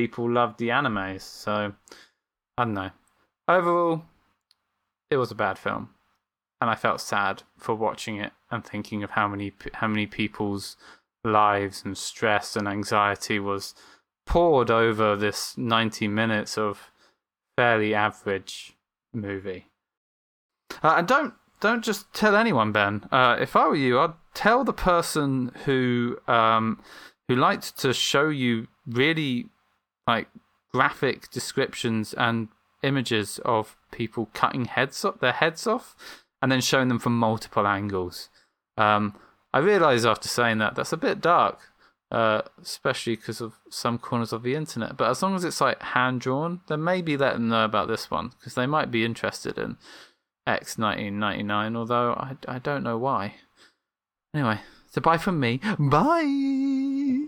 people 0.00 0.30
loved 0.30 0.58
the 0.58 0.68
animes. 0.68 1.20
So 1.20 1.72
I 2.56 2.64
don't 2.64 2.74
know. 2.74 2.90
Overall, 3.46 4.04
it 5.10 5.18
was 5.18 5.30
a 5.30 5.34
bad 5.34 5.58
film, 5.58 5.90
and 6.60 6.70
I 6.70 6.74
felt 6.74 7.00
sad 7.02 7.42
for 7.58 7.74
watching 7.74 8.16
it 8.16 8.32
and 8.50 8.64
thinking 8.64 9.02
of 9.02 9.10
how 9.10 9.28
many 9.28 9.52
how 9.74 9.88
many 9.88 10.06
people's 10.06 10.76
lives 11.22 11.82
and 11.84 11.98
stress 11.98 12.56
and 12.56 12.66
anxiety 12.66 13.38
was 13.38 13.74
poured 14.24 14.70
over 14.70 15.16
this 15.16 15.58
90 15.58 16.08
minutes 16.08 16.56
of 16.56 16.90
fairly 17.58 17.94
average 17.94 18.74
movie. 19.12 19.66
Uh, 20.82 20.94
and 20.98 21.06
don't 21.06 21.34
don't 21.60 21.84
just 21.84 22.10
tell 22.14 22.34
anyone, 22.34 22.72
Ben. 22.72 23.04
Uh, 23.12 23.36
if 23.38 23.54
I 23.54 23.68
were 23.68 23.76
you, 23.76 24.00
I'd 24.00 24.14
tell 24.32 24.64
the 24.64 24.72
person 24.72 25.52
who 25.66 26.16
um, 26.26 26.82
who 27.28 27.36
liked 27.36 27.78
to 27.80 27.92
show 27.92 28.30
you 28.30 28.68
really 28.86 29.50
like 30.10 30.28
graphic 30.72 31.30
descriptions 31.30 32.14
and 32.14 32.48
images 32.82 33.38
of 33.44 33.76
people 33.92 34.28
cutting 34.32 34.64
heads 34.64 35.04
up 35.04 35.20
their 35.20 35.32
heads 35.32 35.66
off 35.66 35.94
and 36.40 36.50
then 36.50 36.60
showing 36.60 36.88
them 36.88 36.98
from 36.98 37.18
multiple 37.18 37.66
angles. 37.66 38.28
Um, 38.76 39.14
I 39.52 39.58
realise 39.58 40.04
after 40.04 40.28
saying 40.28 40.58
that 40.58 40.74
that's 40.74 40.92
a 40.92 40.96
bit 40.96 41.20
dark, 41.20 41.58
uh, 42.10 42.42
especially 42.62 43.16
because 43.16 43.40
of 43.40 43.54
some 43.68 43.98
corners 43.98 44.32
of 44.32 44.42
the 44.42 44.54
internet. 44.54 44.96
But 44.96 45.10
as 45.10 45.22
long 45.22 45.34
as 45.34 45.44
it's 45.44 45.60
like 45.60 45.82
hand 45.82 46.20
drawn, 46.20 46.60
then 46.68 46.82
maybe 46.82 47.16
let 47.16 47.34
them 47.34 47.48
know 47.48 47.64
about 47.64 47.88
this 47.88 48.10
one 48.10 48.30
because 48.38 48.54
they 48.54 48.66
might 48.66 48.90
be 48.90 49.04
interested 49.04 49.58
in 49.58 49.76
X 50.46 50.78
1999, 50.78 51.76
although 51.76 52.12
I, 52.12 52.36
I 52.48 52.58
don't 52.58 52.82
know 52.82 52.98
why. 52.98 53.34
Anyway, 54.34 54.60
so 54.90 55.00
bye 55.00 55.18
from 55.18 55.38
me. 55.40 55.60
Bye! 55.78 57.26